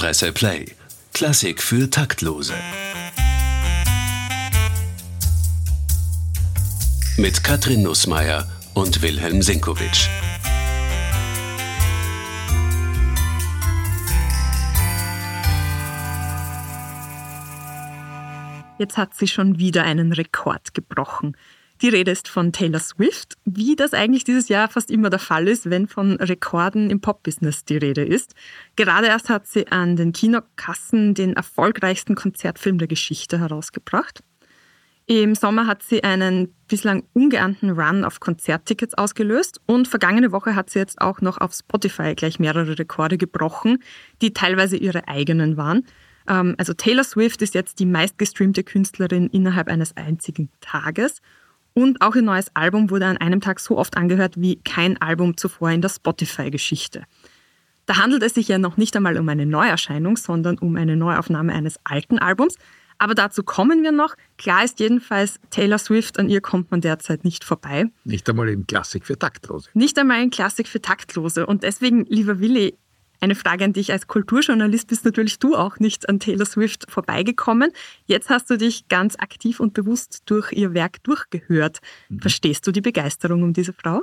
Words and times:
Presse 0.00 0.32
Play. 0.32 0.64
Klassik 1.12 1.62
für 1.62 1.90
Taktlose. 1.90 2.54
Mit 7.18 7.44
Katrin 7.44 7.82
Nussmeier 7.82 8.48
und 8.72 9.02
Wilhelm 9.02 9.42
Sinkowitsch. 9.42 10.08
Jetzt 18.78 18.96
hat 18.96 19.14
sie 19.14 19.28
schon 19.28 19.58
wieder 19.58 19.84
einen 19.84 20.14
Rekord 20.14 20.72
gebrochen. 20.72 21.36
Die 21.82 21.88
Rede 21.88 22.10
ist 22.10 22.28
von 22.28 22.52
Taylor 22.52 22.78
Swift, 22.78 23.36
wie 23.46 23.74
das 23.74 23.94
eigentlich 23.94 24.24
dieses 24.24 24.48
Jahr 24.48 24.68
fast 24.68 24.90
immer 24.90 25.08
der 25.08 25.18
Fall 25.18 25.48
ist, 25.48 25.70
wenn 25.70 25.88
von 25.88 26.16
Rekorden 26.16 26.90
im 26.90 27.00
Pop-Business 27.00 27.64
die 27.64 27.78
Rede 27.78 28.04
ist. 28.04 28.34
Gerade 28.76 29.06
erst 29.06 29.30
hat 29.30 29.46
sie 29.46 29.66
an 29.68 29.96
den 29.96 30.12
Kinokassen 30.12 31.14
den 31.14 31.32
erfolgreichsten 31.32 32.16
Konzertfilm 32.16 32.76
der 32.76 32.88
Geschichte 32.88 33.40
herausgebracht. 33.40 34.22
Im 35.06 35.34
Sommer 35.34 35.66
hat 35.66 35.82
sie 35.82 36.04
einen 36.04 36.54
bislang 36.68 37.02
ungeahnten 37.14 37.70
Run 37.70 38.04
auf 38.04 38.20
Konzerttickets 38.20 38.92
ausgelöst 38.94 39.60
und 39.64 39.88
vergangene 39.88 40.32
Woche 40.32 40.54
hat 40.54 40.68
sie 40.68 40.78
jetzt 40.78 41.00
auch 41.00 41.22
noch 41.22 41.38
auf 41.38 41.54
Spotify 41.54 42.14
gleich 42.14 42.38
mehrere 42.38 42.78
Rekorde 42.78 43.16
gebrochen, 43.16 43.82
die 44.20 44.34
teilweise 44.34 44.76
ihre 44.76 45.08
eigenen 45.08 45.56
waren. 45.56 45.86
Ähm, 46.28 46.54
also 46.58 46.74
Taylor 46.74 47.04
Swift 47.04 47.40
ist 47.40 47.54
jetzt 47.54 47.80
die 47.80 47.86
meistgestreamte 47.86 48.64
Künstlerin 48.64 49.28
innerhalb 49.28 49.68
eines 49.68 49.96
einzigen 49.96 50.50
Tages 50.60 51.22
und 51.74 52.00
auch 52.00 52.14
ihr 52.14 52.22
neues 52.22 52.54
Album 52.54 52.90
wurde 52.90 53.06
an 53.06 53.16
einem 53.16 53.40
Tag 53.40 53.60
so 53.60 53.78
oft 53.78 53.96
angehört 53.96 54.40
wie 54.40 54.56
kein 54.56 55.00
Album 55.00 55.36
zuvor 55.36 55.70
in 55.70 55.82
der 55.82 55.88
Spotify-Geschichte. 55.88 57.04
Da 57.86 57.96
handelt 57.96 58.22
es 58.22 58.34
sich 58.34 58.48
ja 58.48 58.58
noch 58.58 58.76
nicht 58.76 58.96
einmal 58.96 59.18
um 59.18 59.28
eine 59.28 59.46
Neuerscheinung, 59.46 60.16
sondern 60.16 60.58
um 60.58 60.76
eine 60.76 60.96
Neuaufnahme 60.96 61.52
eines 61.52 61.78
alten 61.84 62.18
Albums. 62.18 62.56
Aber 62.98 63.14
dazu 63.14 63.42
kommen 63.42 63.82
wir 63.82 63.92
noch. 63.92 64.14
Klar 64.36 64.62
ist 64.62 64.78
jedenfalls, 64.78 65.40
Taylor 65.48 65.78
Swift, 65.78 66.18
an 66.18 66.28
ihr 66.28 66.42
kommt 66.42 66.70
man 66.70 66.82
derzeit 66.82 67.24
nicht 67.24 67.44
vorbei. 67.44 67.86
Nicht 68.04 68.28
einmal 68.28 68.48
in 68.50 68.66
Klassik 68.66 69.06
für 69.06 69.18
Taktlose. 69.18 69.70
Nicht 69.72 69.98
einmal 69.98 70.22
in 70.22 70.30
Klassik 70.30 70.68
für 70.68 70.82
Taktlose. 70.82 71.46
Und 71.46 71.62
deswegen, 71.62 72.04
lieber 72.04 72.40
Willi, 72.40 72.76
eine 73.20 73.34
Frage 73.34 73.64
an 73.64 73.72
dich 73.72 73.92
als 73.92 74.06
Kulturjournalist 74.06 74.88
bist 74.88 75.04
natürlich 75.04 75.38
du 75.38 75.54
auch 75.54 75.78
nicht 75.78 76.08
an 76.08 76.20
Taylor 76.20 76.46
Swift 76.46 76.90
vorbeigekommen. 76.90 77.70
Jetzt 78.06 78.30
hast 78.30 78.48
du 78.48 78.56
dich 78.56 78.88
ganz 78.88 79.16
aktiv 79.18 79.60
und 79.60 79.74
bewusst 79.74 80.22
durch 80.26 80.52
ihr 80.52 80.72
Werk 80.74 81.02
durchgehört. 81.02 81.80
Mhm. 82.08 82.20
Verstehst 82.20 82.66
du 82.66 82.72
die 82.72 82.80
Begeisterung 82.80 83.42
um 83.42 83.52
diese 83.52 83.72
Frau? 83.72 84.02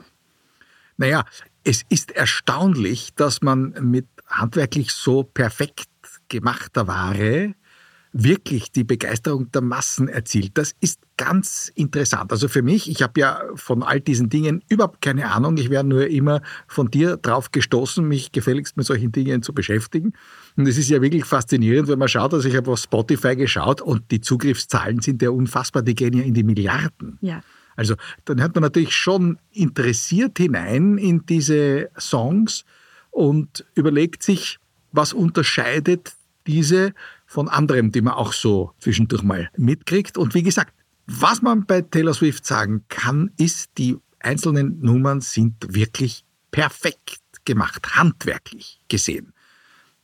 Naja, 0.98 1.26
es 1.64 1.84
ist 1.90 2.12
erstaunlich, 2.12 3.14
dass 3.16 3.42
man 3.42 3.76
mit 3.82 4.08
handwerklich 4.28 4.92
so 4.92 5.24
perfekt 5.24 5.90
gemachter 6.30 6.88
Ware 6.88 7.54
wirklich 8.14 8.72
die 8.72 8.84
Begeisterung 8.84 9.52
der 9.52 9.62
Massen 9.62 10.08
erzielt. 10.08 10.58
Das 10.58 10.74
ist 10.80 11.00
ganz 11.18 11.72
interessant. 11.76 12.32
Also 12.32 12.48
für 12.48 12.62
mich, 12.62 12.90
ich 12.90 13.02
habe 13.02 13.20
ja 13.20 13.42
von 13.56 13.84
all 13.84 14.00
diesen 14.00 14.30
Dingen 14.30 14.64
überhaupt 14.70 15.02
keine 15.02 15.32
Ahnung. 15.32 15.58
Ich 15.58 15.70
werde 15.70 15.90
nur 15.90 16.08
immer 16.08 16.42
von 16.68 16.90
dir 16.90 17.18
drauf 17.18 17.52
gestoßen, 17.52 18.08
mich 18.08 18.32
gefälligst 18.32 18.78
mit 18.78 18.86
solchen 18.86 19.12
Dingen 19.12 19.42
zu 19.42 19.54
beschäftigen. 19.54 20.14
Und 20.56 20.68
es 20.68 20.78
ist 20.78 20.90
ja 20.90 21.02
wirklich 21.02 21.26
faszinierend, 21.26 21.88
wenn 21.88 22.00
man 22.00 22.08
schaut, 22.08 22.34
also 22.34 22.48
ich 22.48 22.56
habe 22.56 22.72
auf 22.72 22.80
Spotify 22.80 23.36
geschaut 23.36 23.82
und 23.82 24.10
die 24.12 24.22
Zugriffszahlen 24.22 25.02
sind 25.02 25.22
ja 25.22 25.30
unfassbar, 25.30 25.82
die 25.82 25.96
gehen 25.96 26.14
ja 26.14 26.24
in 26.24 26.34
die 26.34 26.44
Milliarden. 26.44 27.18
Ja. 27.22 27.44
Also 27.76 27.96
dann 28.26 28.42
hört 28.42 28.56
man 28.56 28.64
natürlich 28.64 28.96
schon 28.96 29.38
interessiert 29.52 30.38
hinein 30.40 30.98
in 30.98 31.26
diese 31.28 31.90
Songs 32.00 32.66
und 33.12 33.66
überlegt 33.76 34.24
sich, 34.24 34.58
was 34.92 35.14
unterscheidet 35.14 36.14
diese 36.48 36.94
von 37.38 37.50
anderem, 37.50 37.92
die 37.92 38.02
man 38.02 38.14
auch 38.14 38.34
so 38.34 38.74
zwischendurch 38.80 39.22
mal 39.22 39.52
mitkriegt. 39.56 40.18
Und 40.18 40.34
wie 40.34 40.42
gesagt, 40.42 40.74
was 41.06 41.44
man 41.44 41.68
bei 41.68 41.82
Taylor 41.84 42.16
Swift 42.16 42.48
sagen 42.48 42.84
kann, 42.90 43.30
ist, 43.38 43.78
die 43.78 43.96
einzelnen 44.18 44.80
Nummern 44.80 45.22
sind 45.22 45.54
wirklich 45.70 46.26
perfekt 46.50 47.20
gemacht, 47.46 47.96
handwerklich 47.96 48.80
gesehen. 48.88 49.34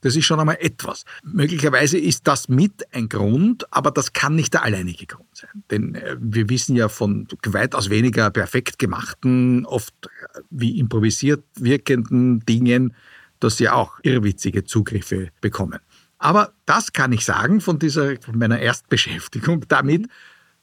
Das 0.01 0.15
ist 0.15 0.25
schon 0.25 0.39
einmal 0.39 0.59
etwas. 0.59 1.05
Möglicherweise 1.23 1.97
ist 1.97 2.27
das 2.27 2.49
mit 2.49 2.93
ein 2.93 3.09
Grund, 3.09 3.65
aber 3.73 3.89
das 3.89 4.13
kann 4.13 4.35
nicht 4.35 4.53
der 4.53 4.61
alleinige 4.61 5.07
Grund 5.07 5.35
sein. 5.35 5.63
Denn 5.71 5.95
äh, 5.95 6.15
wir 6.19 6.49
wissen 6.49 6.75
ja 6.75 6.87
von 6.87 7.27
weitaus 7.47 7.89
weniger 7.89 8.29
perfekt 8.29 8.77
gemachten, 8.77 9.65
oft 9.65 9.95
äh, 10.05 10.41
wie 10.51 10.77
improvisiert 10.77 11.43
wirkenden 11.55 12.41
Dingen, 12.41 12.93
dass 13.39 13.57
sie 13.57 13.69
auch 13.69 13.99
irrwitzige 14.03 14.65
Zugriffe 14.65 15.29
bekommen. 15.41 15.79
Aber 16.23 16.53
das 16.65 16.93
kann 16.93 17.11
ich 17.11 17.25
sagen 17.25 17.59
von 17.59 17.79
dieser, 17.79 18.15
von 18.21 18.37
meiner 18.37 18.57
Erstbeschäftigung 18.57 19.65
damit, 19.67 20.07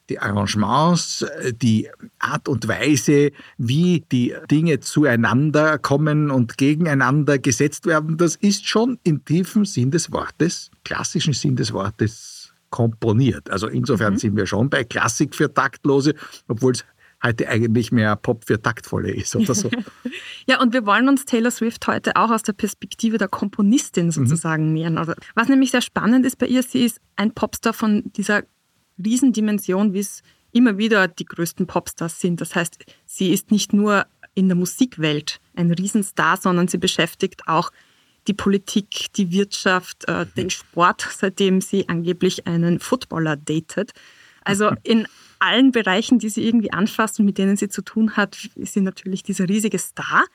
die 0.09 0.17
Arrangements, 0.17 1.23
die 1.51 1.87
Art 2.17 2.49
und 2.49 2.67
Weise, 2.67 3.31
wie 3.59 4.03
die 4.11 4.33
Dinge 4.49 4.79
zueinander 4.79 5.77
kommen 5.77 6.31
und 6.31 6.57
gegeneinander 6.57 7.37
gesetzt 7.37 7.85
werden, 7.85 8.17
das 8.17 8.37
ist 8.37 8.67
schon 8.67 8.97
im 9.03 9.23
tiefen 9.23 9.65
Sinn 9.65 9.91
des 9.91 10.11
Wortes, 10.11 10.71
klassischen 10.83 11.33
Sinn 11.33 11.55
des 11.55 11.71
Wortes 11.71 12.53
komponiert. 12.71 13.51
Also 13.51 13.67
insofern 13.67 14.13
mhm. 14.13 14.17
sind 14.17 14.35
wir 14.37 14.47
schon 14.47 14.67
bei 14.67 14.83
Klassik 14.83 15.35
für 15.35 15.53
Taktlose, 15.53 16.15
obwohl 16.47 16.71
es 16.71 16.83
heute 17.23 17.47
eigentlich 17.47 17.91
mehr 17.91 18.15
Pop 18.15 18.45
für 18.45 18.61
Taktvolle 18.61 19.11
ist 19.11 19.35
oder 19.35 19.53
so. 19.53 19.69
ja, 20.47 20.61
und 20.61 20.73
wir 20.73 20.85
wollen 20.85 21.07
uns 21.07 21.25
Taylor 21.25 21.51
Swift 21.51 21.85
heute 21.87 22.15
auch 22.15 22.31
aus 22.31 22.43
der 22.43 22.53
Perspektive 22.53 23.17
der 23.17 23.27
Komponistin 23.27 24.07
mhm. 24.07 24.11
sozusagen 24.11 24.67
mhm. 24.67 24.73
nähern. 24.73 24.97
Also, 24.97 25.13
was 25.35 25.47
nämlich 25.47 25.71
sehr 25.71 25.81
spannend 25.81 26.25
ist 26.25 26.37
bei 26.37 26.47
ihr, 26.47 26.63
sie 26.63 26.85
ist 26.85 26.99
ein 27.15 27.33
Popstar 27.33 27.73
von 27.73 28.03
dieser 28.15 28.43
Riesendimension, 29.03 29.93
wie 29.93 29.99
es 29.99 30.23
immer 30.51 30.77
wieder 30.77 31.07
die 31.07 31.25
größten 31.25 31.67
Popstars 31.67 32.19
sind. 32.19 32.41
Das 32.41 32.55
heißt, 32.55 32.77
sie 33.05 33.31
ist 33.31 33.51
nicht 33.51 33.73
nur 33.73 34.05
in 34.33 34.47
der 34.47 34.55
Musikwelt 34.55 35.39
ein 35.55 35.71
Riesenstar, 35.71 36.37
sondern 36.37 36.67
sie 36.67 36.77
beschäftigt 36.77 37.47
auch 37.47 37.71
die 38.27 38.33
Politik, 38.33 39.11
die 39.15 39.31
Wirtschaft, 39.31 40.07
äh, 40.07 40.25
den 40.37 40.49
Sport, 40.49 41.07
seitdem 41.17 41.61
sie 41.61 41.89
angeblich 41.89 42.47
einen 42.47 42.79
Footballer 42.79 43.35
datet. 43.35 43.91
Also 44.43 44.71
in 44.83 45.07
allen 45.41 45.71
Bereichen, 45.71 46.19
die 46.19 46.29
sie 46.29 46.45
irgendwie 46.45 46.71
anfasst 46.71 47.19
und 47.19 47.25
mit 47.25 47.37
denen 47.37 47.57
sie 47.57 47.69
zu 47.69 47.81
tun 47.81 48.15
hat, 48.15 48.49
ist 48.55 48.73
sie 48.73 48.81
natürlich 48.81 49.23
dieser 49.23 49.47
riesige 49.47 49.79
Star. 49.79 50.25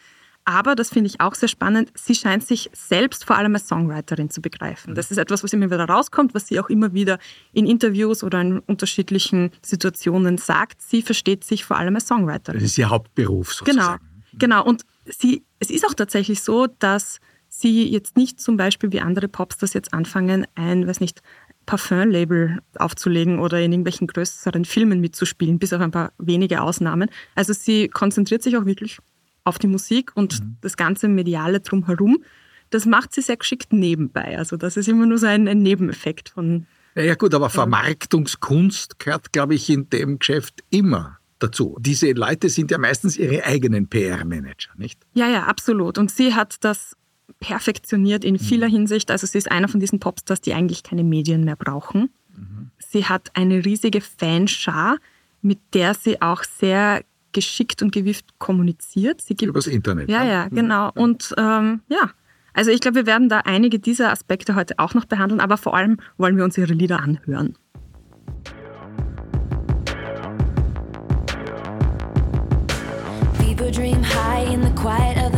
Aber, 0.48 0.76
das 0.76 0.90
finde 0.90 1.08
ich 1.08 1.20
auch 1.20 1.34
sehr 1.34 1.48
spannend, 1.48 1.90
sie 1.96 2.14
scheint 2.14 2.46
sich 2.46 2.70
selbst 2.72 3.24
vor 3.24 3.36
allem 3.36 3.54
als 3.54 3.66
Songwriterin 3.66 4.30
zu 4.30 4.40
begreifen. 4.40 4.94
Das 4.94 5.10
ist 5.10 5.16
etwas, 5.18 5.42
was 5.42 5.52
immer 5.52 5.66
wieder 5.66 5.84
rauskommt, 5.84 6.34
was 6.34 6.46
sie 6.46 6.60
auch 6.60 6.68
immer 6.68 6.94
wieder 6.94 7.18
in 7.52 7.66
Interviews 7.66 8.22
oder 8.22 8.40
in 8.40 8.60
unterschiedlichen 8.60 9.50
Situationen 9.60 10.38
sagt. 10.38 10.80
Sie 10.80 11.02
versteht 11.02 11.42
sich 11.42 11.64
vor 11.64 11.76
allem 11.76 11.96
als 11.96 12.06
Songwriterin. 12.06 12.60
Das 12.60 12.70
ist 12.70 12.78
ihr 12.78 12.90
Hauptberuf 12.90 13.54
sozusagen. 13.54 14.04
Genau, 14.38 14.62
genau. 14.62 14.64
Und 14.64 14.84
sie, 15.04 15.44
es 15.58 15.70
ist 15.70 15.84
auch 15.84 15.94
tatsächlich 15.94 16.40
so, 16.40 16.68
dass 16.68 17.18
sie 17.48 17.88
jetzt 17.90 18.16
nicht 18.16 18.40
zum 18.40 18.56
Beispiel 18.56 18.92
wie 18.92 19.00
andere 19.00 19.26
Popstars 19.26 19.74
jetzt 19.74 19.92
anfangen, 19.92 20.46
ein, 20.54 20.86
weiß 20.86 21.00
nicht, 21.00 21.22
Parfum-Label 21.66 22.58
aufzulegen 22.78 23.38
oder 23.38 23.60
in 23.60 23.72
irgendwelchen 23.72 24.06
größeren 24.06 24.64
Filmen 24.64 25.00
mitzuspielen, 25.00 25.58
bis 25.58 25.72
auf 25.72 25.80
ein 25.80 25.90
paar 25.90 26.12
wenige 26.18 26.62
Ausnahmen. 26.62 27.10
Also 27.34 27.52
sie 27.52 27.88
konzentriert 27.88 28.42
sich 28.42 28.56
auch 28.56 28.64
wirklich 28.64 28.98
auf 29.44 29.58
die 29.58 29.66
Musik 29.66 30.12
und 30.14 30.40
mhm. 30.40 30.56
das 30.60 30.76
ganze 30.76 31.08
Mediale 31.08 31.60
drumherum. 31.60 32.22
Das 32.70 32.86
macht 32.86 33.12
sie 33.12 33.22
sehr 33.22 33.36
geschickt 33.36 33.72
nebenbei. 33.72 34.38
Also 34.38 34.56
das 34.56 34.76
ist 34.76 34.88
immer 34.88 35.06
nur 35.06 35.18
so 35.18 35.26
ein, 35.26 35.46
ein 35.46 35.62
Nebeneffekt 35.62 36.30
von. 36.30 36.66
Ja, 36.94 37.02
ja 37.02 37.14
gut, 37.14 37.34
aber 37.34 37.50
Vermarktungskunst 37.50 38.98
gehört, 38.98 39.32
glaube 39.32 39.54
ich, 39.54 39.68
in 39.68 39.88
dem 39.90 40.18
Geschäft 40.18 40.64
immer 40.70 41.18
dazu. 41.38 41.76
Diese 41.80 42.10
Leute 42.12 42.48
sind 42.48 42.70
ja 42.70 42.78
meistens 42.78 43.16
ihre 43.16 43.44
eigenen 43.44 43.88
PR-Manager, 43.88 44.70
nicht? 44.76 45.00
Ja, 45.14 45.28
ja, 45.28 45.44
absolut. 45.44 45.98
Und 45.98 46.10
sie 46.10 46.34
hat 46.34 46.56
das 46.60 46.96
perfektioniert 47.40 48.24
in 48.24 48.38
vieler 48.38 48.68
mhm. 48.68 48.72
Hinsicht. 48.72 49.10
Also 49.10 49.26
sie 49.26 49.38
ist 49.38 49.50
einer 49.50 49.68
von 49.68 49.80
diesen 49.80 50.00
Popstars, 50.00 50.40
die 50.40 50.54
eigentlich 50.54 50.82
keine 50.82 51.04
Medien 51.04 51.44
mehr 51.44 51.56
brauchen. 51.56 52.10
Mhm. 52.34 52.70
Sie 52.78 53.04
hat 53.04 53.30
eine 53.34 53.64
riesige 53.64 54.00
Fanschar, 54.00 54.96
mit 55.42 55.58
der 55.74 55.94
sie 55.94 56.20
auch 56.22 56.44
sehr 56.44 57.02
geschickt 57.32 57.82
und 57.82 57.92
gewieft 57.92 58.38
kommuniziert. 58.38 59.20
Sie 59.20 59.34
gibt, 59.34 59.50
Übers 59.50 59.66
Internet. 59.66 60.08
Ja, 60.08 60.24
ja, 60.24 60.48
genau. 60.48 60.90
Und 60.94 61.34
ähm, 61.36 61.82
ja, 61.88 62.10
also 62.54 62.70
ich 62.70 62.80
glaube, 62.80 62.96
wir 62.96 63.06
werden 63.06 63.28
da 63.28 63.40
einige 63.40 63.78
dieser 63.78 64.10
Aspekte 64.10 64.54
heute 64.54 64.78
auch 64.78 64.94
noch 64.94 65.04
behandeln, 65.04 65.40
aber 65.40 65.58
vor 65.58 65.76
allem 65.76 65.98
wollen 66.16 66.38
wir 66.38 66.44
uns 66.44 66.56
ihre 66.56 66.72
Lieder 66.72 67.00
anhören. 67.00 67.54
Fever 73.34 73.70
dream 73.70 74.02
high 74.02 74.50
in 74.50 74.62
the 74.62 74.70
quiet 74.70 75.18
of 75.18 75.35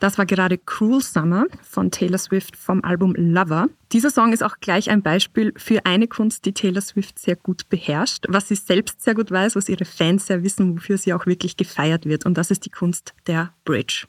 Das 0.00 0.16
war 0.16 0.24
gerade 0.24 0.56
Cruel 0.56 1.02
Summer 1.02 1.44
von 1.62 1.90
Taylor 1.90 2.16
Swift 2.16 2.56
vom 2.56 2.82
Album 2.82 3.14
Lover. 3.16 3.68
Dieser 3.92 4.08
Song 4.10 4.32
ist 4.32 4.42
auch 4.42 4.56
gleich 4.60 4.88
ein 4.88 5.02
Beispiel 5.02 5.52
für 5.58 5.84
eine 5.84 6.08
Kunst, 6.08 6.46
die 6.46 6.54
Taylor 6.54 6.80
Swift 6.80 7.18
sehr 7.18 7.36
gut 7.36 7.68
beherrscht, 7.68 8.24
was 8.28 8.48
sie 8.48 8.54
selbst 8.54 9.02
sehr 9.02 9.14
gut 9.14 9.30
weiß, 9.30 9.56
was 9.56 9.68
ihre 9.68 9.84
Fans 9.84 10.26
sehr 10.26 10.42
wissen, 10.42 10.74
wofür 10.74 10.96
sie 10.96 11.12
auch 11.12 11.26
wirklich 11.26 11.58
gefeiert 11.58 12.06
wird. 12.06 12.24
Und 12.24 12.38
das 12.38 12.50
ist 12.50 12.64
die 12.64 12.70
Kunst 12.70 13.12
der 13.26 13.52
Bridge. 13.66 14.06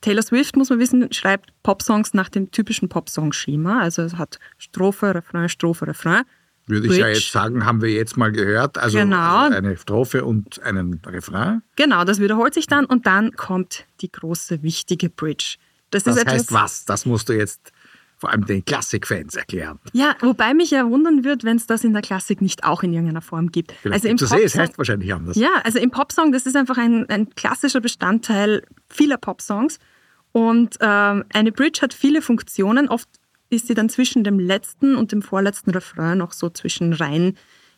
Taylor 0.00 0.22
Swift, 0.22 0.56
muss 0.56 0.70
man 0.70 0.78
wissen, 0.78 1.12
schreibt 1.12 1.52
Popsongs 1.62 2.14
nach 2.14 2.30
dem 2.30 2.50
typischen 2.50 2.88
Popsong-Schema. 2.88 3.82
Also 3.82 4.00
es 4.00 4.16
hat 4.16 4.38
Strophe, 4.56 5.14
Refrain, 5.14 5.50
Strophe, 5.50 5.86
Refrain. 5.86 6.22
Würde 6.66 6.86
ich 6.86 6.96
ja 6.96 7.08
jetzt 7.08 7.30
sagen, 7.30 7.66
haben 7.66 7.82
wir 7.82 7.90
jetzt 7.90 8.16
mal 8.16 8.32
gehört. 8.32 8.78
Also 8.78 8.98
Genau. 8.98 9.48
eine 9.48 9.76
Strophe 9.76 10.24
und 10.24 10.62
einen 10.62 11.00
Refrain. 11.06 11.62
Genau, 11.76 12.04
das 12.04 12.20
wiederholt 12.20 12.54
sich 12.54 12.66
dann 12.66 12.86
und 12.86 13.06
dann 13.06 13.32
kommt 13.32 13.84
die 14.00 14.10
große, 14.10 14.62
wichtige 14.62 15.10
Bridge. 15.10 15.56
Das, 15.90 16.04
Das 16.04 16.16
ist 16.16 16.22
etwas, 16.22 16.34
heißt 16.34 16.52
was? 16.52 16.84
Das 16.86 17.04
musst 17.06 17.28
du 17.28 17.34
jetzt 17.34 17.70
vor 18.16 18.30
allem 18.30 18.46
den 18.46 18.64
Klassikfans 18.64 19.34
erklären. 19.34 19.78
Ja, 19.92 20.16
wobei 20.20 20.54
mich 20.54 20.70
ja 20.70 20.88
wundern 20.88 21.24
wird, 21.24 21.44
wenn 21.44 21.56
es 21.58 21.66
das 21.66 21.84
in 21.84 21.92
der 21.92 22.00
Klassik 22.00 22.40
nicht 22.40 22.64
auch 22.64 22.82
in 22.82 22.92
irgendeiner 22.94 23.20
Form 23.20 23.50
gibt. 23.52 23.72
Vielleicht 23.82 24.06
also 24.06 24.08
im 24.08 24.14
es 24.16 24.22
eh, 24.32 24.42
es 24.44 24.54
Popsong- 24.54 24.60
heißt 24.60 24.78
wahrscheinlich 24.78 25.12
anders. 25.12 25.36
Ja, 25.36 25.50
also 25.64 25.78
im 25.78 25.90
Popsong, 25.90 26.32
das 26.32 26.46
ist 26.46 26.56
einfach 26.56 26.78
ein, 26.78 27.06
ein 27.10 27.28
klassischer 27.34 27.80
Bestandteil 27.80 28.62
vieler 28.88 29.18
Popsongs. 29.18 29.78
Und 30.32 30.76
ähm, 30.80 31.24
eine 31.32 31.52
Bridge 31.52 31.80
hat 31.82 31.92
viele 31.92 32.22
Funktionen. 32.22 32.88
Oft 32.88 33.08
ist 33.56 33.66
sie 33.66 33.74
dann 33.74 33.88
zwischen 33.88 34.24
dem 34.24 34.38
letzten 34.38 34.96
und 34.96 35.12
dem 35.12 35.22
vorletzten 35.22 35.70
Refrain 35.70 36.18
noch 36.18 36.32
so 36.32 36.50
zwischen 36.50 36.92
rein 36.92 37.36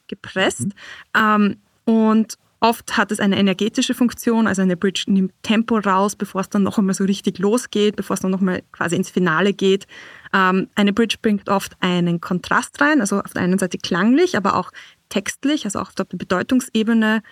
gepresst. 0.09 0.69
Ähm, 1.17 1.57
und 1.85 2.39
oft 2.61 2.97
hat 2.97 3.13
es 3.13 3.21
eine 3.21 3.39
energetische 3.39 3.95
Funktion, 3.95 4.47
also 4.47 4.63
eine 4.63 4.77
Bridge 4.77 5.05
nimmt 5.07 5.33
Tempo 5.43 5.79
raus, 5.79 6.17
bevor 6.17 6.41
es 6.41 6.49
dann 6.49 6.63
noch 6.63 6.79
einmal 6.79 6.95
so 6.95 7.05
richtig 7.05 7.39
losgeht, 7.39 7.97
bevor 7.97 8.15
es 8.15 8.21
dann 8.21 8.31
noch 8.31 8.41
mal 8.41 8.63
quasi 8.73 8.97
ins 8.97 9.11
Finale 9.11 9.53
geht. 9.53 9.87
Ähm, 10.33 10.69
eine 10.75 10.93
Bridge 10.93 11.17
bringt 11.21 11.49
oft 11.49 11.77
einen 11.81 12.21
Kontrast 12.21 12.81
rein, 12.81 13.01
also 13.01 13.21
auf 13.21 13.33
der 13.33 13.43
einen 13.43 13.59
Seite 13.59 13.79
klanglich, 13.79 14.37
aber 14.37 14.57
auch 14.57 14.73
textlich, 15.09 15.65
also 15.65 15.81
auch 15.81 15.89
auf 15.89 15.95
der 15.95 16.05
Bedeutungsebene 16.05 17.23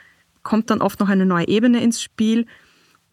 kommt 0.42 0.70
dann 0.70 0.82
oft 0.82 1.00
noch 1.00 1.08
eine 1.08 1.26
neue 1.26 1.48
Ebene 1.48 1.82
ins 1.82 2.02
Spiel. 2.02 2.46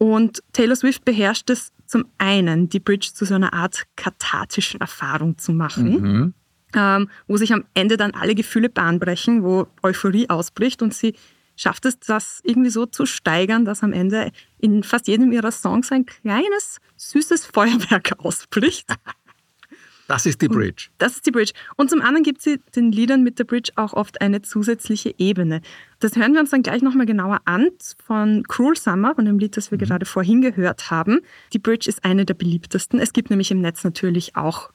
Und 0.02 0.42
Taylor 0.52 0.74
Swift 0.74 1.04
beherrscht 1.04 1.48
es 1.48 1.70
zum 1.86 2.06
einen, 2.18 2.68
die 2.68 2.80
Bridge 2.80 3.10
zu 3.14 3.24
so 3.24 3.36
einer 3.36 3.52
Art 3.52 3.84
kathartischen 3.94 4.80
Erfahrung 4.80 5.38
zu 5.38 5.52
machen, 5.52 6.34
ähm, 6.74 7.08
wo 7.28 7.36
sich 7.36 7.52
am 7.52 7.66
Ende 7.74 7.96
dann 7.96 8.10
alle 8.10 8.34
Gefühle 8.34 8.68
bahnbrechen, 8.68 9.44
wo 9.44 9.68
Euphorie 9.80 10.28
ausbricht 10.28 10.82
und 10.82 10.92
sie 10.92 11.14
schafft 11.54 11.86
es, 11.86 12.00
das 12.00 12.40
irgendwie 12.42 12.70
so 12.70 12.84
zu 12.84 13.06
steigern, 13.06 13.64
dass 13.64 13.84
am 13.84 13.92
Ende 13.92 14.32
in 14.58 14.82
fast 14.82 15.06
jedem 15.06 15.30
ihrer 15.30 15.52
Songs 15.52 15.92
ein 15.92 16.04
kleines, 16.04 16.78
süßes 16.96 17.46
Feuerwerk 17.54 18.18
ausbricht. 18.18 18.88
Das 20.12 20.26
ist 20.26 20.42
die 20.42 20.48
Bridge. 20.48 20.88
Das 20.98 21.14
ist 21.14 21.24
die 21.24 21.30
Bridge. 21.30 21.52
Und 21.76 21.88
zum 21.88 22.02
anderen 22.02 22.22
gibt 22.22 22.42
sie 22.42 22.60
den 22.76 22.92
Liedern 22.92 23.22
mit 23.22 23.38
der 23.38 23.44
Bridge 23.44 23.72
auch 23.76 23.94
oft 23.94 24.20
eine 24.20 24.42
zusätzliche 24.42 25.14
Ebene. 25.16 25.62
Das 26.00 26.16
hören 26.16 26.34
wir 26.34 26.40
uns 26.40 26.50
dann 26.50 26.62
gleich 26.62 26.82
nochmal 26.82 27.06
genauer 27.06 27.40
an 27.46 27.70
von 28.04 28.42
Cruel 28.46 28.76
Summer, 28.76 29.14
von 29.14 29.24
dem 29.24 29.38
Lied, 29.38 29.56
das 29.56 29.70
wir 29.70 29.78
Mhm. 29.78 29.84
gerade 29.84 30.04
vorhin 30.04 30.42
gehört 30.42 30.90
haben. 30.90 31.20
Die 31.54 31.58
Bridge 31.58 31.88
ist 31.88 32.04
eine 32.04 32.26
der 32.26 32.34
beliebtesten. 32.34 33.00
Es 33.00 33.14
gibt 33.14 33.30
nämlich 33.30 33.50
im 33.50 33.62
Netz 33.62 33.84
natürlich 33.84 34.36
auch 34.36 34.70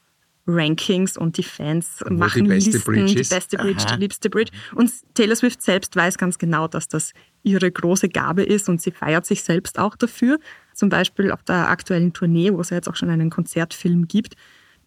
Rankings 0.48 1.18
und 1.18 1.38
die 1.38 1.44
Fans 1.44 2.00
Wo 2.08 2.14
machen 2.16 2.46
die 2.46 2.50
beste 2.50 2.72
Listen, 2.72 2.92
Bridge 2.92 3.16
die 3.16 3.30
beste 3.30 3.58
Bridge, 3.58 3.84
Aha. 3.86 3.96
die 3.96 4.02
liebste 4.02 4.30
Bridge. 4.32 4.52
Und 4.74 4.92
Taylor 5.14 5.36
Swift 5.36 5.62
selbst 5.62 5.96
weiß 5.96 6.18
ganz 6.18 6.40
genau, 6.40 6.68
dass 6.68 6.88
das 6.88 7.12
ihre 7.44 7.70
große 7.72 8.10
Gabe 8.10 8.42
ist 8.44 8.70
und 8.70 8.82
sie 8.82 8.92
feiert 8.92 9.26
sich 9.28 9.44
selbst 9.44 9.78
auch 9.78 9.96
dafür. 9.96 10.40
Zum 10.74 10.90
Beispiel 10.90 11.32
auf 11.32 11.44
der 11.44 11.70
aktuellen 11.70 12.14
Tournee, 12.14 12.52
wo 12.54 12.62
es 12.62 12.72
ja 12.72 12.78
jetzt 12.78 12.88
auch 12.90 12.96
schon 12.96 13.10
einen 13.10 13.30
Konzertfilm 13.30 14.08
gibt, 14.08 14.36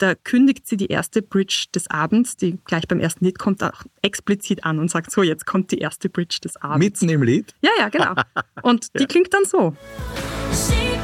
da 0.00 0.14
kündigt 0.14 0.66
sie 0.66 0.76
die 0.76 0.86
erste 0.86 1.22
Bridge 1.22 1.66
des 1.74 1.90
Abends, 1.90 2.36
die 2.36 2.58
gleich 2.64 2.88
beim 2.88 3.00
ersten 3.00 3.24
Lied 3.24 3.38
kommt, 3.38 3.62
auch 3.62 3.84
explizit 4.02 4.64
an 4.64 4.78
und 4.78 4.90
sagt, 4.90 5.10
so, 5.10 5.22
jetzt 5.22 5.46
kommt 5.46 5.70
die 5.72 5.78
erste 5.78 6.08
Bridge 6.08 6.38
des 6.42 6.56
Abends. 6.56 6.78
Mitten 6.78 7.08
im 7.08 7.22
Lied. 7.22 7.54
Ja, 7.60 7.70
ja, 7.78 7.88
genau. 7.88 8.14
Und 8.62 8.88
die 8.98 9.06
klingt 9.06 9.32
dann 9.32 9.44
so. 9.44 9.74
Shape 10.52 10.99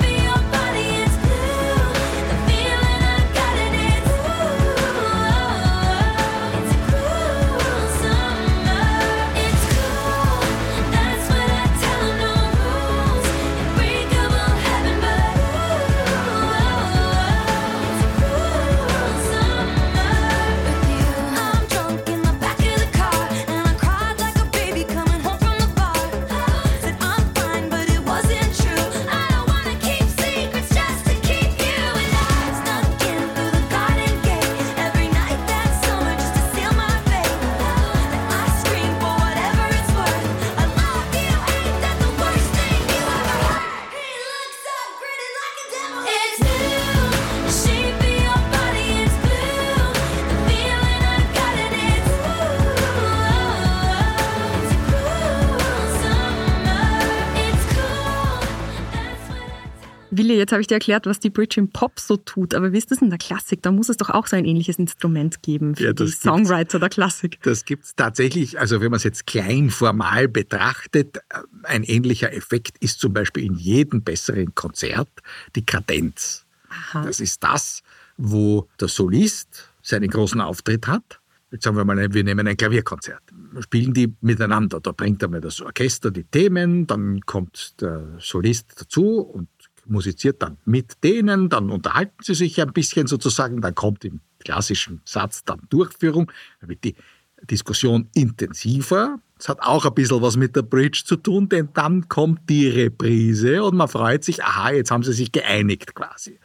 jetzt 60.37 60.52
habe 60.52 60.61
ich 60.61 60.66
dir 60.66 60.75
erklärt, 60.75 61.07
was 61.07 61.19
die 61.19 61.31
Bridge 61.31 61.61
im 61.61 61.71
Pop 61.71 61.99
so 61.99 62.16
tut, 62.16 62.55
aber 62.55 62.73
wie 62.73 62.78
ist 62.78 62.90
das 62.90 63.02
in 63.02 63.11
der 63.11 63.19
Klassik? 63.19 63.62
Da 63.62 63.73
muss 63.73 63.88
es 63.88 63.97
doch 63.97 64.11
auch 64.11 64.26
so 64.26 64.37
ein 64.37 64.45
ähnliches 64.45 64.78
Instrument 64.78 65.43
geben 65.43 65.76
für 65.76 65.85
Ja, 65.85 65.93
die. 65.93 66.07
Songwriter 66.09 66.78
der 66.78 66.88
Klassik. 66.88 67.38
Das 67.43 67.64
gibt 67.64 67.85
es 67.85 67.95
tatsächlich, 67.95 68.59
also 68.59 68.81
wenn 68.81 68.90
man 68.90 68.99
es 68.99 69.05
jetzt 69.05 69.26
klein 69.26 69.71
formal 69.71 70.28
betrachtet, 70.28 71.16
äh, 71.16 71.21
ein 71.64 71.83
ähnlicher 71.83 72.33
Effekt 72.33 72.76
ist 72.81 73.00
zum 73.00 73.12
Beispiel 73.12 73.45
in 73.45 73.55
jedem 73.55 74.02
besseren 74.02 74.55
Konzert 74.55 75.09
die 75.55 75.64
Kadenz. 75.64 76.45
Das 76.93 77.21
ist 77.21 77.43
das, 77.43 77.83
wo 78.16 78.69
der 78.81 78.88
Solist 78.88 79.71
seinen 79.83 80.11
großen 80.11 80.40
Auftritt 80.40 80.87
hat. 80.87 81.21
Jetzt 81.52 81.62
sagen 81.64 81.76
wir 81.76 81.85
mal, 81.85 82.12
wir 82.12 82.25
nehmen 82.25 82.47
ein 82.49 82.57
Klavierkonzert. 82.57 83.23
Spielen 83.61 83.95
die 83.95 84.12
miteinander. 84.21 84.81
Da 84.81 84.90
bringt 84.90 85.23
einmal 85.23 85.40
das 85.40 85.61
Orchester 85.61 86.11
die 86.11 86.25
Themen, 86.25 86.87
dann 86.88 87.21
kommt 87.21 87.81
der 87.81 88.16
Solist 88.19 88.75
dazu 88.76 89.21
und 89.21 89.49
musiziert 89.88 90.43
dann 90.43 90.59
mit 90.64 91.02
denen, 91.05 91.49
dann 91.49 91.71
unterhalten 91.71 92.23
sie 92.23 92.35
sich 92.35 92.61
ein 92.61 92.73
bisschen 92.73 93.07
sozusagen, 93.07 93.61
dann 93.61 93.75
kommt 93.75 94.05
im 94.05 94.21
klassischen 94.38 95.00
Satz 95.05 95.45
dann 95.45 95.61
Durchführung, 95.69 96.31
dann 96.61 96.71
wird 96.71 96.85
die 96.85 96.95
Diskussion 97.43 98.09
intensiver. 98.14 99.21
Es 99.38 99.49
hat 99.49 99.61
auch 99.61 99.85
ein 99.85 99.95
bisschen 99.95 100.23
was 100.23 100.37
mit 100.37 100.57
der 100.57 100.62
Bridge 100.62 101.02
zu 101.05 101.16
tun, 101.16 101.49
denn 101.49 101.69
dann 101.75 102.09
kommt 102.09 102.49
die 102.49 102.69
Reprise 102.69 103.62
und 103.62 103.76
man 103.76 103.88
freut 103.88 104.25
sich, 104.25 104.43
aha, 104.43 104.71
jetzt 104.73 104.90
haben 104.90 105.02
sie 105.02 105.12
sich 105.12 105.33
geeinigt 105.33 105.95
quasi. 105.95 106.38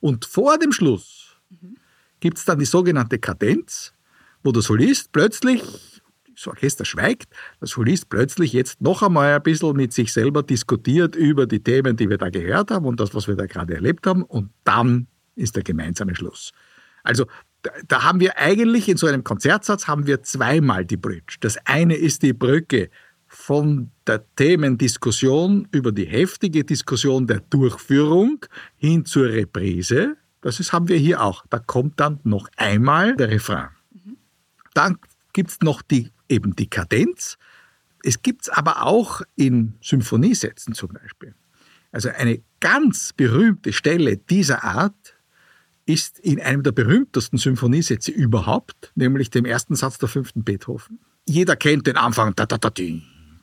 Und 0.00 0.24
vor 0.24 0.58
dem 0.58 0.72
Schluss 0.72 1.36
gibt 2.20 2.38
es 2.38 2.44
dann 2.44 2.58
die 2.58 2.64
sogenannte 2.64 3.18
Kadenz, 3.18 3.92
wo 4.42 4.52
der 4.52 4.62
Solist 4.62 5.12
plötzlich, 5.12 5.62
das 6.38 6.46
Orchester 6.46 6.84
schweigt, 6.84 7.32
der 7.60 7.68
Solist 7.68 8.08
plötzlich 8.08 8.52
jetzt 8.52 8.80
noch 8.80 9.02
einmal 9.02 9.34
ein 9.34 9.42
bisschen 9.42 9.76
mit 9.76 9.92
sich 9.92 10.12
selber 10.12 10.42
diskutiert 10.42 11.16
über 11.16 11.46
die 11.46 11.62
Themen, 11.62 11.96
die 11.96 12.08
wir 12.08 12.18
da 12.18 12.30
gehört 12.30 12.70
haben 12.70 12.86
und 12.86 13.00
das, 13.00 13.14
was 13.14 13.26
wir 13.26 13.36
da 13.36 13.46
gerade 13.46 13.74
erlebt 13.74 14.06
haben 14.06 14.22
und 14.22 14.50
dann 14.64 15.08
ist 15.34 15.56
der 15.56 15.62
gemeinsame 15.62 16.14
Schluss. 16.14 16.52
Also 17.02 17.26
da, 17.88 18.04
haben 18.04 18.20
wir 18.20 18.38
eigentlich 18.38 18.88
in 18.88 18.96
so 18.96 19.06
einem 19.06 19.24
Konzertsatz 19.24 19.88
haben 19.88 20.06
wir 20.06 20.22
zweimal 20.22 20.84
die 20.84 20.96
Bridge. 20.96 21.36
Das 21.40 21.58
eine 21.64 21.96
ist 21.96 22.22
die 22.22 22.32
Brücke 22.32 22.90
von 23.26 23.90
der 24.06 24.24
Themendiskussion 24.36 25.68
über 25.72 25.92
die 25.92 26.06
heftige 26.06 26.64
Diskussion 26.64 27.26
der 27.26 27.40
Durchführung 27.40 28.44
hin 28.76 29.04
zur 29.04 29.26
Reprise. 29.28 30.16
Das 30.40 30.60
ist, 30.60 30.72
haben 30.72 30.88
wir 30.88 30.96
hier 30.96 31.22
auch. 31.22 31.44
Da 31.50 31.58
kommt 31.58 31.98
dann 32.00 32.20
noch 32.22 32.48
einmal 32.56 33.16
der 33.16 33.30
Refrain. 33.30 33.68
Dann 34.74 34.98
gibt 35.32 35.50
es 35.50 35.60
noch 35.60 35.82
die, 35.82 36.10
eben 36.28 36.54
die 36.56 36.68
Kadenz. 36.68 37.36
Es 38.02 38.22
gibt 38.22 38.42
es 38.42 38.48
aber 38.48 38.84
auch 38.84 39.22
in 39.36 39.74
Symphoniesätzen 39.80 40.74
zum 40.74 40.90
Beispiel. 40.90 41.34
Also 41.90 42.10
eine 42.10 42.42
ganz 42.60 43.12
berühmte 43.12 43.72
Stelle 43.72 44.16
dieser 44.16 44.62
Art 44.64 45.16
ist 45.86 46.18
in 46.18 46.40
einem 46.40 46.62
der 46.62 46.72
berühmtesten 46.72 47.38
Symphoniesätze 47.38 48.10
überhaupt, 48.10 48.92
nämlich 48.94 49.30
dem 49.30 49.46
ersten 49.46 49.74
Satz 49.74 49.98
der 49.98 50.08
fünften 50.08 50.44
Beethoven. 50.44 51.00
Jeder 51.26 51.56
kennt 51.56 51.86
den 51.86 51.96
Anfang. 51.96 52.34
Da, 52.36 52.44
da, 52.46 52.58
da, 52.58 52.70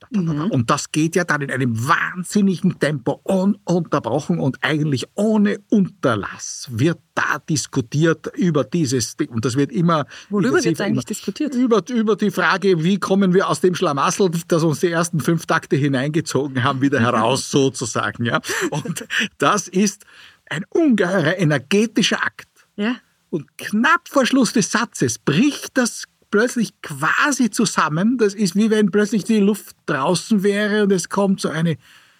di, 0.09 0.19
Und 0.19 0.69
das 0.69 0.91
geht 0.91 1.15
ja 1.15 1.23
dann 1.23 1.41
in 1.41 1.51
einem 1.51 1.87
wahnsinnigen 1.87 2.79
Tempo, 2.79 3.19
ununterbrochen 3.23 4.39
und 4.39 4.57
eigentlich 4.61 5.05
ohne 5.15 5.59
Unterlass 5.69 6.67
wird 6.71 6.99
da 7.13 7.39
diskutiert 7.49 8.27
über 8.35 8.63
dieses 8.63 9.15
Ding. 9.17 9.29
Und 9.29 9.45
das 9.45 9.55
wird 9.55 9.71
immer. 9.71 10.05
Worüber 10.29 10.53
wird's 10.53 10.65
eigentlich 10.65 10.87
immer- 10.89 11.01
diskutiert? 11.01 11.55
Über, 11.55 11.81
über 11.89 12.15
die 12.15 12.31
Frage, 12.31 12.83
wie 12.83 12.99
kommen 12.99 13.33
wir 13.33 13.47
aus 13.49 13.61
dem 13.61 13.75
Schlamassel, 13.75 14.29
das 14.47 14.63
uns 14.63 14.79
die 14.81 14.89
ersten 14.91 15.19
fünf 15.19 15.45
Takte 15.45 15.75
hineingezogen 15.75 16.63
haben, 16.63 16.81
wieder 16.81 16.99
heraus, 16.99 17.49
sozusagen. 17.51 18.25
Ja? 18.25 18.41
Und 18.69 19.05
das 19.37 19.67
ist 19.67 20.05
ein 20.49 20.63
ungeheurer 20.69 21.37
energetischer 21.37 22.23
Akt. 22.23 22.47
Ja. 22.75 22.97
Und 23.29 23.57
knapp 23.57 24.07
vor 24.07 24.25
Schluss 24.25 24.53
des 24.53 24.71
Satzes 24.71 25.19
bricht 25.19 25.71
das 25.73 26.03
plötzlich 26.35 26.73
quasi 26.81 27.49
zusammen. 27.49 28.17
Das 28.17 28.33
ist 28.33 28.57
wie 28.57 28.69
wenn 28.69 28.91
plötzlich 28.91 29.23
die 29.23 29.39
Luft 29.39 29.73
draußen 29.85 30.43
wäre 30.43 30.83
und 30.83 30.91
es 30.91 31.07
kommt 31.07 31.39
so 31.39 31.47
eine 31.47 31.77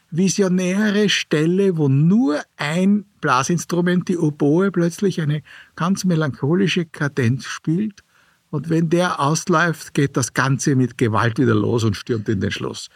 visionäre 0.10 1.10
Stelle, 1.10 1.76
wo 1.76 1.90
nur 1.90 2.40
ein 2.56 3.04
Blasinstrument, 3.20 4.08
die 4.08 4.18
Oboe, 4.18 4.72
plötzlich 4.72 5.20
eine 5.20 5.42
ganz 5.76 6.06
melancholische 6.06 6.86
Kadenz 6.86 7.44
spielt. 7.44 8.06
Und 8.52 8.70
wenn 8.70 8.90
der 8.90 9.20
ausläuft, 9.20 9.94
geht 9.94 10.16
das 10.16 10.34
Ganze 10.34 10.78
mit 10.78 10.98
Gewalt 10.98 11.38
wieder 11.38 11.54
los 11.54 11.84
und 11.84 11.98
stürmt 11.98 12.30
in 12.30 12.40
den 12.40 12.52
Schluss. 12.52 12.88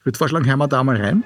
Ich 0.00 0.04
würde 0.04 0.18
vorschlagen, 0.18 0.44
hören 0.44 0.58
wir 0.58 0.68
da 0.68 0.84
mal 0.84 1.00
rein. 1.00 1.24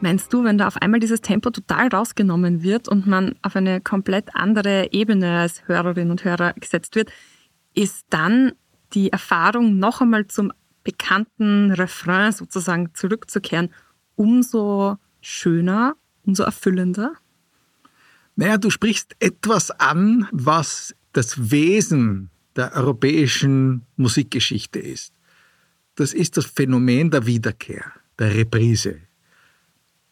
Meinst 0.00 0.32
du, 0.32 0.44
wenn 0.44 0.58
da 0.58 0.68
auf 0.68 0.76
einmal 0.76 1.00
dieses 1.00 1.22
Tempo 1.22 1.50
total 1.50 1.88
rausgenommen 1.88 2.62
wird 2.62 2.88
und 2.88 3.08
man 3.08 3.34
auf 3.42 3.56
eine 3.56 3.80
komplett 3.80 4.34
andere 4.34 4.92
Ebene 4.92 5.40
als 5.40 5.66
Hörerin 5.66 6.12
und 6.12 6.24
Hörer 6.24 6.52
gesetzt 6.52 6.94
wird, 6.94 7.10
ist 7.74 8.06
dann 8.10 8.52
die 8.92 9.10
Erfahrung, 9.10 9.78
noch 9.78 10.00
einmal 10.00 10.28
zum 10.28 10.52
bekannten 10.84 11.72
Refrain 11.72 12.32
sozusagen 12.32 12.94
zurückzukehren, 12.94 13.70
umso 14.14 14.96
schöner, 15.20 15.96
umso 16.24 16.44
erfüllender? 16.44 17.12
Naja, 18.36 18.56
du 18.56 18.70
sprichst 18.70 19.16
etwas 19.18 19.72
an, 19.72 20.28
was 20.30 20.94
das 21.12 21.50
Wesen 21.50 22.30
der 22.54 22.72
europäischen 22.74 23.82
Musikgeschichte 23.96 24.78
ist. 24.78 25.12
Das 25.96 26.14
ist 26.14 26.36
das 26.36 26.46
Phänomen 26.46 27.10
der 27.10 27.26
Wiederkehr, 27.26 27.92
der 28.18 28.34
Reprise. 28.34 29.07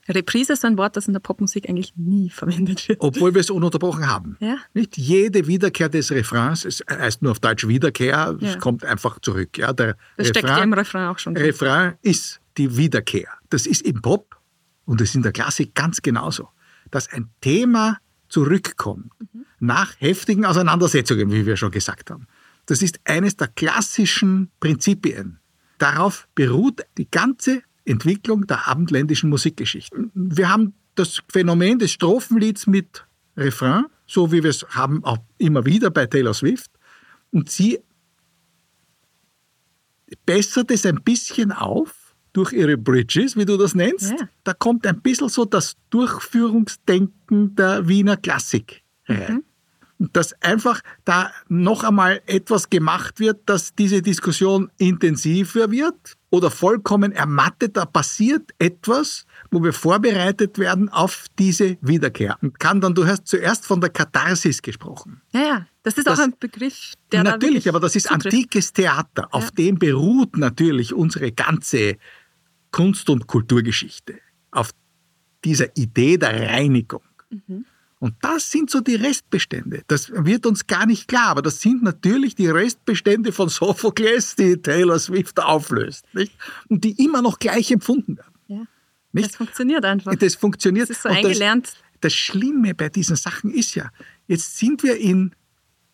Reprise 0.08 0.52
ist 0.52 0.64
ein 0.64 0.76
Wort, 0.78 0.96
das 0.96 1.06
in 1.06 1.12
der 1.12 1.20
Popmusik 1.20 1.68
eigentlich 1.68 1.94
nie 1.96 2.30
verwendet 2.40 2.88
wird. 2.88 3.00
Obwohl 3.00 3.34
wir 3.34 3.40
es 3.40 3.50
ununterbrochen 3.50 4.06
haben. 4.08 4.36
Ja. 4.40 4.56
Nicht 4.74 4.96
jede 4.96 5.46
Wiederkehr 5.46 5.88
des 5.88 6.10
Refrains, 6.10 6.64
es 6.64 6.82
heißt 6.88 7.22
nur 7.22 7.32
auf 7.32 7.40
Deutsch 7.40 7.66
Wiederkehr, 7.66 8.36
Ja. 8.40 8.48
es 8.50 8.58
kommt 8.58 8.84
einfach 8.84 9.18
zurück. 9.20 9.58
Ja, 9.58 9.72
der 9.72 9.96
Das 10.16 10.28
steckt 10.28 10.48
ja 10.48 10.58
im 10.62 10.72
Refrain 10.72 11.08
auch 11.08 11.18
schon 11.18 11.34
drin. 11.34 11.44
Refrain 11.46 11.94
ist 12.02 12.40
die 12.56 12.76
Wiederkehr. 12.76 13.28
Das 13.50 13.66
ist 13.66 13.82
im 13.82 14.00
Pop 14.02 14.36
und 14.84 15.00
das 15.00 15.08
ist 15.10 15.14
in 15.16 15.22
der 15.22 15.32
Klassik 15.32 15.74
ganz 15.74 16.00
genauso. 16.02 16.48
Dass 16.90 17.12
ein 17.12 17.30
Thema 17.40 17.98
zurückkommt 18.28 19.12
nach 19.58 19.94
heftigen 19.98 20.44
Auseinandersetzungen, 20.44 21.30
wie 21.32 21.46
wir 21.46 21.56
schon 21.56 21.70
gesagt 21.70 22.10
haben. 22.10 22.26
Das 22.66 22.82
ist 22.82 23.00
eines 23.04 23.36
der 23.36 23.48
klassischen 23.48 24.50
Prinzipien. 24.60 25.38
Darauf 25.78 26.26
beruht 26.34 26.82
die 26.98 27.10
ganze 27.10 27.62
Entwicklung 27.86 28.46
der 28.46 28.68
abendländischen 28.68 29.30
Musikgeschichte. 29.30 30.10
Wir 30.14 30.48
haben 30.48 30.74
das 30.96 31.22
Phänomen 31.30 31.78
des 31.78 31.92
Strophenlieds 31.92 32.66
mit 32.66 33.06
Refrain, 33.36 33.86
so 34.06 34.32
wie 34.32 34.42
wir 34.42 34.50
es 34.50 34.66
haben 34.70 35.04
auch 35.04 35.18
immer 35.38 35.64
wieder 35.64 35.90
bei 35.90 36.06
Taylor 36.06 36.34
Swift. 36.34 36.70
Und 37.30 37.50
sie 37.50 37.78
bessert 40.24 40.70
es 40.70 40.86
ein 40.86 41.02
bisschen 41.02 41.52
auf 41.52 42.14
durch 42.32 42.52
ihre 42.52 42.76
Bridges, 42.76 43.36
wie 43.36 43.44
du 43.44 43.56
das 43.56 43.74
nennst. 43.74 44.10
Ja. 44.10 44.28
Da 44.44 44.52
kommt 44.52 44.86
ein 44.86 45.00
bisschen 45.00 45.28
so 45.28 45.44
das 45.44 45.76
Durchführungsdenken 45.90 47.54
der 47.54 47.88
Wiener 47.88 48.16
Klassik 48.16 48.82
rein. 49.06 49.42
Und 49.98 50.14
dass 50.14 50.34
einfach 50.42 50.82
da 51.04 51.32
noch 51.48 51.82
einmal 51.82 52.20
etwas 52.26 52.68
gemacht 52.68 53.18
wird, 53.20 53.48
dass 53.48 53.74
diese 53.74 54.02
Diskussion 54.02 54.70
intensiver 54.76 55.70
wird 55.70 56.15
oder 56.30 56.50
vollkommen 56.50 57.12
ermattet. 57.12 57.76
Da 57.76 57.84
passiert 57.84 58.50
etwas, 58.58 59.24
wo 59.50 59.62
wir 59.62 59.72
vorbereitet 59.72 60.58
werden 60.58 60.88
auf 60.88 61.26
diese 61.38 61.78
Wiederkehr. 61.80 62.36
Und 62.42 62.58
kann 62.58 62.80
dann, 62.80 62.94
du 62.94 63.06
hast 63.06 63.26
zuerst 63.26 63.64
von 63.64 63.80
der 63.80 63.90
Katharsis 63.90 64.60
gesprochen. 64.60 65.20
Ja, 65.32 65.40
ja. 65.40 65.66
Das 65.82 65.96
ist 65.98 66.06
Das- 66.06 66.18
auch 66.18 66.24
ein 66.24 66.34
Begriff, 66.38 66.94
der 67.12 67.22
natürlich, 67.22 67.68
aber 67.68 67.78
das 67.78 67.94
ist 67.94 68.08
zutrifft. 68.08 68.26
antikes 68.26 68.72
Theater. 68.72 69.28
Auf 69.30 69.52
dem 69.52 69.78
beruht 69.78 70.36
natürlich 70.36 70.92
unsere 70.92 71.30
ganze 71.30 71.96
Kunst- 72.72 73.08
und 73.08 73.26
Kulturgeschichte. 73.28 74.18
Auf 74.50 74.70
dieser 75.44 75.76
Idee 75.76 76.16
der 76.18 76.48
Reinigung. 76.50 77.02
Mhm. 77.30 77.64
Und 77.98 78.14
das 78.20 78.50
sind 78.50 78.70
so 78.70 78.80
die 78.80 78.94
Restbestände. 78.94 79.82
Das 79.86 80.10
wird 80.10 80.44
uns 80.44 80.66
gar 80.66 80.84
nicht 80.84 81.08
klar, 81.08 81.28
aber 81.28 81.42
das 81.42 81.60
sind 81.60 81.82
natürlich 81.82 82.34
die 82.34 82.48
Restbestände 82.48 83.32
von 83.32 83.48
Sophokles, 83.48 84.36
die 84.36 84.60
Taylor 84.60 84.98
Swift 84.98 85.40
auflöst. 85.40 86.04
Nicht? 86.12 86.32
Und 86.68 86.84
die 86.84 87.02
immer 87.02 87.22
noch 87.22 87.38
gleich 87.38 87.70
empfunden 87.70 88.18
werden. 88.18 88.34
Ja. 88.48 88.62
Nicht? 89.12 89.28
Das 89.28 89.36
funktioniert 89.36 89.84
einfach. 89.84 90.14
Das 90.14 90.34
funktioniert. 90.34 90.90
Das 90.90 90.98
ist 90.98 91.02
so 91.04 91.08
eingelernt. 91.08 91.68
Das, 91.68 91.76
das 92.00 92.14
Schlimme 92.14 92.74
bei 92.74 92.90
diesen 92.90 93.16
Sachen 93.16 93.50
ist 93.50 93.74
ja, 93.74 93.88
jetzt 94.26 94.58
sind 94.58 94.82
wir 94.82 94.98
in, 94.98 95.34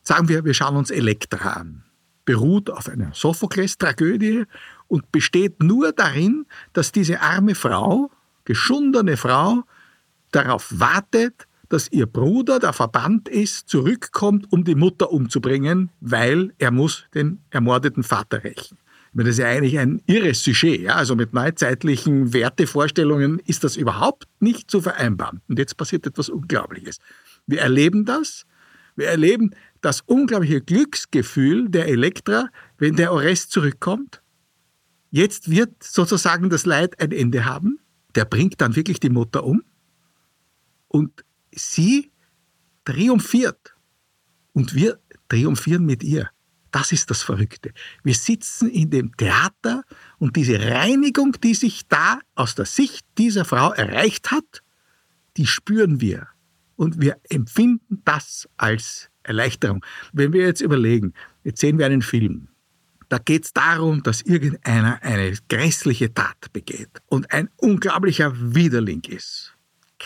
sagen 0.02 0.28
wir, 0.28 0.44
wir 0.44 0.54
schauen 0.54 0.76
uns 0.76 0.90
Elektra 0.90 1.52
an. 1.52 1.84
Beruht 2.24 2.68
auf 2.70 2.88
einer 2.88 3.12
Sophokles-Tragödie 3.14 4.44
und 4.88 5.12
besteht 5.12 5.62
nur 5.62 5.92
darin, 5.92 6.46
dass 6.72 6.90
diese 6.90 7.20
arme 7.20 7.54
Frau, 7.54 8.10
geschundene 8.44 9.16
Frau, 9.16 9.62
darauf 10.32 10.68
wartet, 10.78 11.46
dass 11.72 11.90
ihr 11.90 12.06
Bruder, 12.06 12.58
der 12.58 12.72
verbannt 12.72 13.28
ist, 13.28 13.68
zurückkommt, 13.68 14.52
um 14.52 14.64
die 14.64 14.74
Mutter 14.74 15.10
umzubringen, 15.10 15.90
weil 16.00 16.52
er 16.58 16.70
muss 16.70 17.06
den 17.14 17.40
ermordeten 17.50 18.02
Vater 18.02 18.44
rächen. 18.44 18.76
Das 19.14 19.28
ist 19.28 19.38
ja 19.38 19.46
eigentlich 19.46 19.78
ein 19.78 20.02
irres 20.06 20.42
Sujet. 20.42 20.82
Ja? 20.82 20.94
Also 20.94 21.16
mit 21.16 21.34
neuzeitlichen 21.34 22.32
Wertevorstellungen 22.32 23.40
ist 23.40 23.62
das 23.64 23.76
überhaupt 23.76 24.26
nicht 24.40 24.70
zu 24.70 24.80
vereinbaren. 24.80 25.42
Und 25.48 25.58
jetzt 25.58 25.76
passiert 25.76 26.06
etwas 26.06 26.28
Unglaubliches. 26.28 26.98
Wir 27.46 27.60
erleben 27.60 28.04
das. 28.04 28.44
Wir 28.96 29.08
erleben 29.08 29.54
das 29.80 30.02
unglaubliche 30.02 30.60
Glücksgefühl 30.60 31.68
der 31.68 31.88
Elektra, 31.88 32.48
wenn 32.78 32.96
der 32.96 33.12
Orest 33.12 33.50
zurückkommt. 33.50 34.22
Jetzt 35.10 35.50
wird 35.50 35.82
sozusagen 35.82 36.48
das 36.48 36.64
Leid 36.64 37.00
ein 37.00 37.12
Ende 37.12 37.44
haben. 37.44 37.80
Der 38.14 38.24
bringt 38.24 38.60
dann 38.60 38.76
wirklich 38.76 39.00
die 39.00 39.10
Mutter 39.10 39.44
um. 39.44 39.62
Und 40.88 41.24
sie 41.54 42.10
triumphiert. 42.84 43.74
Und 44.52 44.74
wir 44.74 45.00
triumphieren 45.28 45.86
mit 45.86 46.02
ihr. 46.02 46.30
Das 46.70 46.90
ist 46.90 47.10
das 47.10 47.22
Verrückte. 47.22 47.72
Wir 48.02 48.14
sitzen 48.14 48.68
in 48.70 48.90
dem 48.90 49.14
Theater 49.16 49.84
und 50.18 50.36
diese 50.36 50.58
Reinigung, 50.58 51.36
die 51.42 51.54
sich 51.54 51.86
da 51.86 52.20
aus 52.34 52.54
der 52.54 52.64
Sicht 52.64 53.06
dieser 53.18 53.44
Frau 53.44 53.72
erreicht 53.72 54.30
hat, 54.30 54.62
die 55.36 55.46
spüren 55.46 56.00
wir. 56.00 56.28
Und 56.76 57.00
wir 57.00 57.18
empfinden 57.28 58.02
das 58.04 58.48
als 58.56 59.10
Erleichterung. 59.22 59.84
Wenn 60.12 60.32
wir 60.32 60.46
jetzt 60.46 60.62
überlegen, 60.62 61.12
jetzt 61.44 61.60
sehen 61.60 61.78
wir 61.78 61.86
einen 61.86 62.02
Film, 62.02 62.48
da 63.10 63.18
geht 63.18 63.44
es 63.44 63.52
darum, 63.52 64.02
dass 64.02 64.22
irgendeiner 64.22 65.02
eine 65.02 65.34
grässliche 65.50 66.14
Tat 66.14 66.50
begeht 66.54 67.02
und 67.06 67.30
ein 67.30 67.50
unglaublicher 67.58 68.32
Widerling 68.34 69.02
ist. 69.04 69.51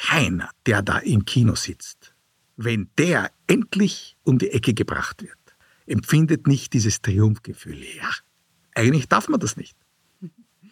Keiner, 0.03 0.50
der 0.67 0.83
da 0.83 0.99
im 0.99 1.25
Kino 1.25 1.55
sitzt, 1.55 2.15
wenn 2.57 2.91
der 2.99 3.31
endlich 3.47 4.17
um 4.25 4.38
die 4.38 4.50
Ecke 4.50 4.75
gebracht 4.75 5.23
wird, 5.23 5.38
empfindet 5.87 6.47
nicht 6.47 6.73
dieses 6.73 7.00
Triumphgefühl. 7.00 7.79
Ja, 7.97 8.11
eigentlich 8.75 9.09
darf 9.09 9.29
man 9.29 9.41
das 9.41 9.57
nicht. 9.57 9.76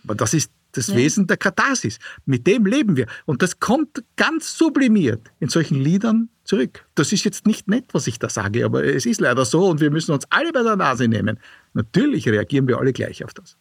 Aber 0.04 0.14
das 0.14 0.35
ist 0.35 0.50
das 0.73 0.88
Ja. 0.88 0.97
Wesen 0.97 1.26
der 1.26 1.37
Katharsis. 1.37 1.99
Mit 2.26 2.47
dem 2.47 2.66
leben 2.66 2.97
wir. 2.97 3.07
Und 3.26 3.43
das 3.43 3.61
kommt 3.61 4.04
ganz 4.16 4.59
sublimiert 4.59 5.31
in 5.40 5.49
solchen 5.49 5.81
Liedern 5.81 6.28
zurück. 6.43 6.87
Das 6.95 7.12
ist 7.12 7.25
jetzt 7.25 7.47
nicht 7.47 7.69
nett, 7.69 7.87
was 7.93 8.07
ich 8.07 8.19
da 8.19 8.28
sage, 8.28 8.64
aber 8.64 8.85
es 8.85 9.07
ist 9.07 9.21
leider 9.21 9.45
so 9.45 9.69
und 9.69 9.81
wir 9.81 9.90
müssen 9.90 10.12
uns 10.12 10.26
alle 10.31 10.52
bei 10.52 10.62
der 10.62 10.76
Nase 10.76 11.09
nehmen. 11.09 11.38
Natürlich 11.73 12.28
reagieren 12.28 12.69
wir 12.69 12.78
alle 12.78 12.93
gleich 12.93 13.25
auf 13.25 13.33
das. 13.33 13.57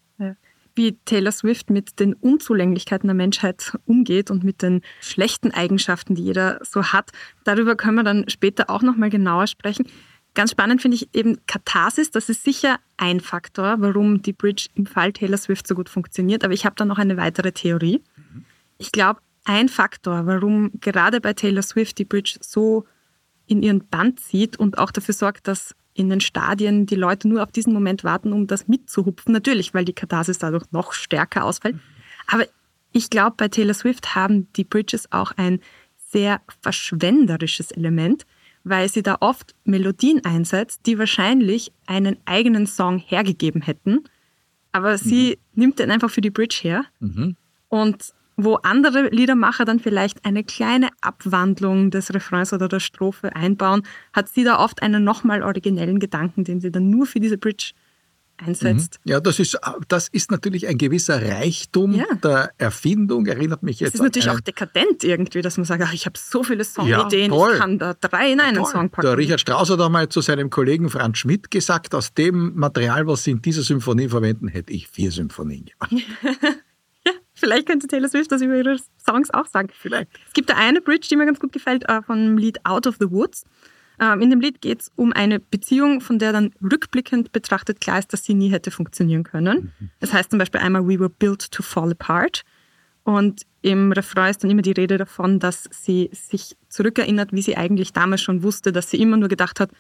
Wie 0.76 0.98
Taylor 1.06 1.32
Swift 1.32 1.70
mit 1.70 2.00
den 2.00 2.14
Unzulänglichkeiten 2.14 3.08
der 3.08 3.16
Menschheit 3.16 3.78
umgeht 3.86 4.32
und 4.32 4.44
mit 4.44 4.62
den 4.62 4.82
schlechten 5.02 5.52
Eigenschaften, 5.52 6.16
die 6.16 6.24
jeder 6.24 6.60
so 6.64 6.86
hat, 6.86 7.12
darüber 7.44 7.76
können 7.76 7.96
wir 7.96 8.04
dann 8.04 8.28
später 8.28 8.70
auch 8.70 8.82
nochmal 8.82 9.10
genauer 9.10 9.48
sprechen. 9.48 9.88
Ganz 10.36 10.52
spannend 10.52 10.82
finde 10.82 10.96
ich 10.96 11.14
eben 11.14 11.38
Katharsis, 11.46 12.10
das 12.10 12.28
ist 12.28 12.44
sicher 12.44 12.80
ein 12.98 13.20
Faktor, 13.20 13.76
warum 13.80 14.24
die 14.24 14.34
Bridge 14.34 14.70
im 14.74 14.88
Fall 14.88 15.14
Taylor 15.14 15.38
Swift 15.38 15.68
so 15.68 15.76
gut 15.76 15.90
funktioniert. 15.90 16.44
Aber 16.44 16.54
ich 16.54 16.66
habe 16.66 16.76
da 16.76 16.86
noch 16.86 16.98
eine 16.98 17.18
weitere 17.18 17.52
Theorie. 17.52 18.02
Ich 18.80 18.92
glaube, 18.92 19.20
ein 19.46 19.70
Faktor, 19.70 20.26
warum 20.26 20.72
gerade 20.80 21.22
bei 21.22 21.34
Taylor 21.34 21.62
Swift 21.62 22.00
die 22.00 22.06
Bridge 22.06 22.38
so 22.42 22.86
in 23.46 23.62
ihren 23.62 23.86
Band 23.88 24.20
zieht 24.20 24.58
und 24.58 24.78
auch 24.78 24.90
dafür 24.90 25.14
sorgt, 25.14 25.48
dass 25.48 25.76
in 25.94 26.10
den 26.10 26.22
Stadien 26.22 26.86
die 26.86 26.96
Leute 26.96 27.28
nur 27.28 27.44
auf 27.44 27.52
diesen 27.52 27.74
Moment 27.74 28.04
warten, 28.04 28.34
um 28.34 28.48
das 28.48 28.68
mitzuhupfen. 28.68 29.34
Natürlich, 29.34 29.74
weil 29.74 29.86
die 29.86 29.94
Katharsis 29.94 30.40
dadurch 30.40 30.72
noch 30.72 30.94
stärker 30.94 31.46
ausfällt. 31.46 31.76
Aber 32.28 32.46
ich 32.92 33.10
glaube, 33.10 33.36
bei 33.38 33.48
Taylor 33.48 33.74
Swift 33.74 34.16
haben 34.16 34.52
die 34.54 34.64
Bridges 34.64 35.12
auch 35.12 35.32
ein 35.36 35.60
sehr 36.12 36.42
verschwenderisches 36.62 37.72
Element, 37.72 38.26
weil 38.64 38.88
sie 38.90 39.04
da 39.04 39.18
oft 39.20 39.56
Melodien 39.66 40.24
einsetzt, 40.24 40.82
die 40.86 40.98
wahrscheinlich 40.98 41.72
einen 41.86 42.18
eigenen 42.26 42.68
Song 42.68 43.00
hergegeben 43.00 43.62
hätten. 43.62 44.04
Aber 44.72 44.98
sie 44.98 45.40
nimmt 45.54 45.80
den 45.80 45.92
einfach 45.92 46.10
für 46.10 46.22
die 46.22 46.30
Bridge 46.30 46.60
her. 46.62 46.86
Und 47.68 48.14
wo 48.36 48.56
andere 48.56 49.10
Liedermacher 49.10 49.66
dann 49.66 49.80
vielleicht 49.80 50.26
eine 50.26 50.44
kleine 50.44 50.90
Abwandlung 51.02 51.92
des 51.92 52.14
Refrains 52.14 52.52
oder 52.54 52.68
der 52.68 52.80
Strophe 52.80 53.36
einbauen, 53.36 53.84
hat 54.12 54.30
sie 54.30 54.44
da 54.44 54.60
oft 54.60 54.82
einen 54.82 55.04
nochmal 55.04 55.44
originellen 55.44 56.00
Gedanken, 56.00 56.44
den 56.44 56.60
sie 56.60 56.72
dann 56.72 56.90
nur 56.90 57.06
für 57.06 57.20
diese 57.20 57.38
Bridge 57.38 57.72
einsetzt. 58.38 59.00
Ja, 59.04 59.20
das 59.20 59.38
ist, 59.40 59.58
das 59.88 60.08
ist 60.08 60.32
natürlich 60.32 60.68
ein 60.68 60.80
gewisser 60.80 61.22
Reichtum 61.22 61.94
Ja. 61.94 62.06
der 62.24 62.52
Erfindung. 62.58 63.28
Erinnert 63.28 63.62
mich 63.62 63.76
Es 63.76 63.82
jetzt 63.82 63.94
ist 63.96 64.02
natürlich 64.02 64.28
auch 64.30 64.40
dekadent 64.40 65.04
irgendwie, 65.04 65.44
dass 65.44 65.58
man 65.58 65.66
sagt, 65.66 65.84
ach, 65.86 65.94
ich 65.94 66.08
habe 66.08 66.18
so 66.18 66.44
viele 66.44 66.64
Ja, 66.64 66.66
Songideen, 66.66 67.30
toll. 67.30 67.52
ich 67.54 67.60
kann 67.60 67.78
da 67.78 67.94
drei 67.94 68.32
in 68.32 68.40
einen 68.40 68.58
Toll. 68.58 68.66
Song 68.72 68.90
packen. 68.90 69.08
Der 69.08 69.18
Richard 69.20 69.40
Strauss 69.40 69.70
hat 69.70 69.80
einmal 69.80 70.10
zu 70.10 70.22
seinem 70.22 70.50
Kollegen 70.50 70.90
Franz 70.90 71.20
Schmidt 71.20 71.52
gesagt, 71.52 71.94
aus 71.94 72.16
dem 72.16 72.56
Material, 72.56 73.06
was 73.06 73.24
Sie 73.24 73.32
in 73.32 73.42
dieser 73.44 73.62
Symphonie 73.62 74.10
verwenden, 74.10 74.48
hätte 74.48 74.74
ich 74.74 74.88
vier 74.88 75.12
Symphonien 75.12 75.66
gemacht. 75.66 76.04
Vielleicht 77.44 77.68
könnte 77.68 77.88
Taylor 77.88 78.08
Swift 78.08 78.32
das 78.32 78.42
über 78.42 78.56
ihre 78.56 78.78
Songs 79.06 79.30
auch 79.32 79.48
sagen. 79.48 79.68
Vielleicht. 79.74 80.10
Es 80.28 80.32
gibt 80.34 80.50
da 80.50 80.56
eine 80.56 80.80
Bridge, 80.80 81.08
die 81.10 81.18
mir 81.18 81.26
ganz 81.26 81.42
gut 81.42 81.52
gefällt, 81.52 81.84
äh, 81.90 82.02
vom 82.02 82.38
Lied 82.38 82.66
Out 82.66 82.88
of 82.88 82.96
the 83.02 83.12
Woods. 83.12 83.44
Ähm, 84.00 84.22
In 84.22 84.30
dem 84.30 84.40
Lied 84.40 84.62
geht 84.62 84.82
es 84.82 84.92
um 84.96 85.12
eine 85.12 85.42
Beziehung, 85.42 86.00
von 86.00 86.20
der 86.20 86.32
dann 86.32 86.52
rückblickend 86.62 87.34
betrachtet 87.34 87.82
klar 87.82 88.00
ist, 88.00 88.14
dass 88.14 88.24
sie 88.24 88.34
nie 88.34 88.50
hätte 88.50 88.72
funktionieren 88.72 89.24
können. 89.24 89.74
Das 90.00 90.14
heißt 90.14 90.30
zum 90.30 90.40
Beispiel 90.40 90.62
einmal, 90.62 90.88
we 90.88 90.98
were 90.98 91.10
built 91.10 91.52
to 91.52 91.62
fall 91.64 91.92
apart. 91.92 92.44
Und 93.04 93.42
im 93.62 93.92
Refrain 93.92 94.32
ist 94.32 94.42
dann 94.42 94.50
immer 94.50 94.62
die 94.62 94.72
Rede 94.72 94.98
davon, 94.98 95.40
dass 95.40 95.68
sie 95.70 96.10
sich 96.14 96.56
zurückerinnert, 96.70 97.34
wie 97.34 97.42
sie 97.42 97.58
eigentlich 97.58 97.92
damals 97.92 98.22
schon 98.22 98.42
wusste, 98.42 98.72
dass 98.72 98.90
sie 98.90 99.02
immer 99.02 99.18
nur 99.18 99.28
gedacht 99.28 99.60
hat, 99.60 99.72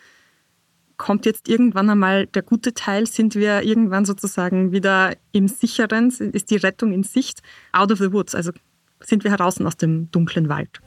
kommt 1.04 1.26
jetzt 1.26 1.50
irgendwann 1.50 1.90
einmal 1.90 2.28
der 2.28 2.44
gute 2.44 2.74
Teil, 2.74 3.08
sind 3.08 3.36
wir 3.36 3.64
irgendwann 3.64 4.06
sozusagen 4.06 4.72
wieder 4.72 5.18
im 5.34 5.50
Sicheren, 5.50 6.08
ist 6.10 6.50
die 6.50 6.56
Rettung 6.56 6.94
in 6.94 7.04
Sicht, 7.04 7.42
out 7.74 7.92
of 7.92 8.00
the 8.00 8.14
woods, 8.14 8.34
also 8.34 8.52
sind 9.02 9.26
wir 9.26 9.32
heraus 9.32 9.60
aus 9.60 9.76
dem 9.76 10.10
dunklen 10.12 10.48
Wald. 10.48 10.80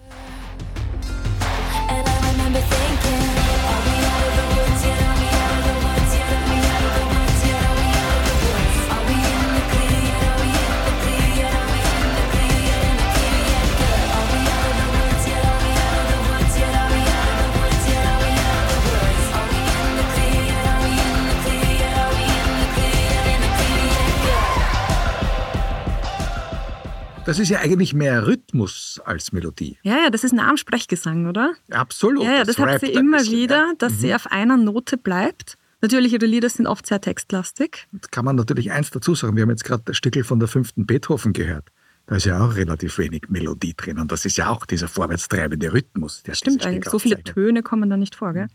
Das 27.37 27.43
ist 27.43 27.51
ja 27.51 27.59
eigentlich 27.59 27.93
mehr 27.93 28.27
Rhythmus 28.27 28.99
als 29.05 29.31
Melodie. 29.31 29.77
Ja, 29.83 30.05
ja, 30.05 30.09
das 30.09 30.25
ist 30.25 30.33
Nahensprechgesang, 30.33 31.27
oder? 31.27 31.53
Absolut. 31.71 32.25
Ja, 32.25 32.37
ja, 32.37 32.45
das 32.45 32.57
hat 32.57 32.67
rappt 32.67 32.81
sie 32.81 32.97
ein 32.97 33.05
immer 33.05 33.19
bisschen, 33.19 33.37
wieder, 33.37 33.57
ja. 33.57 33.73
dass 33.77 34.01
sie 34.01 34.15
auf 34.15 34.27
einer 34.33 34.57
Note 34.57 34.97
bleibt. 34.97 35.59
Natürlich, 35.83 36.15
ihre 36.15 36.25
Lieder 36.25 36.49
sind 36.49 36.67
oft 36.67 36.87
sehr 36.87 36.99
textlastig. 36.99 37.89
Jetzt 37.93 38.11
kann 38.11 38.25
man 38.25 38.37
natürlich 38.37 38.73
eins 38.73 38.91
dazu 38.91 39.15
sagen. 39.15 39.37
Wir 39.37 39.43
haben 39.43 39.51
jetzt 39.51 39.65
gerade 39.65 39.83
das 39.85 39.99
Stückel 39.99 40.25
von 40.25 40.39
der 40.39 40.49
fünften 40.49 40.87
Beethoven 40.87 41.35
gehört. 41.35 41.69
Da 42.07 42.17
ist 42.17 42.25
ja 42.25 42.41
auch 42.41 42.55
relativ 42.55 42.97
wenig 42.97 43.25
Melodie 43.29 43.75
drin. 43.77 43.99
Und 43.99 44.13
das 44.13 44.25
ist 44.25 44.39
ja 44.39 44.49
auch 44.49 44.65
dieser 44.65 44.89
vorwärtstreibende 44.89 45.75
Rhythmus. 45.75 46.23
Der 46.23 46.35
Stimmt, 46.35 46.65
eigentlich. 46.65 46.91
so 46.91 46.99
viele. 46.99 47.23
Töne 47.23 47.63
kommen 47.63 47.91
da 47.91 47.99
nicht 47.99 48.15
vor. 48.15 48.33
Gell? 48.33 48.47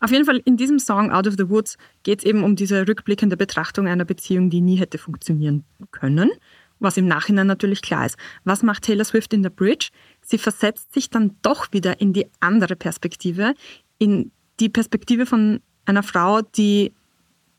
Auf 0.00 0.12
jeden 0.12 0.24
Fall 0.24 0.40
in 0.44 0.56
diesem 0.56 0.78
Song 0.78 1.10
Out 1.10 1.26
of 1.26 1.34
the 1.36 1.50
Woods 1.50 1.76
geht 2.04 2.20
es 2.20 2.24
eben 2.24 2.42
um 2.42 2.56
diese 2.56 2.88
rückblickende 2.88 3.36
Betrachtung 3.36 3.86
einer 3.86 4.06
Beziehung, 4.06 4.48
die 4.48 4.62
nie 4.62 4.76
hätte 4.76 4.96
funktionieren 4.96 5.64
können, 5.90 6.30
was 6.80 6.96
im 6.96 7.06
Nachhinein 7.06 7.46
natürlich 7.46 7.82
klar 7.82 8.06
ist. 8.06 8.16
Was 8.44 8.62
macht 8.62 8.84
Taylor 8.84 9.04
Swift 9.04 9.32
in 9.32 9.42
der 9.42 9.50
Bridge? 9.50 9.90
Sie 10.22 10.38
versetzt 10.38 10.92
sich 10.92 11.10
dann 11.10 11.36
doch 11.42 11.72
wieder 11.72 12.00
in 12.00 12.12
die 12.12 12.26
andere 12.40 12.74
Perspektive, 12.74 13.54
in 13.98 14.32
die 14.58 14.68
Perspektive 14.68 15.26
von 15.26 15.60
einer 15.84 16.02
Frau, 16.02 16.42
die 16.42 16.92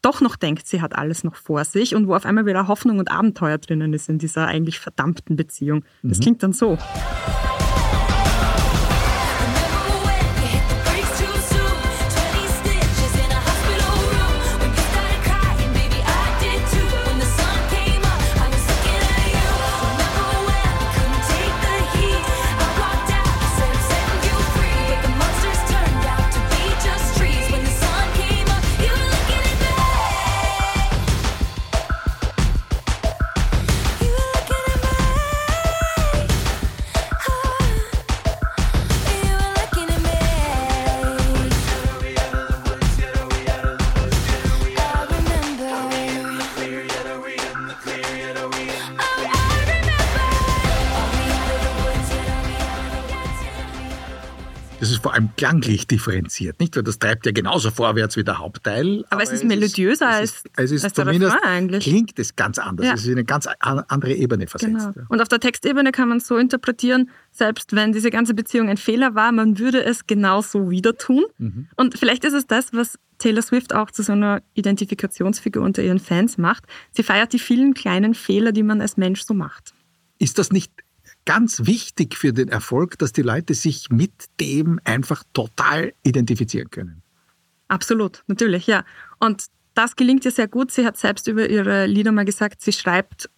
doch 0.01 0.21
noch 0.21 0.36
denkt, 0.36 0.67
sie 0.67 0.81
hat 0.81 0.95
alles 0.95 1.23
noch 1.23 1.36
vor 1.36 1.63
sich 1.63 1.95
und 1.95 2.07
wo 2.07 2.15
auf 2.15 2.25
einmal 2.25 2.45
wieder 2.45 2.67
Hoffnung 2.67 2.99
und 2.99 3.12
Abenteuer 3.12 3.60
drinnen 3.60 3.93
ist 3.93 4.10
in 4.10 4.17
dieser 4.17 4.47
eigentlich 4.47 4.79
verdammten 4.79 5.36
Beziehung. 5.36 5.86
Das 6.01 6.19
klingt 6.19 6.41
dann 6.41 6.53
so. 6.53 6.77
Klanglich 55.51 55.87
differenziert, 55.87 56.59
nicht? 56.59 56.75
Weil 56.75 56.83
das 56.83 56.99
treibt 56.99 57.25
ja 57.25 57.31
genauso 57.31 57.71
vorwärts 57.71 58.15
wie 58.17 58.23
der 58.23 58.39
Hauptteil. 58.39 59.03
Aber 59.09 59.21
es 59.23 59.31
ist 59.31 59.43
melodiöser 59.43 60.21
ist, 60.21 60.45
es 60.57 60.71
ist 60.71 60.83
als 60.83 60.93
der 60.93 61.05
zumindest 61.05 61.37
eigentlich. 61.43 61.83
klingt 61.83 62.17
es 62.19 62.35
ganz 62.35 62.57
anders. 62.57 62.85
Ja. 62.85 62.93
Es 62.93 63.01
ist 63.01 63.07
in 63.07 63.13
eine 63.13 63.25
ganz 63.25 63.47
an- 63.59 63.83
andere 63.87 64.13
Ebene 64.13 64.47
versetzt. 64.47 64.73
Genau. 64.93 65.05
Und 65.09 65.21
auf 65.21 65.27
der 65.27 65.39
Textebene 65.39 65.91
kann 65.91 66.09
man 66.09 66.17
es 66.19 66.27
so 66.27 66.37
interpretieren, 66.37 67.09
selbst 67.31 67.75
wenn 67.75 67.91
diese 67.91 68.09
ganze 68.09 68.33
Beziehung 68.33 68.69
ein 68.69 68.77
Fehler 68.77 69.15
war, 69.15 69.31
man 69.31 69.59
würde 69.59 69.83
es 69.83 70.07
genauso 70.07 70.69
wieder 70.69 70.97
tun. 70.97 71.23
Mhm. 71.37 71.67
Und 71.75 71.97
vielleicht 71.97 72.23
ist 72.25 72.33
es 72.33 72.47
das, 72.47 72.73
was 72.73 72.97
Taylor 73.17 73.41
Swift 73.41 73.73
auch 73.75 73.91
zu 73.91 74.01
so 74.03 74.13
einer 74.13 74.41
Identifikationsfigur 74.53 75.61
unter 75.63 75.83
ihren 75.83 75.99
Fans 75.99 76.37
macht. 76.37 76.63
Sie 76.91 77.03
feiert 77.03 77.33
die 77.33 77.39
vielen 77.39 77.73
kleinen 77.73 78.13
Fehler, 78.15 78.51
die 78.51 78.63
man 78.63 78.81
als 78.81 78.97
Mensch 78.97 79.21
so 79.23 79.33
macht. 79.33 79.73
Ist 80.17 80.37
das 80.37 80.51
nicht 80.51 80.71
ganz 81.25 81.65
wichtig 81.65 82.15
für 82.15 82.34
den 82.34 82.49
Erfolg, 82.49 82.97
dass 82.97 83.12
die 83.12 83.21
Leute 83.21 83.53
sich 83.53 83.89
mit 83.89 84.12
dem 84.39 84.79
einfach 84.84 85.23
total 85.34 85.93
identifizieren 86.03 86.69
können? 86.69 87.01
Absolut, 87.67 88.23
natürlich, 88.27 88.67
ja. 88.67 88.84
Und 89.19 89.45
das 89.73 89.95
gelingt 89.95 90.25
ihr 90.25 90.31
sehr 90.31 90.47
gut. 90.47 90.71
Sie 90.71 90.86
hat 90.86 90.97
selbst 90.97 91.27
über 91.27 91.49
ihre 91.49 91.86
Lieder 91.86 92.12
mal 92.12 92.25
gesagt, 92.25 92.62
sie 92.62 92.73
schreibt 92.73 93.29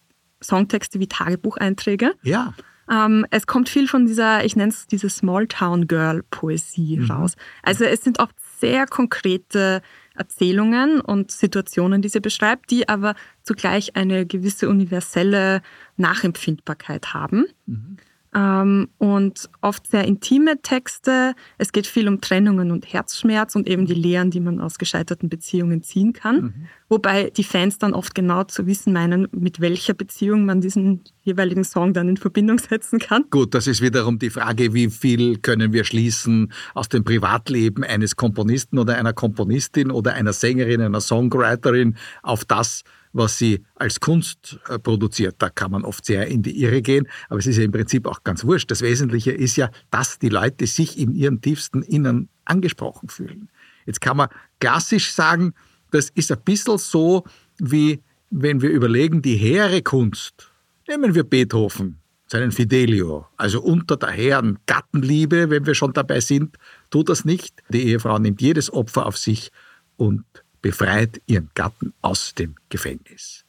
Songtexte 0.42 0.98
wie 0.98 1.06
Tagebucheinträge. 1.06 2.14
Ja. 2.22 2.54
Ähm, 2.90 3.26
es 3.30 3.46
kommt 3.46 3.68
viel 3.68 3.88
von 3.88 4.06
dieser, 4.06 4.44
ich 4.44 4.56
nenne 4.56 4.70
es 4.70 4.86
diese 4.86 5.08
Small 5.08 5.46
Town 5.46 5.86
Girl 5.86 6.22
Poesie 6.30 7.00
raus. 7.08 7.34
Also 7.62 7.84
es 7.84 8.02
sind 8.02 8.18
oft 8.18 8.34
sehr 8.60 8.86
konkrete 8.86 9.80
Erzählungen 10.14 11.00
und 11.00 11.30
Situationen, 11.30 12.02
die 12.02 12.08
sie 12.08 12.20
beschreibt, 12.20 12.70
die 12.70 12.88
aber 12.88 13.14
zugleich 13.42 13.96
eine 13.96 14.26
gewisse 14.26 14.68
universelle 14.68 15.62
Nachempfindbarkeit 15.96 17.14
haben. 17.14 17.46
Ähm, 17.66 17.96
und 18.34 19.48
oft 19.60 19.86
sehr 19.86 20.04
intime 20.04 20.60
Texte. 20.60 21.34
Es 21.56 21.70
geht 21.70 21.86
viel 21.86 22.08
um 22.08 22.20
Trennungen 22.20 22.72
und 22.72 22.92
Herzschmerz 22.92 23.54
und 23.54 23.68
eben 23.68 23.86
die 23.86 23.94
Lehren, 23.94 24.32
die 24.32 24.40
man 24.40 24.60
aus 24.60 24.78
gescheiterten 24.78 25.28
Beziehungen 25.28 25.82
ziehen 25.84 26.12
kann. 26.12 26.66
Wobei 26.88 27.30
die 27.30 27.44
Fans 27.44 27.78
dann 27.78 27.94
oft 27.94 28.14
genau 28.14 28.42
zu 28.42 28.66
wissen 28.66 28.92
meinen, 28.92 29.28
mit 29.30 29.60
welcher 29.60 29.94
Beziehung 29.94 30.46
man 30.46 30.60
diesen 30.60 31.02
jeweiligen 31.22 31.62
Song 31.62 31.92
dann 31.92 32.08
in 32.08 32.16
Verbindung 32.16 32.58
setzen 32.58 32.98
kann. 32.98 33.24
Gut, 33.30 33.54
das 33.54 33.68
ist 33.68 33.80
wiederum 33.80 34.18
die 34.18 34.30
Frage, 34.30 34.74
wie 34.74 34.90
viel 34.90 35.38
können 35.38 35.72
wir 35.72 35.84
schließen 35.84 36.52
aus 36.74 36.88
dem 36.88 37.04
Privatleben 37.04 37.84
eines 37.84 38.16
Komponisten 38.16 38.78
oder 38.78 38.96
einer 38.96 39.12
Komponistin 39.12 39.92
oder 39.92 40.14
einer 40.14 40.32
Sängerin, 40.32 40.80
einer 40.80 41.00
Songwriterin 41.00 41.96
auf 42.22 42.44
das, 42.44 42.82
was 43.14 43.38
sie 43.38 43.64
als 43.76 44.00
Kunst 44.00 44.58
äh, 44.68 44.78
produziert. 44.78 45.36
Da 45.38 45.48
kann 45.48 45.70
man 45.70 45.84
oft 45.84 46.04
sehr 46.04 46.26
in 46.26 46.42
die 46.42 46.60
Irre 46.60 46.82
gehen, 46.82 47.08
aber 47.28 47.38
es 47.38 47.46
ist 47.46 47.56
ja 47.56 47.64
im 47.64 47.72
Prinzip 47.72 48.06
auch 48.06 48.22
ganz 48.24 48.44
wurscht. 48.44 48.70
Das 48.70 48.82
Wesentliche 48.82 49.30
ist 49.30 49.56
ja, 49.56 49.70
dass 49.90 50.18
die 50.18 50.28
Leute 50.28 50.66
sich 50.66 50.98
in 50.98 51.14
ihrem 51.14 51.40
tiefsten 51.40 51.82
Innern 51.82 52.28
angesprochen 52.44 53.08
fühlen. 53.08 53.48
Jetzt 53.86 54.00
kann 54.00 54.16
man 54.16 54.28
klassisch 54.60 55.12
sagen, 55.12 55.54
das 55.92 56.10
ist 56.10 56.32
ein 56.32 56.40
bisschen 56.44 56.76
so, 56.76 57.24
wie 57.58 58.02
wenn 58.30 58.60
wir 58.60 58.70
überlegen, 58.70 59.22
die 59.22 59.36
hehre 59.36 59.80
Kunst. 59.80 60.50
Nehmen 60.88 61.14
wir 61.14 61.22
Beethoven, 61.22 62.00
seinen 62.26 62.50
Fidelio, 62.50 63.28
also 63.36 63.62
unter 63.62 63.96
der 63.96 64.10
hehren 64.10 64.58
Gattenliebe, 64.66 65.50
wenn 65.50 65.66
wir 65.66 65.74
schon 65.74 65.92
dabei 65.92 66.18
sind, 66.18 66.56
tut 66.90 67.08
das 67.08 67.24
nicht. 67.24 67.62
Die 67.68 67.84
Ehefrau 67.84 68.18
nimmt 68.18 68.42
jedes 68.42 68.72
Opfer 68.72 69.06
auf 69.06 69.16
sich 69.16 69.50
und 69.96 70.24
befreit 70.64 71.20
ihren 71.26 71.50
Gatten 71.54 71.92
aus 72.00 72.34
dem 72.34 72.54
Gefängnis. 72.70 73.44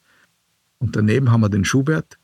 Und 0.76 0.96
daneben 0.96 1.32
haben 1.32 1.40
wir 1.40 1.48
den 1.48 1.64
Schubert, 1.64 2.18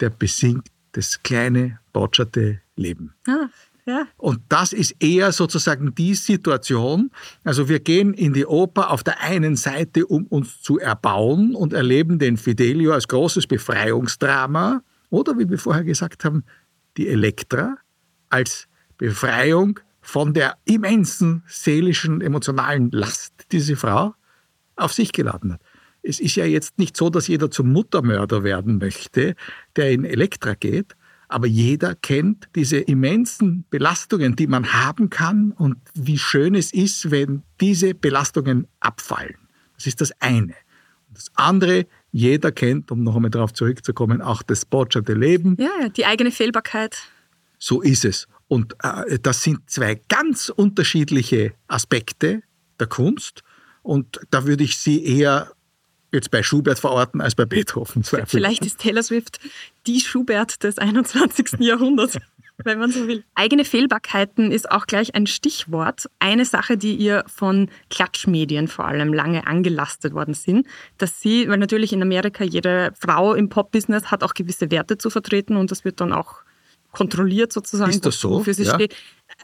der 0.00 0.08
besingt 0.08 0.68
das 0.92 1.22
kleine, 1.22 1.80
botscherte 1.92 2.62
Leben. 2.76 3.12
Ah, 3.28 3.48
ja. 3.84 4.06
Und 4.16 4.40
das 4.48 4.72
ist 4.72 4.96
eher 5.00 5.32
sozusagen 5.32 5.94
die 5.94 6.14
Situation. 6.14 7.10
Also 7.44 7.68
wir 7.68 7.80
gehen 7.80 8.14
in 8.14 8.32
die 8.32 8.46
Oper 8.46 8.90
auf 8.90 9.02
der 9.02 9.20
einen 9.20 9.54
Seite, 9.54 10.06
um 10.06 10.24
uns 10.28 10.62
zu 10.62 10.78
erbauen 10.78 11.54
und 11.54 11.74
erleben 11.74 12.18
den 12.18 12.38
Fidelio 12.38 12.94
als 12.94 13.06
großes 13.06 13.46
Befreiungsdrama 13.48 14.82
oder 15.10 15.38
wie 15.38 15.50
wir 15.50 15.58
vorher 15.58 15.84
gesagt 15.84 16.24
haben, 16.24 16.44
die 16.96 17.06
Elektra 17.06 17.76
als 18.30 18.66
Befreiung 18.96 19.78
von 20.10 20.34
der 20.34 20.56
immensen 20.64 21.44
seelischen, 21.46 22.20
emotionalen 22.20 22.90
Last, 22.90 23.32
die 23.42 23.58
diese 23.58 23.76
Frau 23.76 24.14
auf 24.74 24.92
sich 24.92 25.12
geladen 25.12 25.52
hat. 25.52 25.60
Es 26.02 26.18
ist 26.18 26.34
ja 26.34 26.44
jetzt 26.44 26.78
nicht 26.78 26.96
so, 26.96 27.10
dass 27.10 27.28
jeder 27.28 27.48
zum 27.48 27.72
Muttermörder 27.72 28.42
werden 28.42 28.78
möchte, 28.78 29.36
der 29.76 29.92
in 29.92 30.04
Elektra 30.04 30.54
geht, 30.54 30.96
aber 31.28 31.46
jeder 31.46 31.94
kennt 31.94 32.48
diese 32.56 32.78
immensen 32.78 33.64
Belastungen, 33.70 34.34
die 34.34 34.48
man 34.48 34.72
haben 34.72 35.10
kann 35.10 35.52
und 35.52 35.76
wie 35.94 36.18
schön 36.18 36.56
es 36.56 36.72
ist, 36.72 37.12
wenn 37.12 37.44
diese 37.60 37.94
Belastungen 37.94 38.66
abfallen. 38.80 39.36
Das 39.76 39.86
ist 39.86 40.00
das 40.00 40.10
eine. 40.20 40.54
Und 41.06 41.18
das 41.18 41.30
andere, 41.34 41.86
jeder 42.10 42.50
kennt, 42.50 42.90
um 42.90 43.04
noch 43.04 43.14
einmal 43.14 43.30
darauf 43.30 43.52
zurückzukommen, 43.52 44.22
auch 44.22 44.42
das 44.42 44.64
botscherte 44.64 45.14
Leben. 45.14 45.56
Ja, 45.60 45.88
die 45.88 46.04
eigene 46.04 46.32
Fehlbarkeit. 46.32 46.98
So 47.60 47.80
ist 47.80 48.04
es. 48.04 48.26
Und 48.50 48.74
äh, 48.82 49.20
das 49.20 49.44
sind 49.44 49.70
zwei 49.70 50.02
ganz 50.08 50.48
unterschiedliche 50.48 51.52
Aspekte 51.68 52.42
der 52.80 52.88
Kunst. 52.88 53.44
Und 53.82 54.18
da 54.30 54.44
würde 54.44 54.64
ich 54.64 54.76
sie 54.76 55.04
eher 55.04 55.52
jetzt 56.10 56.32
bei 56.32 56.42
Schubert 56.42 56.80
verorten 56.80 57.20
als 57.20 57.36
bei 57.36 57.44
Beethoven. 57.44 58.02
zweifellos. 58.02 58.30
Vielleicht 58.32 58.66
ist 58.66 58.80
Taylor 58.80 59.04
Swift 59.04 59.38
die 59.86 60.00
Schubert 60.00 60.64
des 60.64 60.78
21. 60.78 61.52
Jahrhunderts, 61.60 62.18
wenn 62.64 62.80
man 62.80 62.90
so 62.90 63.06
will. 63.06 63.22
Eigene 63.36 63.64
Fehlbarkeiten 63.64 64.50
ist 64.50 64.68
auch 64.68 64.88
gleich 64.88 65.14
ein 65.14 65.28
Stichwort. 65.28 66.10
Eine 66.18 66.44
Sache, 66.44 66.76
die 66.76 66.96
ihr 66.96 67.22
von 67.28 67.70
Klatschmedien 67.88 68.66
vor 68.66 68.86
allem 68.86 69.14
lange 69.14 69.46
angelastet 69.46 70.12
worden 70.12 70.34
sind, 70.34 70.66
dass 70.98 71.20
sie, 71.20 71.48
weil 71.48 71.58
natürlich 71.58 71.92
in 71.92 72.02
Amerika 72.02 72.42
jede 72.42 72.92
Frau 72.98 73.32
im 73.32 73.48
Pop-Business 73.48 74.10
hat 74.10 74.24
auch 74.24 74.34
gewisse 74.34 74.72
Werte 74.72 74.98
zu 74.98 75.08
vertreten 75.08 75.54
und 75.56 75.70
das 75.70 75.84
wird 75.84 76.00
dann 76.00 76.12
auch 76.12 76.42
kontrolliert 76.92 77.52
sozusagen, 77.52 77.90
Ist 77.90 78.04
das 78.06 78.18
so? 78.20 78.30
wofür 78.30 78.54
sie 78.54 78.64
Ja. 78.64 78.74
steht. 78.74 78.94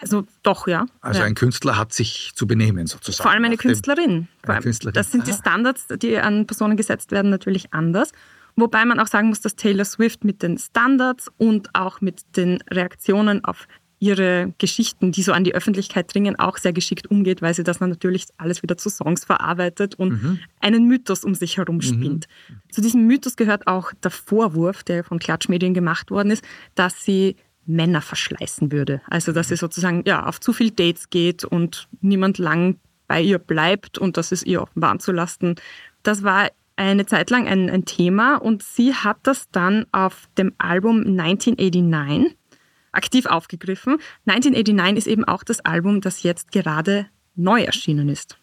Also 0.01 0.25
doch, 0.43 0.67
ja. 0.67 0.87
Also 1.01 1.21
ja. 1.21 1.27
ein 1.27 1.35
Künstler 1.35 1.77
hat 1.79 1.93
sich 1.93 2.33
zu 2.35 2.47
benehmen 2.47 2.87
sozusagen. 2.87 3.23
Vor 3.23 3.31
allem 3.31 3.45
eine 3.45 3.57
Künstlerin. 3.57 4.29
Vor 4.45 4.55
Eine. 4.55 4.63
Künstlerin. 4.63 4.95
Das 4.95 5.11
sind 5.13 5.27
die. 5.27 5.33
Standards, 5.33 5.87
die 6.03 6.19
an 6.19 6.47
Personen 6.47 6.77
gesetzt 6.77 7.13
werden, 7.13 7.31
natürlich 7.31 7.73
anders. 7.73 8.13
Wobei 8.57 8.85
man 8.85 8.99
auch 9.01 9.07
sagen 9.07 9.29
muss, 9.29 9.41
dass 9.41 9.55
Taylor 9.57 9.85
Swift 9.85 10.25
mit 10.25 10.43
den 10.43 10.59
Standards 10.59 11.31
und 11.37 11.69
auch 11.75 12.01
mit 12.01 12.37
den 12.37 12.61
Reaktionen 12.71 13.45
auf 13.45 13.67
ihre 13.99 14.53
Geschichten, 14.59 15.11
die 15.11 15.23
so 15.23 15.33
an 15.33 15.45
die 15.45 15.55
Öffentlichkeit 15.55 16.13
dringen, 16.13 16.39
auch 16.39 16.59
sehr 16.59 16.73
geschickt 16.73 17.11
umgeht, 17.11 17.41
weil 17.41 17.55
sie 17.55 17.65
das 17.65 17.79
dann 17.79 17.91
natürlich 17.91 18.27
alles 18.37 18.63
wieder 18.63 18.77
zu 18.77 18.91
Songs 18.91 19.25
verarbeitet 19.25 19.95
und 19.95 20.23
Mhm. 20.23 20.39
einen 20.61 20.87
Mythos 20.87 21.25
um 21.25 21.35
sich 21.35 21.57
herum 21.57 21.81
spinnt. 21.81 22.27
Zu 22.71 22.83
diesem 22.83 23.07
Mythos 23.07 23.37
gehört 23.37 23.67
auch 23.67 23.93
der 24.03 24.11
Vorwurf, 24.11 24.85
der 24.85 25.03
von 25.03 25.19
Klatschmedien 25.19 25.73
gemacht 25.73 26.11
worden 26.11 26.31
ist, 26.31 26.45
dass 26.75 27.05
sie 27.05 27.37
Männer 27.65 28.03
verschleißen 28.03 28.71
würde. 28.71 29.01
Also 29.09 29.33
dass 29.33 29.49
sie 29.49 29.57
sozusagen 29.57 30.03
ja, 30.07 30.27
auf 30.27 30.41
zu 30.41 30.53
viel 30.53 30.71
Dates 30.71 31.11
geht 31.11 31.45
und 31.45 31.89
niemand 32.01 32.39
lang 32.39 32.77
bei 33.09 33.21
ihr 33.23 33.39
bleibt 33.39 33.99
und 33.99 34.17
das 34.17 34.31
ist 34.31 34.45
ihr 34.47 34.61
offenbar 34.63 34.91
anzulasten. 34.91 35.55
Das 36.03 36.23
war 36.23 36.51
eine 36.77 37.07
Zeit 37.07 37.31
lang 37.31 37.49
ein, 37.49 37.71
ein 37.71 37.87
Thema 37.87 38.37
und 38.37 38.63
sie 38.63 38.95
hat 38.95 39.17
das 39.23 39.49
dann 39.51 39.87
auf 39.93 40.29
dem 40.37 40.53
Album 40.59 40.99
1989 41.19 42.36
aktiv 42.97 43.27
aufgegriffen. 43.27 43.99
1989 44.27 44.99
ist 44.99 45.07
eben 45.07 45.25
auch 45.25 45.45
das 45.45 45.61
Album, 45.61 46.01
das 46.01 46.23
jetzt 46.23 46.53
gerade 46.53 47.07
neu 47.35 47.63
erschienen 47.63 48.09
ist. 48.09 48.39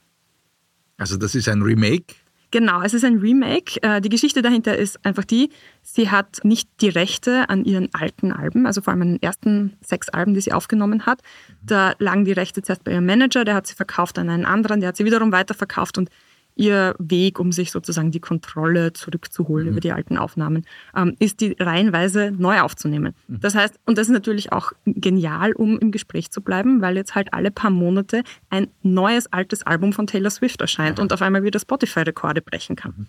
Also 0.98 1.18
das 1.18 1.36
ist 1.36 1.50
ein 1.50 1.62
Remake. 1.62 2.16
Genau, 2.52 2.84
es 2.84 2.94
ist 2.94 3.04
ein 3.04 3.18
Remake. 3.18 3.82
Äh, 3.82 4.00
Die 4.00 4.10
Geschichte 4.10 4.44
dahinter 4.44 4.78
ist 4.78 5.04
einfach 5.04 5.24
die, 5.24 5.50
sie 5.82 6.12
hat 6.12 6.42
nicht 6.44 6.70
die 6.82 6.89
Rechte 6.89 7.50
an 7.50 7.66
ihren 7.66 7.89
alten 7.96 8.32
Alben, 8.32 8.68
also 8.68 8.80
vor 8.80 8.94
allem 8.94 9.02
an 9.02 9.08
den 9.13 9.22
ersten 9.24 9.76
sechs 9.82 10.08
Alben, 10.10 10.36
die 10.36 10.42
sie 10.42 10.54
aufgenommen 10.54 11.08
hat. 11.08 11.22
Da 11.63 11.96
lagen 11.98 12.26
die 12.26 12.32
Rechte 12.32 12.62
zuerst 12.62 12.84
bei 12.84 12.92
ihrem 12.92 13.08
Manager, 13.08 13.44
der 13.44 13.56
hat 13.56 13.66
sie 13.66 13.74
verkauft 13.74 14.20
an 14.20 14.30
einen 14.30 14.46
anderen, 14.46 14.82
der 14.82 14.89
hat 14.89 14.98
sie 14.98 15.06
wiederum 15.06 15.32
weiterverkauft 15.32 15.98
und 15.98 16.12
ihr 16.56 16.96
Weg, 17.00 17.39
um 17.39 17.52
sich 17.52 17.72
sozusagen 17.72 18.12
die 18.12 18.20
Kontrolle 18.20 18.94
zurückzuholen 18.94 19.68
über 19.68 19.80
die 19.80 19.92
alten 19.92 20.18
Aufnahmen, 20.18 20.66
ähm, 20.96 21.16
ist 21.20 21.42
die 21.42 21.56
reihenweise 21.60 22.32
neu 22.38 22.62
aufzunehmen. 22.62 23.13
Das 23.28 23.56
heißt, 23.56 23.80
und 23.86 23.98
das 23.98 24.08
ist 24.08 24.13
natürlich 24.13 24.52
auch 24.52 24.72
genial, 24.86 25.54
um 25.54 25.80
im 25.80 25.92
Gespräch 25.92 26.32
zu 26.32 26.42
bleiben, 26.42 26.82
weil 26.82 26.96
jetzt 26.96 27.16
halt 27.16 27.34
alle 27.34 27.52
paar 27.52 27.72
Monate 27.72 28.24
ein 28.50 28.68
neues 28.82 29.32
altes 29.32 29.63
Album 29.63 29.94
von 29.94 30.08
Taylor 30.08 30.30
Swift 30.30 30.62
erscheint 30.62 31.00
und 31.00 31.12
auf 31.13 31.22
einmal 31.22 31.44
wieder 31.44 31.60
Spotify-Rekorde 31.60 32.42
brechen 32.42 32.76
kann. 32.76 33.08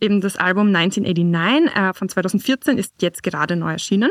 Eben 0.00 0.20
das 0.20 0.36
Album 0.36 0.74
1989 0.74 1.74
äh, 1.74 1.92
von 1.94 2.08
2014 2.08 2.78
ist 2.78 2.94
jetzt 3.00 3.22
gerade 3.22 3.56
neu 3.56 3.72
erschienen. 3.72 4.10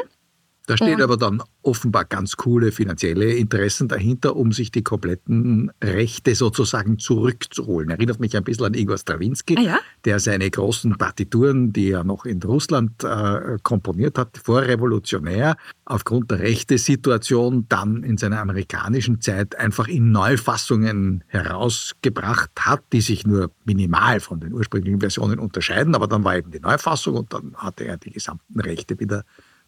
Da 0.67 0.77
steht 0.77 0.95
Und- 0.95 1.01
aber 1.01 1.17
dann 1.17 1.41
offenbar 1.61 2.05
ganz 2.05 2.37
coole 2.37 2.71
finanzielle 2.71 3.33
Interessen 3.33 3.87
dahinter, 3.87 4.35
um 4.35 4.51
sich 4.51 4.71
die 4.71 4.83
kompletten 4.83 5.71
Rechte 5.83 6.35
sozusagen 6.35 6.99
zurückzuholen. 6.99 7.89
Erinnert 7.89 8.19
mich 8.19 8.35
ein 8.35 8.43
bisschen 8.43 8.65
an 8.65 8.73
Igor 8.73 8.97
Strawinski, 8.97 9.57
Ah 9.57 9.61
ja? 9.61 9.79
der 10.05 10.19
seine 10.19 10.49
großen 10.49 10.97
Partituren, 10.97 11.73
die 11.73 11.91
er 11.91 12.03
noch 12.03 12.25
in 12.25 12.41
Russland 12.41 13.03
äh, 13.03 13.57
komponiert 13.63 14.17
hat, 14.17 14.37
vorrevolutionär, 14.43 15.55
aufgrund 15.85 16.31
der 16.31 16.39
Rechtesituation 16.39 17.65
dann 17.69 18.03
in 18.03 18.17
seiner 18.17 18.39
amerikanischen 18.39 19.21
Zeit 19.21 19.55
einfach 19.57 19.87
in 19.87 20.11
Neufassungen 20.11 21.23
herausgebracht 21.27 22.51
hat, 22.59 22.81
die 22.93 23.01
sich 23.01 23.25
nur 23.25 23.51
minimal 23.65 24.19
von 24.19 24.39
den 24.39 24.53
ursprünglichen 24.53 24.99
Versionen 24.99 25.39
unterscheiden. 25.39 25.95
Aber 25.95 26.07
dann 26.07 26.23
war 26.23 26.37
eben 26.37 26.51
die 26.51 26.59
Neufassung 26.59 27.15
und 27.15 27.33
dann 27.33 27.53
hatte 27.55 27.85
er 27.85 27.97
die 27.97 28.11
gesamten 28.11 28.59
Rechte 28.59 28.99
wieder 28.99 29.23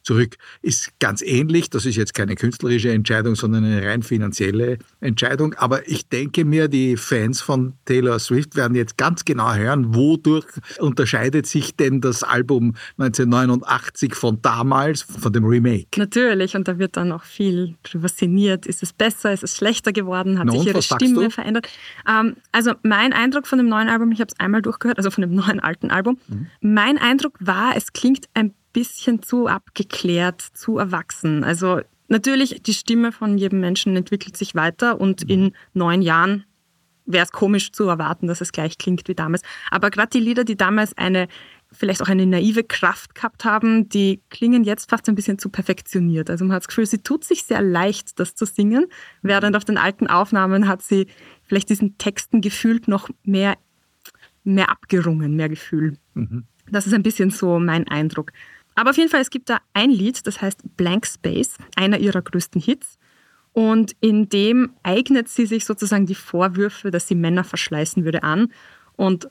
zurück. 0.07 0.37
Ist 0.61 0.97
ganz 0.99 1.21
ähnlich, 1.21 1.69
das 1.69 1.85
ist 1.85 1.97
jetzt 1.97 2.13
keine 2.13 2.35
künstlerische 2.35 2.91
Entscheidung, 2.91 3.35
sondern 3.35 3.65
eine 3.65 3.85
rein 3.85 4.03
finanzielle 4.03 4.77
Entscheidung. 5.01 5.53
Aber 5.55 5.87
ich 5.87 6.07
denke 6.07 6.45
mir, 6.45 6.69
die 6.69 6.95
Fans 6.95 7.41
von 7.41 7.73
Taylor 7.85 8.17
Swift 8.19 8.55
werden 8.55 8.75
jetzt 8.75 8.97
ganz 8.97 9.25
genau 9.25 9.53
hören, 9.53 9.93
wodurch 9.93 10.45
unterscheidet 10.79 11.45
sich 11.45 11.75
denn 11.75 11.99
das 11.99 12.23
Album 12.23 12.75
1989 12.97 14.15
von 14.15 14.41
damals, 14.41 15.01
von 15.01 15.33
dem 15.33 15.43
Remake. 15.45 15.87
Natürlich, 15.97 16.55
und 16.55 16.67
da 16.67 16.79
wird 16.79 16.95
dann 16.95 17.11
auch 17.11 17.23
viel 17.23 17.75
drüber 17.83 18.07
sinniert. 18.07 18.65
Ist 18.65 18.83
es 18.83 18.93
besser, 18.93 19.33
ist 19.33 19.43
es 19.43 19.57
schlechter 19.57 19.91
geworden, 19.91 20.39
hat 20.39 20.45
Na 20.47 20.53
sich 20.53 20.67
ihre 20.67 20.81
Stimme 20.81 21.29
verändert? 21.29 21.67
Ähm, 22.07 22.37
also 22.53 22.73
mein 22.83 23.11
Eindruck 23.11 23.45
von 23.45 23.57
dem 23.57 23.67
neuen 23.67 23.89
Album, 23.89 24.11
ich 24.13 24.21
habe 24.21 24.29
es 24.31 24.39
einmal 24.39 24.61
durchgehört, 24.61 24.97
also 24.97 25.11
von 25.11 25.21
dem 25.21 25.35
neuen 25.35 25.59
alten 25.59 25.91
Album, 25.91 26.17
Mhm. 26.29 26.47
mein 26.61 26.97
Eindruck 26.97 27.33
war, 27.39 27.75
es 27.75 27.91
klingt 27.93 28.25
ein 28.33 28.53
bisschen 28.77 29.23
zu 29.23 29.47
abgeklärt, 29.47 30.41
zu 30.41 30.77
erwachsen. 30.77 31.43
Also 31.43 31.81
natürlich, 32.07 32.61
die 32.61 32.73
Stimme 32.73 33.11
von 33.11 33.37
jedem 33.37 33.59
Menschen 33.59 33.95
entwickelt 33.95 34.37
sich 34.37 34.53
weiter 34.53 35.01
und 35.01 35.23
Mhm. 35.23 35.29
in 35.29 35.53
neun 35.73 36.01
Jahren 36.01 36.43
wäre 37.05 37.23
es 37.23 37.31
komisch 37.31 37.71
zu 37.71 37.85
erwarten, 37.85 38.27
dass 38.27 38.41
es 38.41 38.51
gleich 38.51 38.77
klingt 38.77 39.07
wie 39.07 39.15
damals. 39.15 39.41
Aber 39.71 39.89
gerade 39.89 40.09
die 40.09 40.19
Lieder, 40.19 40.43
die 40.43 40.57
damals 40.57 40.95
eine 40.97 41.27
vielleicht 41.71 42.01
auch 42.01 42.07
eine 42.07 42.25
naive 42.25 42.63
Kraft 42.63 43.15
gehabt 43.15 43.43
haben, 43.43 43.89
die 43.89 44.21
klingen 44.29 44.63
jetzt 44.63 44.89
fast 44.89 45.09
ein 45.09 45.15
bisschen 45.15 45.37
zu 45.37 45.49
perfektioniert. 45.49 46.29
Also 46.29 46.45
man 46.45 46.53
hat 46.53 46.63
das 46.63 46.67
Gefühl, 46.67 46.85
sie 46.85 47.03
tut 47.03 47.23
sich 47.23 47.43
sehr 47.43 47.61
leicht, 47.61 48.19
das 48.19 48.35
zu 48.35 48.45
singen, 48.45 48.85
während 49.21 49.55
auf 49.55 49.65
den 49.65 49.77
alten 49.77 50.07
Aufnahmen 50.07 50.67
hat 50.67 50.81
sie 50.81 51.07
vielleicht 51.43 51.69
diesen 51.69 51.97
Texten 51.97 52.39
gefühlt 52.41 52.87
noch 52.87 53.09
mehr, 53.23 53.57
mehr 54.43 54.69
abgerungen, 54.69 55.35
mehr 55.35 55.49
Gefühl. 55.49 55.97
Das 56.69 56.87
ist 56.87 56.93
ein 56.93 57.03
bisschen 57.03 57.31
so 57.31 57.59
mein 57.59 57.87
Eindruck. 57.87 58.31
Aber 58.77 58.91
auf 58.91 58.97
jeden 58.97 59.09
Fall, 59.09 59.21
es 59.21 59.31
gibt 59.31 59.49
da 59.49 59.57
ein 59.73 59.89
Lied, 59.89 60.27
das 60.27 60.39
heißt 60.39 60.77
Blank 60.77 61.07
Space, 61.07 61.55
einer 61.75 61.97
ihrer 61.97 62.21
größten 62.21 62.61
Hits. 62.61 62.99
Und 63.51 63.93
in 64.01 64.29
dem 64.29 64.73
eignet 64.83 65.29
sie 65.29 65.47
sich 65.47 65.65
sozusagen 65.65 66.05
die 66.05 66.13
Vorwürfe, 66.13 66.91
dass 66.91 67.07
sie 67.07 67.15
Männer 67.15 67.43
verschleißen 67.43 68.05
würde, 68.05 68.21
an. 68.21 68.53
Und 68.95 69.29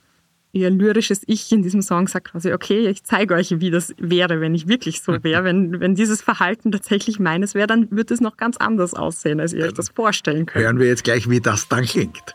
ihr 0.51 0.69
lyrisches 0.69 1.23
Ich 1.27 1.53
in 1.53 1.63
diesem 1.63 1.81
Song 1.81 2.09
sagt 2.09 2.33
quasi, 2.33 2.53
okay, 2.53 2.89
ich 2.89 3.05
zeige 3.05 3.35
euch, 3.35 3.61
wie 3.61 3.71
das 3.71 3.95
wäre, 3.99 4.41
wenn 4.41 4.53
ich 4.53 4.67
wirklich 4.67 5.01
so 5.01 5.23
wäre. 5.23 5.45
Wenn, 5.45 5.79
wenn 5.79 5.95
dieses 5.95 6.23
Verhalten 6.23 6.73
tatsächlich 6.73 7.21
meines 7.21 7.55
wäre, 7.55 7.69
dann 7.69 7.89
wird 7.93 8.11
es 8.11 8.21
noch 8.21 8.37
ganz 8.37 8.57
anders 8.57 8.95
aussehen, 8.95 9.39
als 9.39 9.53
ihr 9.53 9.65
euch 9.65 9.75
das 9.75 9.91
vorstellen 9.91 10.47
könnt. 10.47 10.65
Hören 10.65 10.81
wir 10.81 10.89
jetzt 10.89 11.05
gleich, 11.05 11.31
wie 11.31 11.41
das 11.41 11.69
dann 11.69 11.85
klingt. 11.85 12.35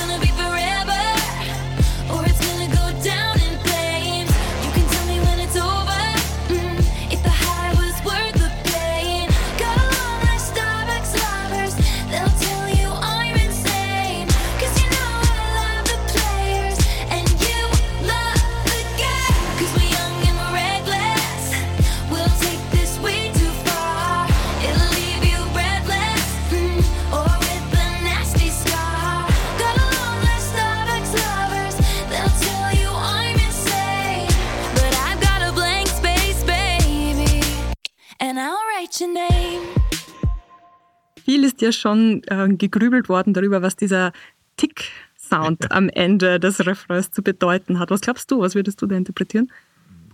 ist 41.61 41.65
ja 41.65 41.71
schon 41.71 42.23
äh, 42.27 42.49
gegrübelt 42.49 43.09
worden 43.09 43.33
darüber, 43.33 43.61
was 43.61 43.75
dieser 43.75 44.11
Tick-Sound 44.57 45.71
am 45.71 45.89
Ende 45.89 46.39
des 46.39 46.65
Refrains 46.65 47.11
zu 47.11 47.21
bedeuten 47.21 47.79
hat. 47.79 47.89
Was 47.91 48.01
glaubst 48.01 48.31
du? 48.31 48.39
Was 48.39 48.55
würdest 48.55 48.81
du 48.81 48.87
da 48.87 48.95
interpretieren? 48.95 49.51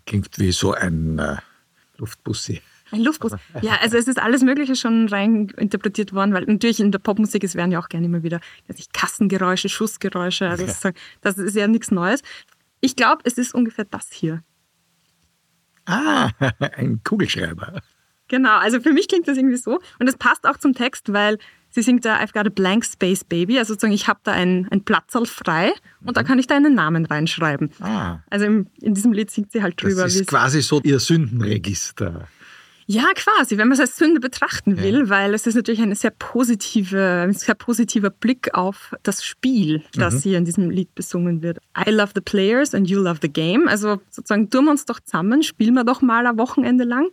Klingt 0.06 0.38
wie 0.38 0.52
so 0.52 0.74
ein 0.74 1.20
äh, 1.20 1.38
Luftbussi. 1.98 2.62
Ein 2.92 3.02
Luftbus. 3.02 3.34
Ja, 3.62 3.78
also 3.82 3.98
es 3.98 4.08
ist 4.08 4.20
alles 4.20 4.44
Mögliche 4.44 4.76
schon 4.76 5.10
rein 5.10 5.50
interpretiert 5.58 6.14
worden, 6.14 6.34
weil 6.34 6.46
natürlich 6.46 6.80
in 6.80 6.92
der 6.92 7.00
Popmusik, 7.00 7.44
es 7.44 7.56
werden 7.56 7.72
ja 7.72 7.80
auch 7.80 7.90
gerne 7.90 8.06
immer 8.06 8.24
wieder 8.24 8.40
Kassengeräusche, 8.94 9.70
Schussgeräusche. 9.70 10.50
Also 10.50 10.66
das, 10.66 10.82
das 11.22 11.38
ist 11.38 11.56
ja 11.56 11.68
nichts 11.68 11.92
Neues. 11.92 12.22
Ich 12.80 12.96
glaube, 12.96 13.22
es 13.26 13.38
ist 13.38 13.54
ungefähr 13.54 13.86
das 13.86 14.10
hier. 14.12 14.44
Ah, 15.86 16.30
ein 16.78 17.02
Kugelschreiber. 17.04 17.82
Genau, 18.28 18.58
also 18.58 18.80
für 18.82 18.94
mich 18.94 19.08
klingt 19.08 19.28
das 19.28 19.38
irgendwie 19.38 19.58
so. 19.58 19.80
Und 20.00 20.08
es 20.08 20.18
passt 20.18 20.46
auch 20.46 20.58
zum 20.58 20.74
Text, 20.74 21.14
weil 21.14 21.38
sie 21.70 21.82
singt 21.82 22.06
da 22.06 22.18
I've 22.20 22.34
got 22.34 22.46
a 22.46 22.50
blank 22.50 22.86
space 22.86 23.24
baby. 23.24 23.58
Also 23.58 23.74
sozusagen, 23.74 23.94
ich 23.94 24.08
habe 24.08 24.20
da 24.24 24.32
ein, 24.32 24.68
ein 24.72 24.84
Platzerl 24.84 25.26
frei 25.26 25.72
und 26.06 26.18
da 26.18 26.24
kann 26.24 26.40
ich 26.40 26.48
da 26.48 26.56
einen 26.56 26.76
Namen 26.76 27.06
reinschreiben. 27.06 27.72
Ah, 27.80 28.20
Also 28.30 28.46
im, 28.46 28.68
in 28.82 28.94
diesem 28.94 29.14
Lied 29.14 29.32
singt 29.32 29.52
sie 29.52 29.62
halt 29.64 29.82
drüber. 29.82 30.04
das 30.04 30.16
ist 30.16 30.28
quasi 30.28 30.62
so 30.62 30.82
ihr 30.84 31.00
Sündenregister. 31.00 32.28
Ja, 32.90 33.04
quasi, 33.16 33.58
wenn 33.58 33.68
man 33.68 33.74
es 33.74 33.82
als 33.82 33.98
Sünde 33.98 34.22
betrachten 34.22 34.82
will, 34.82 35.10
weil 35.10 35.34
es 35.34 35.46
ist 35.46 35.56
natürlich 35.56 35.82
eine 35.82 35.96
sehr 35.96 36.12
positive, 36.12 37.26
ein 37.28 37.34
sehr 37.34 37.54
positiver 37.54 38.10
Blick 38.10 38.54
auf 38.54 38.96
das 39.04 39.26
Spiel, 39.26 39.84
das 39.94 40.24
hier 40.24 40.38
in 40.38 40.46
diesem 40.46 40.70
Lied 40.70 40.96
besungen 40.96 41.42
wird. 41.42 41.58
I 41.78 41.90
love 41.90 42.14
the 42.16 42.22
players 42.22 42.74
and 42.74 42.90
you 42.90 42.98
love 43.02 43.20
the 43.22 43.28
game. 43.28 43.68
Also 43.68 44.00
sozusagen 44.10 44.50
tun 44.50 44.66
wir 44.66 44.72
uns 44.72 44.86
doch 44.86 45.02
zusammen, 45.02 45.44
spielen 45.44 45.74
wir 45.74 45.84
doch 45.84 46.02
mal 46.02 46.26
ein 46.28 46.38
Wochenende 46.38 46.86
lang 46.86 47.08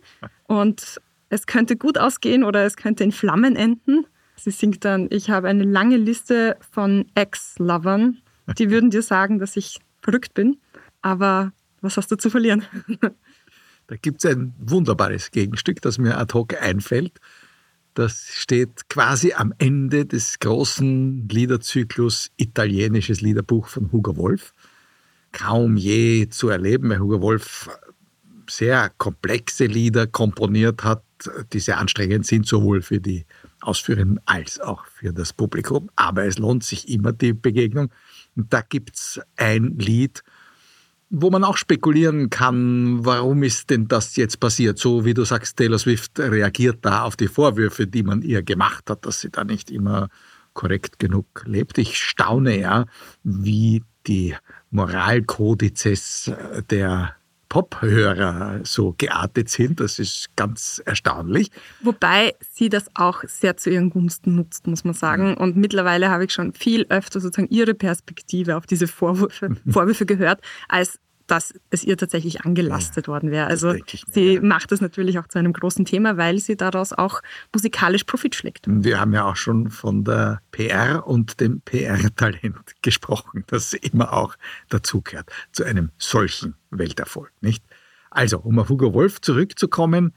und 0.47 1.01
es 1.29 1.45
könnte 1.45 1.75
gut 1.75 1.97
ausgehen 1.97 2.43
oder 2.43 2.65
es 2.65 2.77
könnte 2.77 3.03
in 3.03 3.11
Flammen 3.11 3.55
enden. 3.55 4.05
Sie 4.35 4.51
singt 4.51 4.85
dann, 4.85 5.07
ich 5.11 5.29
habe 5.29 5.47
eine 5.47 5.63
lange 5.63 5.97
Liste 5.97 6.57
von 6.71 7.05
Ex-Lovern, 7.15 8.17
die 8.57 8.69
würden 8.69 8.89
dir 8.89 9.01
sagen, 9.01 9.39
dass 9.39 9.55
ich 9.55 9.79
verrückt 10.01 10.33
bin, 10.33 10.57
aber 11.01 11.51
was 11.81 11.97
hast 11.97 12.11
du 12.11 12.15
zu 12.15 12.29
verlieren? 12.29 12.65
Da 13.87 13.95
gibt 13.97 14.23
es 14.23 14.31
ein 14.31 14.53
wunderbares 14.57 15.29
Gegenstück, 15.29 15.81
das 15.81 15.99
mir 15.99 16.17
ad 16.17 16.33
hoc 16.33 16.59
einfällt. 16.59 17.19
Das 17.93 18.25
steht 18.33 18.89
quasi 18.89 19.33
am 19.33 19.53
Ende 19.57 20.05
des 20.05 20.39
großen 20.39 21.29
Liederzyklus 21.29 22.31
Italienisches 22.35 23.21
Liederbuch 23.21 23.67
von 23.67 23.91
Hugo 23.91 24.17
Wolf. 24.17 24.53
Kaum 25.31 25.77
je 25.77 26.27
zu 26.29 26.49
erleben, 26.49 26.89
weil 26.89 26.99
Hugo 26.99 27.21
Wolf 27.21 27.69
sehr 28.49 28.91
komplexe 28.97 29.65
Lieder 29.65 30.07
komponiert 30.07 30.83
hat, 30.83 31.03
die 31.53 31.59
sehr 31.59 31.77
anstrengend 31.77 32.25
sind, 32.25 32.47
sowohl 32.47 32.81
für 32.81 32.99
die 32.99 33.25
Ausführenden 33.61 34.19
als 34.25 34.59
auch 34.59 34.85
für 34.85 35.13
das 35.13 35.33
Publikum. 35.33 35.89
Aber 35.95 36.25
es 36.25 36.37
lohnt 36.37 36.63
sich 36.63 36.89
immer 36.89 37.11
die 37.11 37.33
Begegnung. 37.33 37.91
Und 38.35 38.51
da 38.53 38.61
gibt 38.61 38.95
es 38.95 39.19
ein 39.37 39.77
Lied, 39.77 40.23
wo 41.09 41.29
man 41.29 41.43
auch 41.43 41.57
spekulieren 41.57 42.29
kann, 42.29 43.05
warum 43.05 43.43
ist 43.43 43.69
denn 43.69 43.87
das 43.87 44.15
jetzt 44.15 44.39
passiert? 44.39 44.79
So 44.79 45.05
wie 45.05 45.13
du 45.13 45.23
sagst, 45.23 45.57
Taylor 45.57 45.79
Swift 45.79 46.19
reagiert 46.19 46.79
da 46.81 47.03
auf 47.03 47.15
die 47.15 47.27
Vorwürfe, 47.27 47.87
die 47.87 48.03
man 48.03 48.21
ihr 48.21 48.41
gemacht 48.41 48.89
hat, 48.89 49.05
dass 49.05 49.21
sie 49.21 49.29
da 49.29 49.43
nicht 49.43 49.71
korrekt 50.53 50.99
genug 50.99 51.43
lebt. 51.45 51.77
Ich 51.77 51.97
staune 51.97 52.59
ja, 52.59 52.85
wie 53.23 53.83
die 54.07 54.35
Moralkodizes 54.71 56.31
der 56.69 57.15
Pophörer 57.55 58.59
so 58.63 58.93
geartet 58.97 59.49
sind. 59.49 59.79
Das 59.79 59.97
ist 59.97 60.27
ganz 60.35 60.81
erstaunlich. 60.85 61.51
Wobei 61.81 62.35
sie 62.51 62.67
das 62.67 62.87
auch 62.95 63.23
sehr 63.23 63.55
zu 63.55 63.69
ihren 63.69 63.89
Gunsten 63.89 64.35
nutzt, 64.35 64.67
muss 64.67 64.83
man 64.83 64.93
sagen. 64.93 65.35
Und 65.35 65.55
mittlerweile 65.55 66.09
habe 66.09 66.25
ich 66.25 66.33
schon 66.33 66.53
viel 66.53 66.85
öfter 66.89 67.21
sozusagen 67.21 67.47
ihre 67.49 67.73
Perspektive 67.73 68.57
auf 68.57 68.65
diese 68.65 68.87
Vorwürfe, 68.87 69.55
Vorwürfe 69.67 70.05
gehört, 70.05 70.41
als 70.67 70.99
dass 71.27 71.53
es 71.69 71.83
ihr 71.83 71.97
tatsächlich 71.97 72.41
angelastet 72.41 73.07
worden 73.07 73.31
wäre. 73.31 73.47
Also 73.47 73.73
mir, 73.73 73.81
sie 74.07 74.33
ja. 74.35 74.41
macht 74.41 74.71
das 74.71 74.81
natürlich 74.81 75.17
auch 75.19 75.27
zu 75.27 75.39
einem 75.39 75.53
großen 75.53 75.85
Thema, 75.85 76.17
weil 76.17 76.39
sie 76.39 76.55
daraus 76.55 76.93
auch 76.93 77.21
musikalisch 77.53 78.03
Profit 78.03 78.35
schlägt. 78.35 78.65
Wir 78.67 78.99
haben 78.99 79.13
ja 79.13 79.25
auch 79.25 79.35
schon 79.35 79.71
von 79.71 80.03
der 80.03 80.41
PR 80.51 81.07
und 81.07 81.39
dem 81.39 81.61
PR-Talent 81.61 82.57
gesprochen, 82.81 83.43
das 83.47 83.73
immer 83.73 84.13
auch 84.13 84.35
dazugehört 84.69 85.29
zu 85.51 85.63
einem 85.63 85.89
solchen 85.97 86.55
Welterfolg, 86.69 87.31
nicht? 87.41 87.63
Also, 88.11 88.39
um 88.39 88.59
auf 88.59 88.69
Hugo 88.69 88.93
Wolf 88.93 89.19
zurückzukommen, 89.19 90.13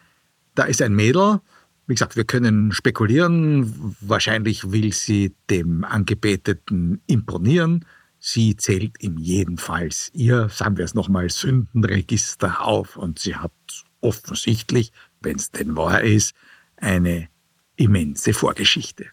da 0.55 0.64
ist 0.64 0.81
ein 0.83 0.94
Mädel, 0.94 1.40
wie 1.88 1.94
gesagt, 1.94 2.16
wir 2.16 2.25
können 2.25 2.71
spekulieren, 2.71 3.97
wahrscheinlich 4.01 4.71
will 4.71 4.92
sie 4.92 5.35
dem 5.49 5.85
Angebeteten 5.85 7.01
imponieren. 7.07 7.87
Sie 8.20 8.57
zählt 8.57 9.02
ihm 9.02 9.16
jedenfalls 9.18 10.11
ihr, 10.12 10.48
sagen 10.48 10.76
wir 10.76 10.85
es 10.85 10.94
nochmal, 10.94 11.31
Sündenregister 11.31 12.64
auf 12.64 12.96
und 12.96 13.18
sie 13.18 13.37
hat 13.37 13.52
offensichtlich, 14.00 14.92
wenn 15.20 15.37
es 15.37 15.50
denn 15.50 15.76
wahr 15.76 16.02
ist, 16.02 16.35
eine 16.76 17.28
immense 17.76 18.35
Vorgeschichte. 18.35 19.07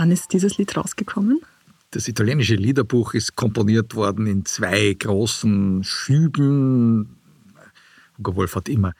Wann 0.00 0.12
ist 0.12 0.32
dieses 0.32 0.56
Lied 0.56 0.78
rausgekommen? 0.78 1.42
Das 1.90 2.08
italienische 2.08 2.54
Liederbuch 2.54 3.12
ist 3.12 3.36
komponiert 3.36 3.94
worden 3.94 4.26
in 4.26 4.46
zwei 4.46 4.94
großen 4.98 5.84
Schüben. 5.84 7.18
Hugo 8.16 8.34
Wolf 8.34 8.56
hat 8.56 8.70
immer 8.70 8.94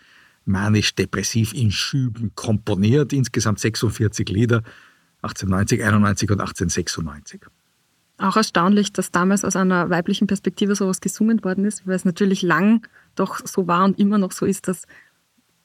manisch-depressiv 0.44 1.54
in 1.54 1.70
Schüben 1.70 2.32
komponiert, 2.34 3.14
insgesamt 3.14 3.60
46 3.60 4.28
Lieder, 4.28 4.62
1890, 5.22 5.82
91 5.82 6.30
und 6.32 6.40
1896. 6.40 7.46
Auch 8.18 8.36
erstaunlich, 8.36 8.92
dass 8.92 9.10
damals 9.10 9.46
aus 9.46 9.56
einer 9.56 9.88
weiblichen 9.88 10.26
Perspektive 10.26 10.74
sowas 10.74 11.00
gesungen 11.00 11.42
worden 11.42 11.64
ist, 11.64 11.86
weil 11.86 11.94
es 11.94 12.04
natürlich 12.04 12.42
lang 12.42 12.86
doch 13.14 13.40
so 13.46 13.66
war 13.66 13.86
und 13.86 13.98
immer 13.98 14.18
noch 14.18 14.32
so 14.32 14.44
ist, 14.44 14.68
dass 14.68 14.84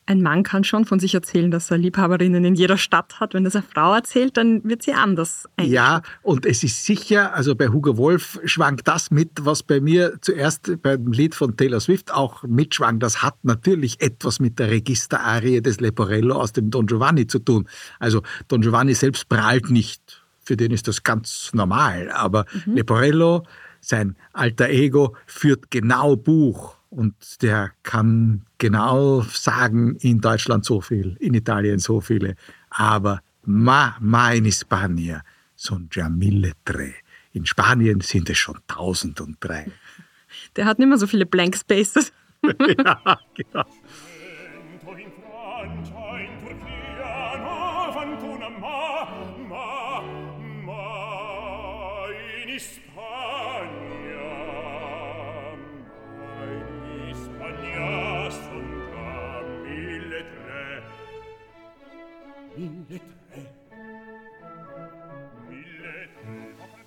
ein 0.08 0.22
Mann 0.22 0.44
kann 0.44 0.64
schon 0.64 0.86
von 0.86 1.00
sich 1.00 1.16
erzählen, 1.16 1.50
dass 1.50 1.72
er 1.72 1.78
Liebhaberinnen 1.78 2.46
in 2.46 2.56
jeder 2.56 2.78
Stadt 2.78 3.20
hat. 3.20 3.34
Wenn 3.34 3.44
das 3.44 3.56
eine 3.56 3.64
Frau 3.64 3.94
erzählt, 3.94 4.38
dann 4.38 4.64
wird 4.64 4.84
sie 4.84 4.94
anders. 4.94 5.50
Ja, 5.60 6.02
und 6.22 6.46
es 6.46 6.64
ist 6.64 6.86
sicher, 6.86 7.34
also 7.34 7.56
bei 7.56 7.70
Hugo 7.70 7.98
Wolf 7.98 8.40
schwankt 8.46 8.88
das 8.88 9.10
mit, 9.10 9.32
was 9.42 9.64
bei 9.64 9.80
mir 9.82 10.18
zuerst 10.22 10.82
beim 10.84 11.12
Lied 11.12 11.34
von 11.34 11.58
Taylor 11.58 11.80
Swift 11.80 12.14
auch 12.14 12.44
mitschwang. 12.44 13.00
Das 13.00 13.24
hat 13.24 13.36
natürlich 13.44 14.00
etwas 14.02 14.40
mit 14.40 14.60
der 14.60 14.70
Registerarie 14.70 15.62
des 15.62 15.80
Leporello 15.80 16.36
aus 16.36 16.54
dem 16.54 16.70
Don 16.70 16.86
Giovanni 16.86 17.26
zu 17.26 17.40
tun. 17.40 17.68
Also 18.00 18.22
Don 18.48 18.62
Giovanni 18.62 18.94
selbst 18.94 19.28
prahlt 19.28 19.72
nicht, 19.72 20.24
für 20.42 20.56
den 20.56 20.72
ist 20.72 20.88
das 20.88 21.02
ganz 21.02 21.50
normal, 21.54 22.12
aber 22.12 22.46
Leporello, 22.66 23.44
sein 23.82 24.16
alter 24.34 24.70
Ego, 24.70 25.16
führt 25.26 25.72
genau 25.72 26.16
Buch 26.16 26.78
und 26.96 27.42
der 27.42 27.72
kann 27.84 28.46
genau 28.58 29.22
sagen, 29.22 29.98
in 30.00 30.22
Deutschland 30.22 30.64
so 30.64 30.80
viel, 30.80 31.18
in 31.20 31.34
Italien 31.34 31.80
so 31.80 32.00
viele, 32.00 32.36
aber 32.70 33.22
ma, 33.44 33.98
ma 34.00 34.32
in 34.32 34.46
España 34.46 35.22
son 35.56 35.88
già 35.90 36.10
mille 36.10 36.54
tre. 36.64 36.96
In 37.34 37.46
Spanien 37.46 38.00
sind 38.00 38.30
es 38.30 38.38
schon 38.38 38.60
tausend 38.68 39.20
und 39.20 39.38
drei. 39.42 39.70
Der 40.56 40.66
hat 40.66 40.80
nicht 40.80 40.88
mehr 40.88 40.98
so 40.98 41.08
viele 41.08 41.26
Blank 41.26 41.58
Spaces. 41.58 42.14
ja, 42.44 43.20
genau. 43.34 43.66
Vento 47.96 48.36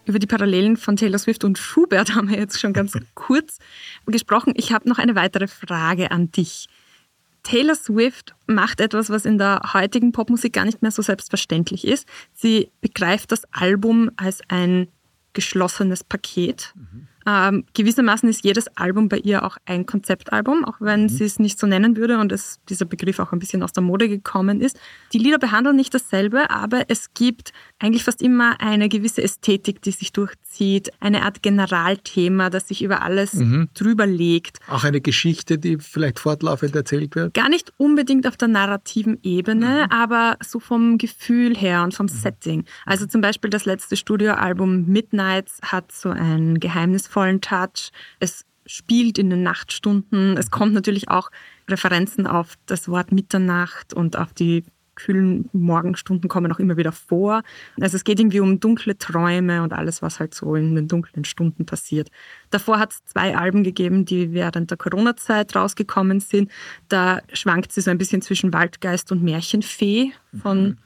Über 0.04 0.18
die 0.18 0.26
Parallelen 0.26 0.78
von 0.78 0.96
Taylor 0.96 1.18
Swift 1.18 1.44
und 1.44 1.58
Schubert 1.58 2.14
haben 2.14 2.30
wir 2.30 2.38
jetzt 2.38 2.58
schon 2.58 2.72
ganz 2.72 2.98
kurz 3.14 3.58
gesprochen. 4.06 4.54
Ich 4.56 4.72
habe 4.72 4.88
noch 4.88 4.98
eine 4.98 5.14
weitere 5.14 5.46
Frage 5.46 6.10
an 6.10 6.30
dich. 6.32 6.66
Taylor 7.42 7.74
Swift 7.74 8.34
macht 8.46 8.80
etwas, 8.80 9.10
was 9.10 9.24
in 9.24 9.38
der 9.38 9.60
heutigen 9.74 10.12
Popmusik 10.12 10.54
gar 10.54 10.64
nicht 10.64 10.82
mehr 10.82 10.90
so 10.90 11.02
selbstverständlich 11.02 11.86
ist. 11.86 12.08
Sie 12.32 12.70
begreift 12.80 13.32
das 13.32 13.42
Album 13.52 14.10
als 14.16 14.40
ein 14.48 14.88
geschlossenes 15.34 16.04
Paket. 16.04 16.74
Ähm, 17.28 17.64
gewissermaßen 17.74 18.26
ist 18.30 18.42
jedes 18.42 18.68
Album 18.78 19.10
bei 19.10 19.18
ihr 19.18 19.44
auch 19.44 19.58
ein 19.66 19.84
Konzeptalbum, 19.84 20.64
auch 20.64 20.76
wenn 20.80 21.10
sie 21.10 21.24
es 21.24 21.38
nicht 21.38 21.58
so 21.58 21.66
nennen 21.66 21.98
würde 21.98 22.18
und 22.18 22.32
es, 22.32 22.58
dieser 22.70 22.86
Begriff 22.86 23.18
auch 23.18 23.32
ein 23.32 23.38
bisschen 23.38 23.62
aus 23.62 23.72
der 23.72 23.82
Mode 23.82 24.08
gekommen 24.08 24.62
ist. 24.62 24.80
Die 25.12 25.18
Lieder 25.18 25.38
behandeln 25.38 25.76
nicht 25.76 25.92
dasselbe, 25.92 26.48
aber 26.48 26.84
es 26.88 27.12
gibt 27.12 27.52
eigentlich 27.78 28.04
fast 28.04 28.22
immer 28.22 28.58
eine 28.62 28.88
gewisse 28.88 29.22
Ästhetik, 29.22 29.82
die 29.82 29.90
sich 29.90 30.12
durchzieht, 30.12 30.90
eine 31.00 31.22
Art 31.22 31.42
Generalthema, 31.42 32.48
das 32.48 32.68
sich 32.68 32.82
über 32.82 33.02
alles 33.02 33.32
drüber 33.74 34.06
legt. 34.06 34.58
Auch 34.68 34.84
eine 34.84 35.02
Geschichte, 35.02 35.58
die 35.58 35.76
vielleicht 35.78 36.20
fortlaufend 36.20 36.74
erzählt 36.74 37.14
wird. 37.14 37.34
Gar 37.34 37.50
nicht 37.50 37.74
unbedingt 37.76 38.26
auf 38.26 38.38
der 38.38 38.48
narrativen 38.48 39.18
Ebene, 39.22 39.90
aber 39.90 40.38
so 40.42 40.60
vom 40.60 40.96
Gefühl 40.96 41.54
her 41.54 41.82
und 41.82 41.92
vom 41.92 42.08
Setting. 42.08 42.64
Also 42.86 43.04
zum 43.04 43.20
Beispiel 43.20 43.50
das 43.50 43.66
letzte 43.66 43.96
Studioalbum 43.96 44.86
Midnights 44.86 45.58
hat 45.62 45.92
so 45.92 46.08
einen 46.08 46.58
geheimnisvollen 47.18 47.40
Touch. 47.40 47.90
Es 48.20 48.44
spielt 48.66 49.18
in 49.18 49.30
den 49.30 49.42
Nachtstunden. 49.42 50.36
Es 50.36 50.50
kommt 50.50 50.74
natürlich 50.74 51.08
auch 51.08 51.30
Referenzen 51.68 52.26
auf 52.26 52.56
das 52.66 52.88
Wort 52.88 53.12
Mitternacht 53.12 53.94
und 53.94 54.16
auf 54.16 54.32
die 54.32 54.64
kühlen 54.94 55.48
Morgenstunden 55.52 56.28
kommen 56.28 56.50
auch 56.52 56.58
immer 56.58 56.76
wieder 56.76 56.90
vor. 56.90 57.42
Also 57.80 57.96
es 57.96 58.02
geht 58.02 58.18
irgendwie 58.18 58.40
um 58.40 58.58
dunkle 58.58 58.98
Träume 58.98 59.62
und 59.62 59.72
alles, 59.72 60.02
was 60.02 60.18
halt 60.18 60.34
so 60.34 60.56
in 60.56 60.74
den 60.74 60.88
dunklen 60.88 61.24
Stunden 61.24 61.64
passiert. 61.66 62.10
Davor 62.50 62.80
hat 62.80 62.90
es 62.90 63.04
zwei 63.04 63.36
Alben 63.36 63.62
gegeben, 63.62 64.04
die 64.04 64.32
während 64.32 64.72
der 64.72 64.76
Corona-Zeit 64.76 65.54
rausgekommen 65.54 66.18
sind. 66.18 66.50
Da 66.88 67.20
schwankt 67.32 67.70
sie 67.70 67.80
so 67.80 67.92
ein 67.92 67.98
bisschen 67.98 68.22
zwischen 68.22 68.52
Waldgeist 68.52 69.12
und 69.12 69.22
Märchenfee 69.22 70.12
von, 70.42 70.78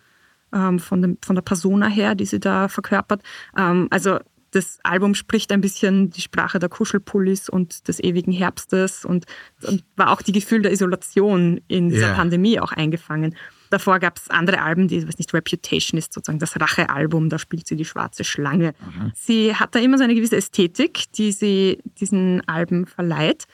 ähm, 0.53 0.79
von, 0.79 1.01
dem, 1.01 1.19
von 1.23 1.35
der 1.35 1.43
Persona 1.43 1.87
her, 1.87 2.15
die 2.15 2.27
sie 2.27 2.39
da 2.39 2.69
verkörpert. 2.69 3.23
Ähm, 3.57 3.89
also 3.91 4.19
das 4.53 4.79
Album 4.83 5.15
spricht 5.15 5.51
ein 5.51 5.61
bisschen 5.61 6.11
die 6.11 6.21
Sprache 6.21 6.59
der 6.59 6.69
Kuschelpullis 6.69 7.49
und 7.49 7.89
des 7.89 7.99
ewigen 8.01 8.33
Herbstes 8.33 9.05
und, 9.05 9.25
und 9.63 9.83
war 9.97 10.11
auch 10.11 10.23
die 10.23 10.33
Gefühl 10.33 10.63
der 10.63 10.73
Isolation 10.73 11.61
in 11.69 11.89
dieser 11.89 12.09
Ja. 12.09 12.15
Pandemie 12.15 12.61
auch 12.61 12.73
eingefangen. 12.73 13.35
Davor 13.71 13.99
gab 13.99 14.19
es 14.19 14.29
andere 14.29 14.61
Alben, 14.61 14.89
die, 14.89 15.09
weiß 15.09 15.17
nicht, 15.17 15.33
Reputation 15.33 15.97
ist 15.99 16.13
sozusagen 16.13 16.39
das 16.39 16.61
Rachealbum, 16.61 17.31
da 17.31 17.39
spielt 17.39 17.67
sie 17.67 17.77
die 17.77 17.87
schwarze 17.87 18.23
Schlange. 18.25 18.75
Sie 19.15 19.55
hat 19.57 19.75
da 19.75 19.79
immer 19.79 19.97
so 19.97 20.05
eine 20.05 20.15
gewisse 20.15 20.37
Ästhetik, 20.37 21.11
die 21.13 21.33
sie 21.33 21.79
diesen 21.99 22.47
Alben 22.47 22.87
verleiht. 22.87 23.47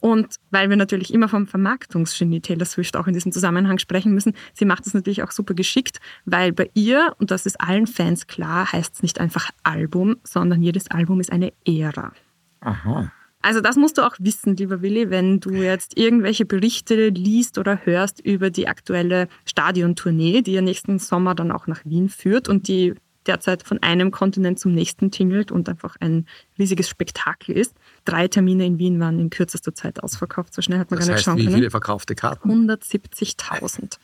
Und 0.00 0.36
weil 0.50 0.68
wir 0.68 0.76
natürlich 0.76 1.12
immer 1.12 1.28
vom 1.28 1.46
Vermarktungsgenie 1.46 2.40
Taylor 2.40 2.66
Swift 2.66 2.96
auch 2.96 3.06
in 3.06 3.14
diesem 3.14 3.32
Zusammenhang 3.32 3.78
sprechen 3.78 4.12
müssen, 4.12 4.34
sie 4.54 4.64
macht 4.64 4.86
es 4.86 4.94
natürlich 4.94 5.22
auch 5.22 5.30
super 5.30 5.54
geschickt, 5.54 5.98
weil 6.24 6.52
bei 6.52 6.70
ihr, 6.74 7.14
und 7.18 7.30
das 7.30 7.46
ist 7.46 7.60
allen 7.60 7.86
Fans 7.86 8.26
klar, 8.26 8.70
heißt 8.72 8.94
es 8.96 9.02
nicht 9.02 9.20
einfach 9.20 9.50
Album, 9.62 10.16
sondern 10.22 10.62
jedes 10.62 10.90
Album 10.90 11.20
ist 11.20 11.32
eine 11.32 11.52
Ära. 11.64 12.12
Aha. 12.60 13.12
Also 13.42 13.60
das 13.60 13.76
musst 13.76 13.96
du 13.96 14.02
auch 14.02 14.16
wissen, 14.18 14.56
lieber 14.56 14.82
Willi, 14.82 15.08
wenn 15.10 15.38
du 15.38 15.50
jetzt 15.50 15.96
irgendwelche 15.96 16.44
Berichte 16.44 17.10
liest 17.10 17.58
oder 17.58 17.80
hörst 17.84 18.18
über 18.18 18.50
die 18.50 18.66
aktuelle 18.66 19.28
Stadiontournee, 19.44 20.42
die 20.42 20.52
ja 20.52 20.62
nächsten 20.62 20.98
Sommer 20.98 21.36
dann 21.36 21.52
auch 21.52 21.68
nach 21.68 21.84
Wien 21.84 22.08
führt 22.08 22.48
und 22.48 22.66
die 22.66 22.94
derzeit 23.26 23.62
von 23.62 23.82
einem 23.82 24.10
Kontinent 24.10 24.58
zum 24.58 24.72
nächsten 24.72 25.10
tingelt 25.10 25.52
und 25.52 25.68
einfach 25.68 25.96
ein 26.00 26.26
riesiges 26.58 26.88
Spektakel 26.88 27.56
ist. 27.56 27.76
Drei 28.06 28.28
Termine 28.28 28.64
in 28.64 28.78
Wien 28.78 28.98
waren 29.00 29.18
in 29.20 29.28
kürzester 29.28 29.74
Zeit 29.74 30.02
ausverkauft. 30.02 30.54
So 30.54 30.62
schnell 30.62 30.78
hat 30.78 30.90
man 30.90 30.98
Das 30.98 31.06
gar 31.06 31.12
nicht 31.12 31.18
heißt, 31.18 31.24
schauen 31.26 31.36
wie 31.36 31.44
können. 31.44 31.56
viele 31.56 31.70
verkaufte 31.70 32.14
Karten? 32.14 32.50
170.000. 32.50 33.98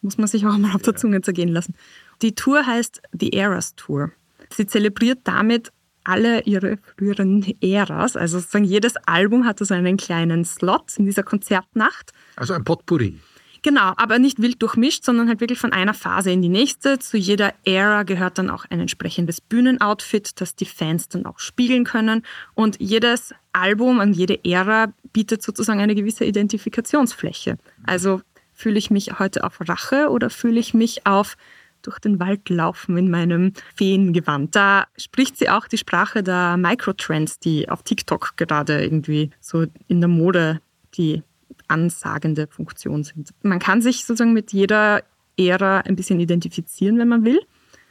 Muss 0.00 0.16
man 0.16 0.26
sich 0.26 0.46
auch 0.46 0.56
mal 0.56 0.74
auf 0.74 0.82
der 0.82 0.96
Zunge 0.96 1.20
zergehen 1.20 1.50
lassen. 1.50 1.74
Die 2.22 2.34
Tour 2.34 2.64
heißt 2.66 3.02
The 3.12 3.32
Eras 3.34 3.74
Tour. 3.74 4.12
Sie 4.50 4.66
zelebriert 4.66 5.18
damit 5.24 5.70
alle 6.04 6.42
ihre 6.44 6.78
früheren 6.96 7.44
Äras. 7.60 8.16
Also 8.16 8.38
sozusagen 8.38 8.64
jedes 8.64 8.96
Album 9.06 9.44
hatte 9.44 9.64
so 9.64 9.74
einen 9.74 9.96
kleinen 9.98 10.44
Slot 10.44 10.96
in 10.96 11.04
dieser 11.04 11.22
Konzertnacht. 11.22 12.12
Also 12.36 12.54
ein 12.54 12.64
Potpourri. 12.64 13.18
Genau, 13.62 13.92
aber 13.96 14.18
nicht 14.18 14.40
wild 14.40 14.62
durchmischt, 14.62 15.04
sondern 15.04 15.28
halt 15.28 15.40
wirklich 15.40 15.58
von 15.58 15.72
einer 15.72 15.92
Phase 15.92 16.30
in 16.30 16.40
die 16.40 16.48
nächste. 16.48 16.98
Zu 16.98 17.18
jeder 17.18 17.52
Ära 17.64 18.04
gehört 18.04 18.38
dann 18.38 18.48
auch 18.48 18.64
ein 18.70 18.80
entsprechendes 18.80 19.40
Bühnenoutfit, 19.40 20.40
das 20.40 20.54
die 20.54 20.64
Fans 20.64 21.08
dann 21.08 21.26
auch 21.26 21.38
spiegeln 21.38 21.84
können. 21.84 22.22
Und 22.54 22.76
jedes 22.80 23.34
Album 23.52 23.98
und 23.98 24.14
jede 24.14 24.42
Ära 24.44 24.92
bietet 25.12 25.42
sozusagen 25.42 25.80
eine 25.80 25.94
gewisse 25.94 26.24
Identifikationsfläche. 26.24 27.58
Also 27.84 28.22
fühle 28.54 28.78
ich 28.78 28.90
mich 28.90 29.18
heute 29.18 29.44
auf 29.44 29.58
Rache 29.68 30.08
oder 30.08 30.30
fühle 30.30 30.60
ich 30.60 30.72
mich 30.72 31.06
auf 31.06 31.36
durch 31.82 31.98
den 31.98 32.20
Wald 32.20 32.48
laufen 32.48 32.96
in 32.96 33.10
meinem 33.10 33.52
Feengewand. 33.74 34.54
Da 34.54 34.86
spricht 34.96 35.36
sie 35.36 35.48
auch 35.48 35.66
die 35.66 35.78
Sprache 35.78 36.22
der 36.22 36.56
Microtrends, 36.56 37.38
die 37.38 37.68
auf 37.68 37.82
TikTok 37.82 38.36
gerade 38.36 38.82
irgendwie 38.82 39.30
so 39.40 39.66
in 39.88 40.00
der 40.00 40.08
Mode 40.08 40.60
die 40.94 41.22
ansagende 41.70 42.46
Funktion 42.46 43.04
sind. 43.04 43.30
Man 43.42 43.58
kann 43.58 43.82
sich 43.82 44.04
sozusagen 44.04 44.32
mit 44.32 44.52
jeder 44.52 45.02
Ära 45.36 45.78
ein 45.80 45.96
bisschen 45.96 46.20
identifizieren, 46.20 46.98
wenn 46.98 47.08
man 47.08 47.24
will. 47.24 47.40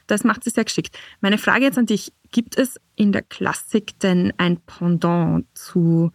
Das 0.06 0.24
macht 0.24 0.44
sie 0.44 0.50
sehr 0.50 0.64
geschickt. 0.64 0.98
Meine 1.20 1.38
Frage 1.38 1.64
jetzt 1.64 1.78
an 1.78 1.86
dich, 1.86 2.12
gibt 2.32 2.58
es 2.58 2.80
in 2.96 3.12
der 3.12 3.22
Klassik 3.22 3.98
denn 4.00 4.32
ein 4.38 4.58
Pendant 4.58 5.46
zu 5.54 6.10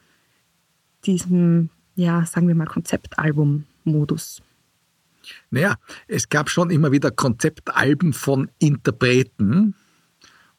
diesem, 1.05 1.69
ja, 1.95 2.25
sagen 2.25 2.47
wir 2.47 2.55
mal, 2.55 2.67
Konzeptalbum-Modus? 2.67 4.41
Naja, 5.49 5.75
es 6.07 6.29
gab 6.29 6.49
schon 6.49 6.69
immer 6.69 6.91
wieder 6.91 7.11
Konzeptalben 7.11 8.13
von 8.13 8.51
Interpreten 8.59 9.75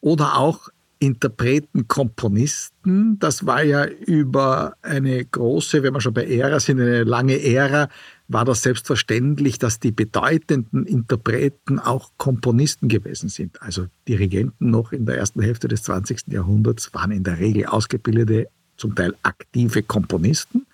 oder 0.01 0.37
auch 0.37 0.69
Interpreten, 0.99 1.89
Komponisten. 1.89 3.19
Das 3.19 3.45
war 3.45 3.63
ja 3.63 3.85
über 3.85 4.77
eine 4.83 5.25
große, 5.25 5.83
wenn 5.83 5.93
wir 5.93 6.01
schon 6.01 6.15
bei 6.15 6.27
Ära 6.27 6.59
sind, 6.59 6.81
eine 6.81 7.05
lange 7.05 7.43
Ära, 7.43 7.89
war 8.29 8.45
das 8.45 8.63
selbstverständlich, 8.63 9.59
dass 9.59 9.79
die 9.79 9.93
bedeutenden 9.93 10.87
Interpreten 10.87 11.79
auch 11.79 12.11
Komponisten 12.17 12.89
gewesen 12.89 13.29
sind. 13.29 13.61
Also 13.63 13.87
Dirigenten 14.09 14.71
noch 14.71 14.93
in 14.93 15.07
der 15.07 15.19
ersten 15.19 15.43
Hälfte 15.43 15.69
des 15.69 15.83
20. 15.85 16.29
Jahrhunderts 16.29 16.93
waren 16.95 17.11
in 17.13 17.25
der 17.25 17.39
Regel 17.39 17.67
ausgebildete, 17.67 18.49
zum 18.77 18.95
Teil 18.95 19.15
aktive 19.23 19.83
Komponisten. 19.83 20.67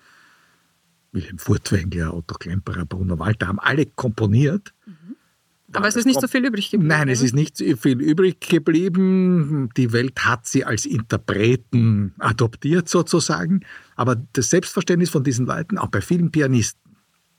Wilhelm 1.11 1.37
Furtwängler, 1.37 2.13
Otto 2.13 2.35
Klemperer, 2.35 2.85
Bruno 2.85 3.19
Walter 3.19 3.47
haben 3.47 3.59
alle 3.59 3.85
komponiert. 3.85 4.73
Aber 5.75 5.87
es 5.87 5.95
ist 5.95 6.05
nicht 6.05 6.21
so 6.21 6.27
viel 6.27 6.45
übrig 6.45 6.71
geblieben. 6.71 6.87
Nein, 6.87 7.09
es 7.09 7.21
ist 7.21 7.33
nicht 7.33 7.57
so 7.57 7.65
viel 7.75 8.01
übrig 8.01 8.39
geblieben. 8.39 9.69
Die 9.77 9.91
Welt 9.91 10.25
hat 10.25 10.45
sie 10.45 10.65
als 10.65 10.85
Interpreten 10.85 12.13
adoptiert 12.19 12.89
sozusagen. 12.89 13.61
Aber 13.95 14.15
das 14.33 14.49
Selbstverständnis 14.49 15.09
von 15.09 15.23
diesen 15.23 15.45
Leuten, 15.45 15.77
auch 15.77 15.87
bei 15.87 16.01
vielen 16.01 16.31
Pianisten. 16.31 16.83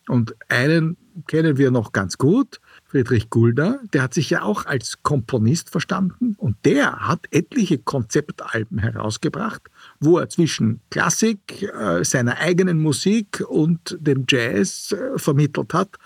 Und 0.09 0.35
einen 0.49 0.97
kennen 1.28 1.57
wir 1.57 1.70
noch 1.70 1.93
ganz 1.93 2.18
gut, 2.18 2.61
Friedrich 2.85 3.30
Gulda, 3.30 3.78
der 3.93 4.03
hat 4.03 4.14
sich 4.14 4.30
ja 4.30 4.43
auch 4.43 4.66
als 4.66 5.03
Komponist 5.03 5.70
verstanden 5.70 6.35
und 6.39 6.57
der 6.64 7.09
hat 7.09 7.26
etliche 7.30 7.78
Konzeptalben 7.78 8.78
herausgebracht, 8.78 9.62
wo 10.01 10.18
er 10.18 10.28
zwischen 10.28 10.80
Klassik, 10.91 11.62
äh, 11.62 12.05
seiner 12.05 12.39
eigenen 12.39 12.80
Musik 12.80 13.45
und 13.49 13.97
dem 14.01 14.24
Jazz 14.28 14.93
äh, 14.93 15.18
vermittelt 15.18 15.72
hat 15.72 15.97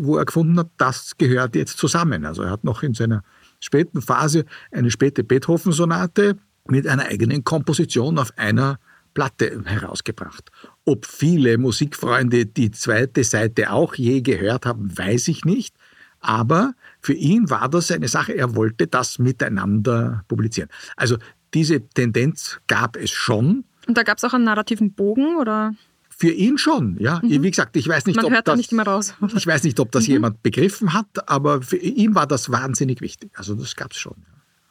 wo 0.00 0.16
er 0.16 0.24
gefunden 0.24 0.58
hat, 0.58 0.70
das 0.76 1.16
gehört 1.18 1.54
jetzt 1.54 1.78
zusammen. 1.78 2.24
Also 2.24 2.42
er 2.42 2.50
hat 2.50 2.64
noch 2.64 2.82
in 2.82 2.94
seiner 2.94 3.22
späten 3.60 4.02
Phase 4.02 4.44
eine 4.72 4.90
späte 4.90 5.24
Beethoven-Sonate 5.24 6.36
mit 6.68 6.86
einer 6.86 7.06
eigenen 7.06 7.44
Komposition 7.44 8.18
auf 8.18 8.36
einer 8.36 8.78
Platte 9.14 9.62
herausgebracht. 9.64 10.50
Ob 10.84 11.06
viele 11.06 11.56
Musikfreunde 11.56 12.44
die 12.46 12.70
zweite 12.70 13.24
Seite 13.24 13.72
auch 13.72 13.94
je 13.94 14.20
gehört 14.20 14.66
haben, 14.66 14.96
weiß 14.96 15.28
ich 15.28 15.44
nicht. 15.44 15.74
Aber 16.20 16.74
für 17.00 17.14
ihn 17.14 17.48
war 17.48 17.68
das 17.68 17.90
eine 17.90 18.08
Sache, 18.08 18.36
er 18.36 18.54
wollte 18.56 18.86
das 18.86 19.18
miteinander 19.18 20.24
publizieren. 20.28 20.68
Also 20.96 21.16
diese 21.54 21.88
Tendenz 21.88 22.60
gab 22.66 22.96
es 22.96 23.10
schon. 23.10 23.64
Und 23.86 23.96
da 23.96 24.02
gab 24.02 24.18
es 24.18 24.24
auch 24.24 24.34
einen 24.34 24.44
narrativen 24.44 24.92
Bogen, 24.92 25.36
oder? 25.36 25.74
Für 26.18 26.30
ihn 26.30 26.56
schon, 26.56 26.96
ja. 26.98 27.20
Wie 27.22 27.38
gesagt, 27.50 27.76
ich 27.76 27.86
weiß 27.86 28.06
nicht, 28.06 28.16
Mhm. 28.16 28.22
Man 28.30 28.36
ob 28.38 28.44
das, 28.46 28.56
nicht. 28.56 28.72
Ich 29.36 29.46
weiß 29.46 29.64
nicht, 29.64 29.78
ob 29.80 29.92
das 29.92 30.06
jemand 30.06 30.42
begriffen 30.42 30.94
hat, 30.94 31.28
aber 31.28 31.60
für 31.60 31.76
ihn 31.76 32.14
war 32.14 32.26
das 32.26 32.50
wahnsinnig 32.50 33.02
wichtig. 33.02 33.32
Also 33.34 33.54
das 33.54 33.76
gab 33.76 33.92
es 33.92 33.98
schon. 33.98 34.16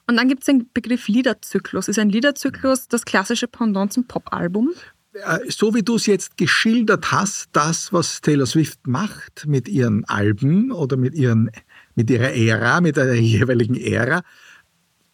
Und 0.08 0.18
dann 0.18 0.28
gibt 0.28 0.41
es 0.41 0.48
den 0.48 0.68
Begriff 0.74 1.08
Liederzyklus. 1.08 1.88
Ist 1.88 2.00
ein 2.00 2.10
Liederzyklus 2.10 2.88
das 2.88 3.06
klassische 3.06 3.48
Pendant 3.48 3.93
zum 3.93 4.06
Popalbum? 4.06 4.72
Äh, 5.14 5.52
So 5.52 5.76
wie 5.76 5.84
du 5.84 5.98
es 5.98 6.08
jetzt 6.08 6.36
geschildert 6.38 7.12
hast, 7.12 7.50
das, 7.54 7.93
was 7.93 8.22
Taylor 8.22 8.48
Swift 8.48 8.88
macht 8.88 9.46
mit 9.46 9.68
ihren 9.68 10.04
Alben 10.06 10.72
oder 10.72 10.98
mit, 10.98 11.14
ihren, 11.14 11.52
mit 11.93 12.10
ihrer 12.10 12.34
Ära, 12.34 12.82
mit 12.82 12.98
der 12.98 13.14
jeweiligen 13.22 13.76
Ära, 13.76 14.24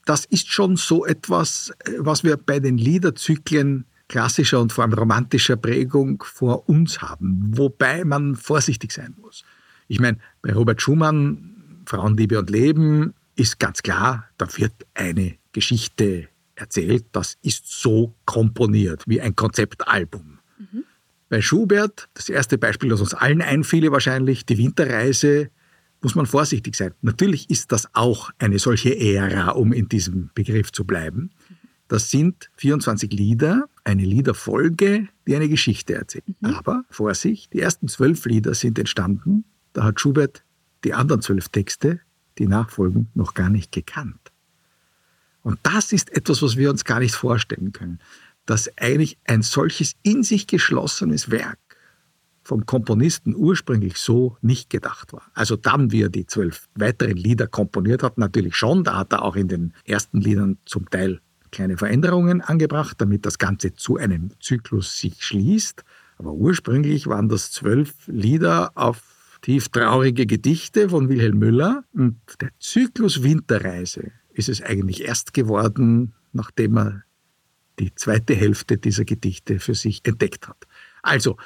das 0.05 0.23
ist 0.25 0.47
schon 0.49 0.77
so 0.77 1.05
etwas, 1.05 1.73
äh, 1.86 1.91
was 1.97 2.23
wir 2.23 2.38
bei 2.38 2.61
den 2.61 2.77
Liederzyklen 2.77 3.86
klassischer 4.12 4.59
und 4.59 4.74
vor 4.74 4.84
allem 4.84 4.93
romantischer 4.93 5.55
Prägung 5.55 6.22
vor 6.22 6.68
uns 6.68 7.01
haben, 7.01 7.53
wobei 7.55 8.03
man 8.03 8.36
vorsichtig 8.36 8.91
sein 8.91 9.16
muss. 9.22 9.45
Ich 9.88 10.01
meine, 10.01 10.18
bei 10.41 10.51
Robert 10.51 10.82
Schumann, 10.82 11.84
Frauenliebe 11.86 12.38
und 12.38 12.49
Leben, 12.49 13.14
ist 13.38 13.57
ganz 13.57 13.82
klar, 13.82 14.28
da 14.38 14.47
wird 14.57 14.74
eine 14.93 15.36
Geschichte 15.53 16.28
erzählt, 16.55 17.05
das 17.14 17.38
ist 17.41 17.68
so 17.68 18.14
komponiert 18.26 19.03
wie 19.07 19.22
ein 19.22 19.34
Konzeptalbum. 19.36 20.39
Bei 21.30 21.41
Schubert, 21.41 22.09
das 22.14 22.28
erste 22.28 22.57
Beispiel, 22.57 22.89
das 22.89 22.99
uns 22.99 23.14
allen 23.14 23.41
einfiele 23.41 23.93
wahrscheinlich, 23.93 24.45
die 24.45 24.57
Winterreise, 24.57 25.49
muss 26.01 26.16
man 26.16 26.26
vorsichtig 26.26 26.76
sein. 26.76 26.93
Natürlich 27.01 27.49
ist 27.49 27.72
das 27.72 27.88
auch 27.95 28.32
eine 28.39 28.59
solche 28.59 28.99
Ära, 28.99 29.51
um 29.51 29.72
in 29.72 29.88
diesem 29.88 30.32
Begriff 30.34 30.74
zu 30.74 30.84
bleiben. 30.84 31.32
Das 31.88 32.12
sind 32.12 32.49
24 32.57 33.14
Lieder, 33.14 33.70
eine 33.84 34.03
Liederfolge, 34.03 35.07
die 35.27 35.36
eine 35.36 35.49
Geschichte 35.49 35.95
erzählt. 35.95 36.23
Aber 36.41 36.84
Vorsicht, 36.89 37.53
die 37.53 37.61
ersten 37.61 37.88
zwölf 37.88 38.25
Lieder 38.25 38.53
sind 38.53 38.77
entstanden, 38.77 39.45
da 39.73 39.84
hat 39.84 39.99
Schubert 39.99 40.43
die 40.84 40.93
anderen 40.93 41.21
zwölf 41.21 41.49
Texte, 41.49 41.99
die 42.38 42.47
nachfolgen, 42.47 43.09
noch 43.13 43.34
gar 43.34 43.49
nicht 43.49 43.71
gekannt. 43.71 44.32
Und 45.43 45.59
das 45.63 45.91
ist 45.91 46.11
etwas, 46.11 46.41
was 46.41 46.57
wir 46.57 46.69
uns 46.69 46.86
gar 46.86 46.99
nicht 46.99 47.15
vorstellen 47.15 47.71
können, 47.71 47.99
dass 48.45 48.75
eigentlich 48.77 49.17
ein 49.25 49.41
solches 49.41 49.95
in 50.03 50.23
sich 50.23 50.47
geschlossenes 50.47 51.32
Werk 51.32 51.59
vom 52.43 52.65
Komponisten 52.65 53.36
ursprünglich 53.36 53.97
so 53.97 54.38
nicht 54.41 54.69
gedacht 54.69 55.13
war. 55.13 55.23
Also 55.34 55.55
dann, 55.55 55.91
wie 55.91 56.03
er 56.03 56.09
die 56.09 56.25
zwölf 56.25 56.67
weiteren 56.75 57.17
Lieder 57.17 57.47
komponiert 57.47 58.03
hat, 58.03 58.17
natürlich 58.17 58.55
schon, 58.55 58.84
da 58.84 58.97
hat 58.97 59.13
er 59.13 59.23
auch 59.23 59.36
in 59.36 59.47
den 59.47 59.73
ersten 59.86 60.21
Liedern 60.21 60.57
zum 60.65 60.89
Teil 60.89 61.21
kleine 61.51 61.77
Veränderungen 61.77 62.41
angebracht, 62.41 62.99
damit 62.99 63.25
das 63.25 63.37
Ganze 63.37 63.73
zu 63.73 63.97
einem 63.97 64.31
Zyklus 64.39 64.97
sich 64.97 65.23
schließt. 65.23 65.83
Aber 66.17 66.33
ursprünglich 66.33 67.07
waren 67.07 67.29
das 67.29 67.51
zwölf 67.51 67.93
Lieder 68.07 68.71
auf 68.75 69.01
tieftraurige 69.41 70.25
Gedichte 70.25 70.89
von 70.89 71.09
Wilhelm 71.09 71.39
Müller. 71.39 71.83
Und 71.93 72.19
der 72.39 72.49
Zyklus 72.59 73.23
Winterreise 73.23 74.11
ist 74.33 74.49
es 74.49 74.61
eigentlich 74.61 75.03
erst 75.03 75.33
geworden, 75.33 76.13
nachdem 76.31 76.77
er 76.77 77.03
die 77.79 77.93
zweite 77.95 78.35
Hälfte 78.35 78.77
dieser 78.77 79.05
Gedichte 79.05 79.59
für 79.59 79.75
sich 79.75 80.05
entdeckt 80.05 80.47
hat. 80.47 80.67
Also, 81.01 81.37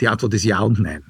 die 0.00 0.08
Antwort 0.08 0.34
ist 0.34 0.44
ja 0.44 0.60
und 0.60 0.78
nein. 0.78 1.04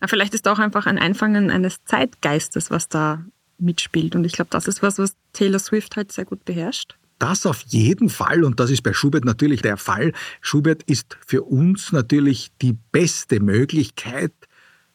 Ja, 0.00 0.08
vielleicht 0.08 0.34
ist 0.34 0.48
auch 0.48 0.58
einfach 0.58 0.86
ein 0.86 0.98
Einfangen 0.98 1.50
eines 1.50 1.84
Zeitgeistes, 1.84 2.70
was 2.70 2.88
da 2.88 3.24
mitspielt. 3.58 4.14
Und 4.14 4.24
ich 4.24 4.32
glaube, 4.32 4.50
das 4.50 4.66
ist 4.66 4.82
was, 4.82 4.98
was 4.98 5.16
Taylor 5.32 5.58
Swift 5.58 5.96
halt 5.96 6.12
sehr 6.12 6.24
gut 6.24 6.44
beherrscht. 6.44 6.96
Das 7.18 7.46
auf 7.46 7.62
jeden 7.68 8.10
Fall, 8.10 8.44
und 8.44 8.60
das 8.60 8.70
ist 8.70 8.82
bei 8.82 8.92
Schubert 8.92 9.24
natürlich 9.24 9.62
der 9.62 9.78
Fall. 9.78 10.12
Schubert 10.40 10.82
ist 10.82 11.16
für 11.26 11.42
uns 11.42 11.92
natürlich 11.92 12.52
die 12.60 12.74
beste 12.92 13.40
Möglichkeit, 13.40 14.32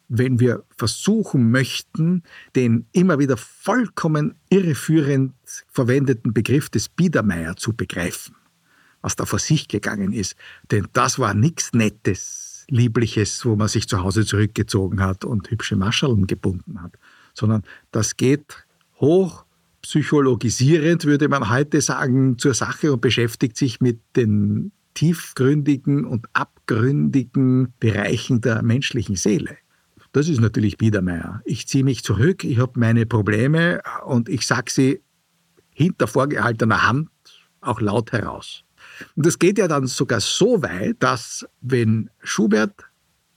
wenn 0.07 0.39
wir 0.39 0.63
versuchen 0.77 1.51
möchten, 1.51 2.23
den 2.55 2.85
immer 2.91 3.17
wieder 3.17 3.37
vollkommen 3.37 4.35
irreführend 4.49 5.33
verwendeten 5.67 6.33
Begriff 6.33 6.69
des 6.69 6.89
Biedermeier 6.89 7.55
zu 7.55 7.73
begreifen, 7.73 8.35
was 9.01 9.15
da 9.15 9.25
vor 9.25 9.39
sich 9.39 9.69
gegangen 9.69 10.11
ist. 10.11 10.35
Denn 10.69 10.87
das 10.93 11.17
war 11.17 11.33
nichts 11.33 11.71
Nettes, 11.73 12.65
Liebliches, 12.69 13.45
wo 13.45 13.55
man 13.55 13.69
sich 13.69 13.87
zu 13.87 14.03
Hause 14.03 14.25
zurückgezogen 14.25 15.01
hat 15.01 15.25
und 15.25 15.49
hübsche 15.49 15.77
Maschallen 15.77 16.27
gebunden 16.27 16.81
hat, 16.81 16.93
sondern 17.33 17.63
das 17.91 18.17
geht 18.17 18.65
hoch 18.99 19.45
psychologisierend, 19.81 21.05
würde 21.05 21.27
man 21.27 21.49
heute 21.49 21.81
sagen, 21.81 22.37
zur 22.37 22.53
Sache 22.53 22.93
und 22.93 23.01
beschäftigt 23.01 23.57
sich 23.57 23.81
mit 23.81 23.99
den 24.15 24.71
tiefgründigen 24.93 26.05
und 26.05 26.27
abgründigen 26.33 27.73
Bereichen 27.79 28.41
der 28.41 28.61
menschlichen 28.61 29.15
Seele. 29.15 29.57
Das 30.11 30.27
ist 30.27 30.41
natürlich 30.41 30.77
Biedermeier. 30.77 31.41
Ich 31.45 31.67
ziehe 31.67 31.83
mich 31.83 32.03
zurück, 32.03 32.43
ich 32.43 32.59
habe 32.59 32.79
meine 32.79 33.05
Probleme 33.05 33.81
und 34.05 34.27
ich 34.27 34.45
sage 34.45 34.71
sie 34.71 35.01
hinter 35.73 36.07
vorgehaltener 36.07 36.85
Hand 36.85 37.09
auch 37.61 37.79
laut 37.79 38.11
heraus. 38.11 38.63
Und 39.15 39.25
das 39.25 39.39
geht 39.39 39.57
ja 39.57 39.67
dann 39.67 39.87
sogar 39.87 40.19
so 40.19 40.61
weit, 40.61 40.97
dass 40.99 41.45
wenn 41.61 42.09
Schubert 42.21 42.85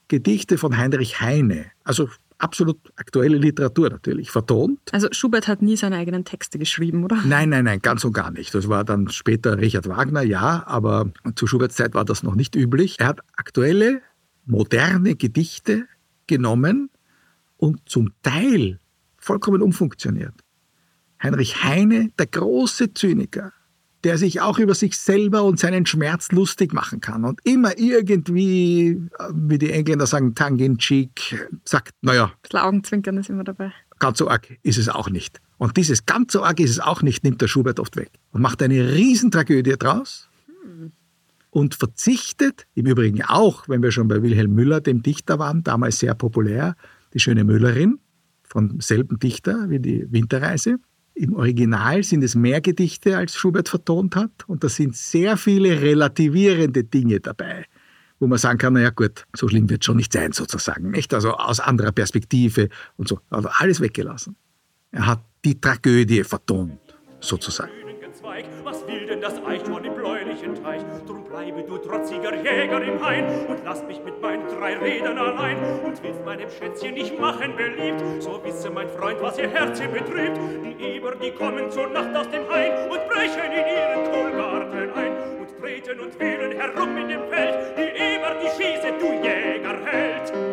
Gedichte 0.08 0.58
von 0.58 0.76
Heinrich 0.76 1.20
Heine, 1.20 1.66
also 1.82 2.08
absolut 2.44 2.78
aktuelle 2.96 3.38
Literatur 3.38 3.90
natürlich, 3.90 4.30
vertont, 4.30 4.78
Also 4.92 5.08
Schubert 5.10 5.48
hat 5.48 5.62
nie 5.62 5.76
seine 5.76 5.96
eigenen 5.96 6.24
Texte 6.24 6.58
geschrieben, 6.58 7.02
oder? 7.02 7.16
Nein, 7.24 7.48
nein, 7.48 7.64
nein, 7.64 7.80
ganz 7.80 8.04
und 8.04 8.12
gar 8.12 8.30
nicht. 8.30 8.54
Das 8.54 8.68
war 8.68 8.84
dann 8.84 9.08
später 9.08 9.58
Richard 9.58 9.88
Wagner, 9.88 10.22
ja, 10.22 10.62
aber 10.66 11.10
zu 11.34 11.46
Schuberts 11.46 11.76
Zeit 11.76 11.94
war 11.94 12.04
das 12.04 12.22
noch 12.22 12.34
nicht 12.34 12.54
üblich. 12.54 12.96
Er 13.00 13.08
hat 13.08 13.20
aktuelle, 13.36 14.02
moderne 14.44 15.16
Gedichte 15.16 15.86
genommen 16.26 16.90
und 17.56 17.80
zum 17.88 18.12
Teil 18.22 18.78
vollkommen 19.16 19.62
umfunktioniert. 19.62 20.34
Heinrich 21.22 21.64
Heine, 21.64 22.10
der 22.18 22.26
große 22.26 22.92
Zyniker, 22.92 23.52
der 24.04 24.18
sich 24.18 24.40
auch 24.40 24.58
über 24.58 24.74
sich 24.74 24.96
selber 24.98 25.42
und 25.44 25.58
seinen 25.58 25.86
Schmerz 25.86 26.30
lustig 26.30 26.72
machen 26.72 27.00
kann 27.00 27.24
und 27.24 27.40
immer 27.44 27.78
irgendwie, 27.78 28.90
äh, 29.18 29.28
wie 29.32 29.58
die 29.58 29.72
Engländer 29.72 30.06
sagen, 30.06 30.34
tongue 30.34 30.64
in 30.64 30.78
cheek, 30.78 31.48
sagt, 31.64 31.94
naja, 32.02 32.26
Ein 32.26 32.32
bisschen 32.42 32.60
Augenzwinkern 32.60 33.16
ist 33.18 33.30
immer 33.30 33.44
dabei. 33.44 33.72
ganz 33.98 34.18
so 34.18 34.28
arg 34.28 34.58
ist 34.62 34.78
es 34.78 34.88
auch 34.88 35.08
nicht. 35.10 35.40
Und 35.56 35.76
dieses 35.76 36.04
ganz 36.04 36.32
so 36.32 36.42
arg 36.42 36.60
ist 36.60 36.70
es 36.70 36.80
auch 36.80 37.02
nicht, 37.02 37.24
nimmt 37.24 37.40
der 37.40 37.48
Schubert 37.48 37.80
oft 37.80 37.96
weg 37.96 38.10
und 38.32 38.42
macht 38.42 38.62
eine 38.62 38.92
Riesentragödie 38.92 39.76
draus 39.78 40.28
und 41.50 41.74
verzichtet, 41.74 42.66
im 42.74 42.86
Übrigen 42.86 43.22
auch, 43.22 43.68
wenn 43.68 43.82
wir 43.82 43.92
schon 43.92 44.08
bei 44.08 44.22
Wilhelm 44.22 44.54
Müller, 44.54 44.80
dem 44.80 45.02
Dichter 45.02 45.38
waren, 45.38 45.62
damals 45.62 46.00
sehr 46.00 46.14
populär, 46.14 46.76
die 47.14 47.20
schöne 47.20 47.44
Müllerin, 47.44 48.00
vom 48.42 48.80
selben 48.80 49.18
Dichter 49.18 49.70
wie 49.70 49.78
die 49.78 50.06
Winterreise. 50.10 50.78
Im 51.14 51.36
Original 51.36 52.02
sind 52.02 52.24
es 52.24 52.34
mehr 52.34 52.60
Gedichte, 52.60 53.16
als 53.16 53.36
Schubert 53.36 53.68
vertont 53.68 54.16
hat, 54.16 54.32
und 54.48 54.64
da 54.64 54.68
sind 54.68 54.96
sehr 54.96 55.36
viele 55.36 55.80
relativierende 55.80 56.82
Dinge 56.82 57.20
dabei, 57.20 57.66
wo 58.18 58.26
man 58.26 58.38
sagen 58.38 58.58
kann, 58.58 58.72
naja 58.72 58.90
gut, 58.90 59.24
so 59.34 59.46
schlimm 59.46 59.70
wird 59.70 59.84
schon 59.84 59.96
nicht 59.96 60.12
sein 60.12 60.32
sozusagen, 60.32 60.90
nicht? 60.90 61.14
Also 61.14 61.32
aus 61.34 61.60
anderer 61.60 61.92
Perspektive 61.92 62.68
und 62.96 63.06
so, 63.06 63.20
also 63.30 63.48
alles 63.58 63.80
weggelassen. 63.80 64.34
Er 64.90 65.06
hat 65.06 65.24
die 65.44 65.60
Tragödie 65.60 66.24
vertont, 66.24 66.80
sozusagen. 67.20 67.83
Bleibe 71.54 71.68
du 71.68 71.78
trotziger 71.78 72.34
Jäger 72.34 72.82
im 72.82 73.04
Hain 73.04 73.26
und 73.46 73.58
lass 73.64 73.84
mich 73.84 74.02
mit 74.02 74.20
meinen 74.20 74.42
drei 74.48 74.76
Rädern 74.76 75.18
allein 75.18 75.56
und 75.84 76.02
willst 76.02 76.24
meinem 76.24 76.50
Schätzchen 76.50 76.94
nicht 76.94 77.18
machen 77.18 77.54
beliebt. 77.56 78.02
So 78.20 78.42
wisse 78.42 78.70
mein 78.70 78.88
Freund, 78.88 79.22
was 79.22 79.38
ihr 79.38 79.48
Herz 79.48 79.78
hier 79.78 79.88
betrübt. 79.88 80.36
Die 80.64 80.84
Eber, 80.84 81.14
die 81.14 81.30
kommen 81.30 81.70
zur 81.70 81.86
Nacht 81.88 82.14
aus 82.16 82.28
dem 82.30 82.48
Hain 82.50 82.90
und 82.90 83.08
brechen 83.08 83.52
in 83.52 83.66
ihren 83.68 84.10
Kohlgarten 84.10 84.92
ein 84.94 85.12
und 85.38 85.60
treten 85.60 86.00
und 86.00 86.18
wählen 86.18 86.52
herum 86.52 86.96
in 86.96 87.08
dem 87.08 87.22
Feld. 87.28 87.78
Die 87.78 88.02
Eber, 88.02 88.34
die 88.42 88.48
schieße, 88.48 88.92
du 88.98 89.12
Jägerheld. 89.22 90.43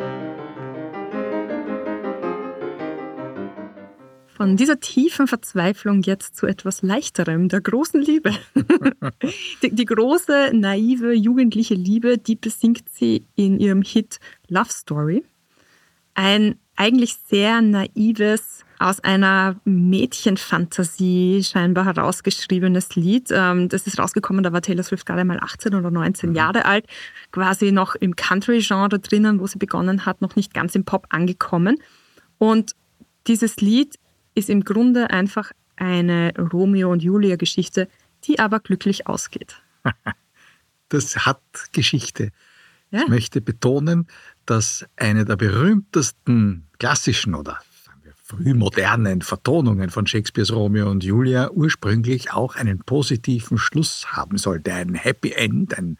Von 4.41 4.57
dieser 4.57 4.79
tiefen 4.79 5.27
Verzweiflung 5.27 6.01
jetzt 6.01 6.35
zu 6.35 6.47
etwas 6.47 6.81
leichterem, 6.81 7.47
der 7.47 7.61
großen 7.61 8.01
Liebe. 8.01 8.31
die, 9.61 9.69
die 9.69 9.85
große, 9.85 10.49
naive, 10.55 11.13
jugendliche 11.13 11.75
Liebe, 11.75 12.17
die 12.17 12.37
besingt 12.37 12.89
sie 12.89 13.27
in 13.35 13.59
ihrem 13.59 13.83
Hit 13.83 14.17
Love 14.47 14.71
Story. 14.71 15.23
Ein 16.15 16.55
eigentlich 16.75 17.17
sehr 17.29 17.61
naives, 17.61 18.65
aus 18.79 18.99
einer 19.01 19.57
Mädchenfantasie 19.63 21.43
scheinbar 21.43 21.85
herausgeschriebenes 21.85 22.95
Lied. 22.95 23.29
Ähm, 23.29 23.69
Das 23.69 23.85
ist 23.85 23.99
rausgekommen, 23.99 24.41
da 24.41 24.51
war 24.51 24.63
Taylor 24.63 24.81
Swift 24.81 25.05
gerade 25.05 25.23
mal 25.23 25.39
18 25.39 25.75
oder 25.75 25.91
19 25.91 26.33
Jahre 26.33 26.65
alt, 26.65 26.87
quasi 27.31 27.71
noch 27.71 27.93
im 27.93 28.15
Country-Genre 28.15 28.97
drinnen, 28.97 29.39
wo 29.39 29.45
sie 29.45 29.59
begonnen 29.59 30.07
hat, 30.07 30.21
noch 30.21 30.35
nicht 30.35 30.55
ganz 30.55 30.73
im 30.73 30.83
Pop 30.83 31.05
angekommen. 31.09 31.77
Und 32.39 32.71
dieses 33.27 33.57
Lied 33.57 33.99
ist 34.35 34.49
im 34.49 34.63
Grunde 34.63 35.09
einfach 35.09 35.51
eine 35.75 36.33
Romeo 36.37 36.91
und 36.91 37.03
Julia 37.03 37.35
Geschichte, 37.35 37.87
die 38.23 38.39
aber 38.39 38.59
glücklich 38.59 39.07
ausgeht. 39.07 39.61
Das 40.89 41.25
hat 41.25 41.39
Geschichte. 41.71 42.31
Ja. 42.91 43.03
Ich 43.03 43.07
möchte 43.07 43.39
betonen, 43.39 44.07
dass 44.45 44.85
eine 44.97 45.23
der 45.23 45.37
berühmtesten 45.37 46.67
klassischen 46.79 47.33
oder 47.33 47.61
sagen 47.85 48.01
wir, 48.03 48.11
frühmodernen 48.21 49.21
Vertonungen 49.21 49.89
von 49.89 50.05
Shakespeares 50.05 50.51
Romeo 50.51 50.91
und 50.91 51.05
Julia 51.05 51.49
ursprünglich 51.51 52.33
auch 52.33 52.57
einen 52.57 52.79
positiven 52.79 53.57
Schluss 53.57 54.11
haben 54.11 54.37
sollte, 54.37 54.73
ein 54.73 54.93
Happy 54.93 55.31
End, 55.31 55.77
ein 55.77 55.97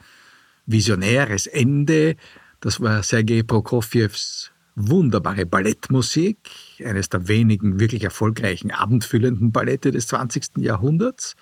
visionäres 0.65 1.47
Ende. 1.47 2.17
Das 2.59 2.81
war 2.81 3.01
Sergei 3.01 3.43
Prokofjews 3.43 4.51
wunderbare 4.89 5.45
Ballettmusik, 5.45 6.37
eines 6.83 7.09
der 7.09 7.27
wenigen 7.27 7.79
wirklich 7.79 8.03
erfolgreichen 8.03 8.71
abendfüllenden 8.71 9.51
Ballette 9.51 9.91
des 9.91 10.07
20. 10.07 10.57
Jahrhunderts. 10.57 11.35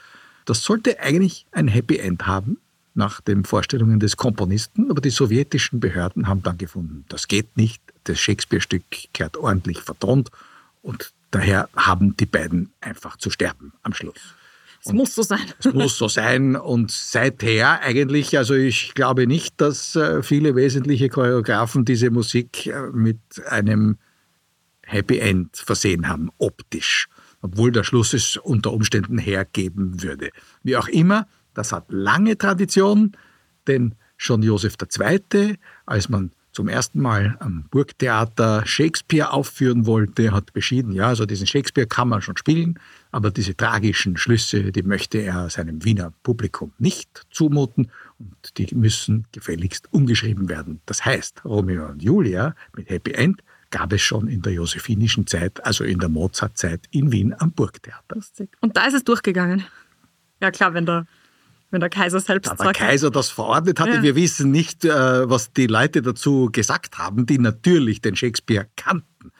Das 0.45 0.63
sollte 0.63 0.99
eigentlich 0.99 1.45
ein 1.51 1.67
Happy 1.67 1.97
End 1.97 2.27
haben, 2.27 2.57
nach 2.95 3.21
den 3.21 3.45
Vorstellungen 3.45 3.99
des 3.99 4.17
Komponisten, 4.17 4.91
aber 4.91 5.01
die 5.01 5.09
sowjetischen 5.09 5.79
Behörden 5.79 6.27
haben 6.27 6.43
dann 6.43 6.57
gefunden, 6.57 7.05
das 7.09 7.27
geht 7.27 7.55
nicht, 7.55 7.81
das 8.03 8.19
Shakespeare-Stück 8.19 8.83
kehrt 9.13 9.37
ordentlich 9.37 9.79
vertont 9.79 10.29
und 10.81 11.11
daher 11.31 11.69
haben 11.75 12.17
die 12.17 12.25
beiden 12.25 12.71
einfach 12.81 13.17
zu 13.17 13.29
sterben 13.29 13.73
am 13.83 13.93
Schluss. 13.93 14.35
Es 14.85 14.93
muss 14.93 15.15
so 15.15 15.23
sein. 15.23 15.41
Es 15.59 15.73
muss 15.73 15.97
so 15.97 16.07
sein 16.07 16.55
und 16.55 16.91
seither 16.91 17.81
eigentlich, 17.81 18.37
also 18.37 18.53
ich 18.53 18.93
glaube 18.93 19.27
nicht, 19.27 19.59
dass 19.59 19.95
äh, 19.95 20.23
viele 20.23 20.55
wesentliche 20.55 21.09
Choreografen 21.09 21.85
diese 21.85 22.11
Musik 22.11 22.67
äh, 22.67 22.89
mit 22.93 23.19
einem 23.47 23.97
Happy 24.83 25.19
End 25.19 25.55
versehen 25.57 26.07
haben, 26.07 26.29
optisch, 26.37 27.07
obwohl 27.41 27.71
der 27.71 27.83
Schluss 27.83 28.13
es 28.13 28.37
unter 28.37 28.73
Umständen 28.73 29.17
hergeben 29.17 30.01
würde. 30.01 30.29
Wie 30.63 30.77
auch 30.77 30.87
immer, 30.87 31.27
das 31.53 31.71
hat 31.71 31.85
lange 31.89 32.37
Tradition, 32.37 33.11
denn 33.67 33.95
schon 34.17 34.41
Josef 34.43 34.75
II., 34.81 35.57
als 35.85 36.09
man 36.09 36.31
zum 36.59 36.67
ersten 36.67 36.99
Mal 36.99 37.37
am 37.39 37.63
Burgtheater 37.71 38.65
Shakespeare 38.65 39.31
aufführen 39.31 39.85
wollte, 39.85 40.33
hat 40.33 40.51
beschieden, 40.51 40.91
ja, 40.91 41.07
also 41.07 41.25
diesen 41.25 41.47
Shakespeare 41.47 41.87
kann 41.87 42.09
man 42.09 42.21
schon 42.21 42.35
spielen, 42.35 42.77
aber 43.13 43.31
diese 43.31 43.55
tragischen 43.55 44.17
Schlüsse, 44.17 44.73
die 44.73 44.83
möchte 44.83 45.19
er 45.19 45.49
seinem 45.49 45.85
Wiener 45.85 46.11
Publikum 46.21 46.73
nicht 46.77 47.25
zumuten 47.31 47.91
und 48.17 48.57
die 48.57 48.75
müssen 48.75 49.25
gefälligst 49.31 49.87
umgeschrieben 49.93 50.49
werden. 50.49 50.81
Das 50.85 51.05
heißt, 51.05 51.45
Romeo 51.45 51.85
und 51.85 52.03
Julia 52.03 52.55
mit 52.75 52.89
Happy 52.89 53.11
End 53.11 53.41
gab 53.69 53.93
es 53.93 54.01
schon 54.01 54.27
in 54.27 54.41
der 54.41 54.51
josephinischen 54.51 55.27
Zeit, 55.27 55.65
also 55.65 55.85
in 55.85 55.99
der 55.99 56.09
Mozartzeit 56.09 56.81
in 56.91 57.09
Wien 57.13 57.33
am 57.39 57.53
Burgtheater. 57.53 58.17
Und 58.59 58.75
da 58.75 58.85
ist 58.85 58.95
es 58.95 59.05
durchgegangen. 59.05 59.63
Ja 60.41 60.51
klar, 60.51 60.73
wenn 60.73 60.85
der, 60.85 61.07
wenn 61.71 61.79
der 61.79 61.89
Kaiser 61.89 62.19
selbst 62.19 62.49
Da 62.49 62.55
der 62.55 62.65
sagt. 62.65 62.77
Kaiser 62.77 63.11
das 63.11 63.29
verordnet 63.29 63.79
hatte. 63.79 63.95
Ja. 63.95 64.03
Wir 64.03 64.15
wissen 64.15 64.51
nicht, 64.51 64.85
äh, 64.85 65.29
was 65.29 65.53
die 65.53 65.67
Leute 65.67 66.01
dazu 66.01 66.49
gesagt 66.51 66.97
haben, 66.97 67.25
die 67.25 67.37
natürlich 67.37 68.01
den 68.01 68.15
Shakespeare 68.15 68.67
kannten. 68.75 69.31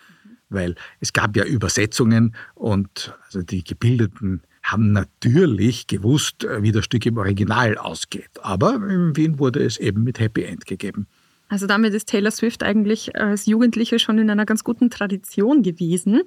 Weil 0.49 0.75
es 0.99 1.13
gab 1.13 1.36
ja 1.36 1.43
Übersetzungen 1.43 2.36
und 2.55 3.15
also 3.25 3.41
die 3.41 3.63
Gebildeten 3.63 4.41
haben 4.63 4.91
natürlich 4.91 5.88
gewusst, 5.88 6.43
äh, 6.43 6.61
wie 6.61 6.71
das 6.71 6.86
Stück 6.86 7.05
im 7.05 7.17
Original 7.17 7.77
ausgeht. 7.77 8.32
Aber 8.41 8.75
in 8.75 9.15
Wien 9.15 9.39
wurde 9.39 9.63
es 9.63 9.77
eben 9.77 10.03
mit 10.03 10.19
Happy 10.19 10.43
End 10.43 10.65
gegeben. 10.65 11.07
Also 11.49 11.65
damit 11.65 11.93
ist 11.95 12.09
Taylor 12.09 12.32
Swift 12.32 12.61
eigentlich 12.61 13.15
als 13.15 13.47
Jugendliche 13.47 13.97
schon 13.97 14.19
in 14.19 14.30
einer 14.30 14.45
ganz 14.45 14.63
guten 14.63 14.91
Tradition 14.91 15.63
gewesen. 15.63 16.21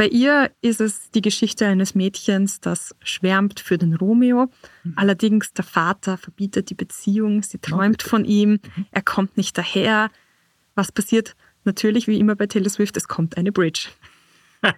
Bei 0.00 0.08
ihr 0.08 0.50
ist 0.62 0.80
es 0.80 1.10
die 1.10 1.20
Geschichte 1.20 1.66
eines 1.66 1.94
Mädchens, 1.94 2.58
das 2.58 2.96
schwärmt 3.02 3.60
für 3.60 3.76
den 3.76 3.94
Romeo. 3.94 4.50
Allerdings 4.96 5.52
der 5.52 5.62
Vater 5.62 6.16
verbietet 6.16 6.70
die 6.70 6.74
Beziehung, 6.74 7.42
sie 7.42 7.58
träumt 7.58 8.02
von 8.02 8.24
ihm, 8.24 8.60
er 8.92 9.02
kommt 9.02 9.36
nicht 9.36 9.58
daher. 9.58 10.10
Was 10.74 10.90
passiert? 10.90 11.36
Natürlich, 11.64 12.06
wie 12.06 12.18
immer 12.18 12.34
bei 12.34 12.46
Taylor 12.46 12.70
Swift, 12.70 12.96
es 12.96 13.08
kommt 13.08 13.36
eine 13.36 13.52
Bridge. 13.52 13.88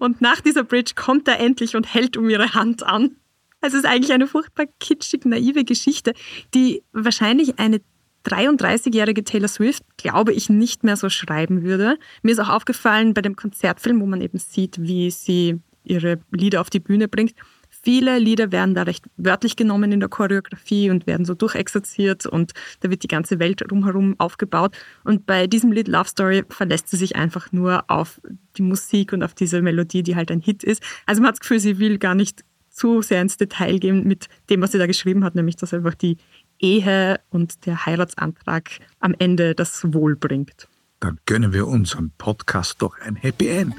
und 0.00 0.20
nach 0.20 0.42
dieser 0.42 0.64
Bridge 0.64 0.92
kommt 0.96 1.26
er 1.26 1.40
endlich 1.40 1.74
und 1.74 1.94
hält 1.94 2.18
um 2.18 2.28
ihre 2.28 2.52
Hand 2.52 2.82
an. 2.82 3.16
Es 3.62 3.72
ist 3.72 3.86
eigentlich 3.86 4.12
eine 4.12 4.26
furchtbar 4.26 4.66
kitschig 4.80 5.24
naive 5.24 5.64
Geschichte, 5.64 6.12
die 6.54 6.82
wahrscheinlich 6.92 7.58
eine 7.58 7.80
33-jährige 8.26 9.24
Taylor 9.24 9.48
Swift, 9.48 9.82
glaube 9.96 10.32
ich, 10.32 10.50
nicht 10.50 10.84
mehr 10.84 10.96
so 10.96 11.08
schreiben 11.08 11.62
würde. 11.62 11.98
Mir 12.22 12.32
ist 12.32 12.38
auch 12.38 12.50
aufgefallen 12.50 13.14
bei 13.14 13.22
dem 13.22 13.36
Konzertfilm, 13.36 14.00
wo 14.00 14.06
man 14.06 14.20
eben 14.20 14.38
sieht, 14.38 14.80
wie 14.80 15.10
sie 15.10 15.60
ihre 15.84 16.20
Lieder 16.30 16.60
auf 16.60 16.70
die 16.70 16.80
Bühne 16.80 17.08
bringt. 17.08 17.34
Viele 17.82 18.18
Lieder 18.18 18.52
werden 18.52 18.74
da 18.74 18.82
recht 18.82 19.06
wörtlich 19.16 19.56
genommen 19.56 19.90
in 19.90 20.00
der 20.00 20.10
Choreografie 20.10 20.90
und 20.90 21.06
werden 21.06 21.24
so 21.24 21.34
durchexerziert 21.34 22.26
und 22.26 22.52
da 22.80 22.90
wird 22.90 23.02
die 23.02 23.08
ganze 23.08 23.38
Welt 23.38 23.62
rumherum 23.70 24.16
aufgebaut. 24.18 24.76
Und 25.02 25.24
bei 25.24 25.46
diesem 25.46 25.72
Lied 25.72 25.88
Love 25.88 26.08
Story 26.08 26.44
verlässt 26.50 26.88
sie 26.88 26.98
sich 26.98 27.16
einfach 27.16 27.52
nur 27.52 27.84
auf 27.88 28.20
die 28.58 28.62
Musik 28.62 29.14
und 29.14 29.22
auf 29.22 29.32
diese 29.32 29.62
Melodie, 29.62 30.02
die 30.02 30.14
halt 30.14 30.30
ein 30.30 30.40
Hit 30.40 30.62
ist. 30.62 30.82
Also 31.06 31.22
man 31.22 31.28
hat 31.28 31.36
das 31.36 31.40
Gefühl, 31.40 31.60
sie 31.60 31.78
will 31.78 31.96
gar 31.96 32.14
nicht 32.14 32.44
zu 32.68 33.02
sehr 33.02 33.22
ins 33.22 33.36
Detail 33.36 33.78
gehen 33.78 34.06
mit 34.06 34.28
dem, 34.48 34.62
was 34.62 34.72
sie 34.72 34.78
da 34.78 34.86
geschrieben 34.86 35.24
hat, 35.24 35.34
nämlich 35.34 35.56
dass 35.56 35.74
einfach 35.74 35.94
die 35.94 36.18
Ehe 36.60 37.20
und 37.30 37.66
der 37.66 37.86
Heiratsantrag 37.86 38.70
am 39.00 39.14
Ende 39.18 39.54
das 39.54 39.92
Wohl 39.92 40.16
bringt. 40.16 40.68
Dann 41.00 41.18
gönnen 41.26 41.52
wir 41.52 41.66
unserem 41.66 42.12
Podcast 42.18 42.82
doch 42.82 42.98
ein 43.00 43.16
Happy 43.16 43.48
End. 43.48 43.74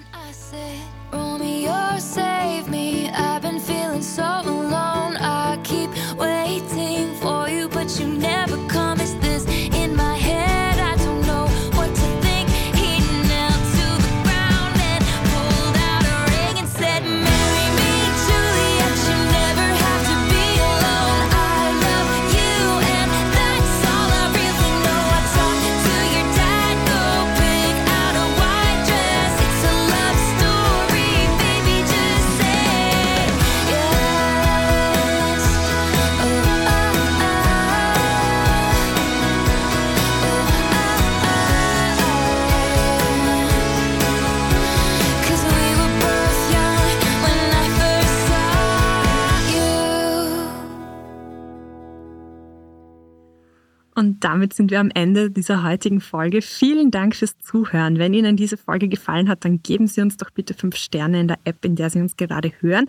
Und 54.01 54.23
damit 54.23 54.51
sind 54.53 54.71
wir 54.71 54.79
am 54.79 54.89
Ende 54.89 55.29
dieser 55.29 55.61
heutigen 55.61 56.01
Folge. 56.01 56.41
Vielen 56.41 56.89
Dank 56.89 57.15
fürs 57.15 57.37
Zuhören. 57.37 57.99
Wenn 57.99 58.15
Ihnen 58.15 58.35
diese 58.35 58.57
Folge 58.57 58.87
gefallen 58.87 59.29
hat, 59.29 59.45
dann 59.45 59.61
geben 59.61 59.85
Sie 59.85 60.01
uns 60.01 60.17
doch 60.17 60.31
bitte 60.31 60.55
fünf 60.55 60.75
Sterne 60.75 61.19
in 61.19 61.27
der 61.27 61.37
App, 61.43 61.63
in 61.63 61.75
der 61.75 61.91
Sie 61.91 62.01
uns 62.01 62.17
gerade 62.17 62.51
hören. 62.61 62.87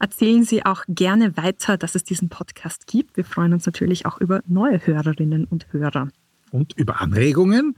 Erzählen 0.00 0.44
Sie 0.44 0.66
auch 0.66 0.84
gerne 0.86 1.34
weiter, 1.38 1.78
dass 1.78 1.94
es 1.94 2.04
diesen 2.04 2.28
Podcast 2.28 2.86
gibt. 2.86 3.16
Wir 3.16 3.24
freuen 3.24 3.54
uns 3.54 3.64
natürlich 3.64 4.04
auch 4.04 4.20
über 4.20 4.42
neue 4.46 4.86
Hörerinnen 4.86 5.46
und 5.46 5.66
Hörer. 5.72 6.08
Und 6.50 6.76
über 6.76 7.00
Anregungen, 7.00 7.74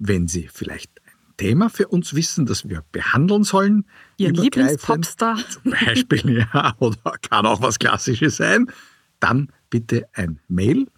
wenn 0.00 0.26
Sie 0.26 0.48
vielleicht 0.52 0.90
ein 1.06 1.36
Thema 1.36 1.70
für 1.70 1.86
uns 1.86 2.14
wissen, 2.16 2.46
das 2.46 2.68
wir 2.68 2.82
behandeln 2.90 3.44
sollen. 3.44 3.84
Ihr 4.16 4.32
Lieblingspopstar. 4.32 5.36
Zum 5.36 5.70
Beispiel, 5.70 6.48
ja, 6.52 6.74
oder 6.80 7.14
kann 7.22 7.46
auch 7.46 7.62
was 7.62 7.78
Klassisches 7.78 8.38
sein. 8.38 8.66
Dann 9.20 9.52
bitte 9.70 10.08
ein 10.14 10.40
Mail. 10.48 10.88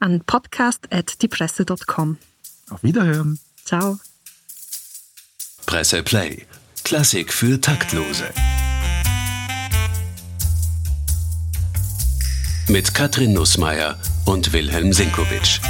An 0.00 0.22
podcast.diepresse.com. 0.24 2.18
Auf 2.70 2.82
Wiederhören. 2.82 3.38
Ciao. 3.64 3.98
Presse 5.66 6.02
Play. 6.02 6.46
Klassik 6.84 7.32
für 7.32 7.60
Taktlose. 7.60 8.24
Mit 12.68 12.94
Katrin 12.94 13.32
Nussmeier 13.32 13.98
und 14.24 14.52
Wilhelm 14.52 14.92
Sinkowitsch. 14.92 15.60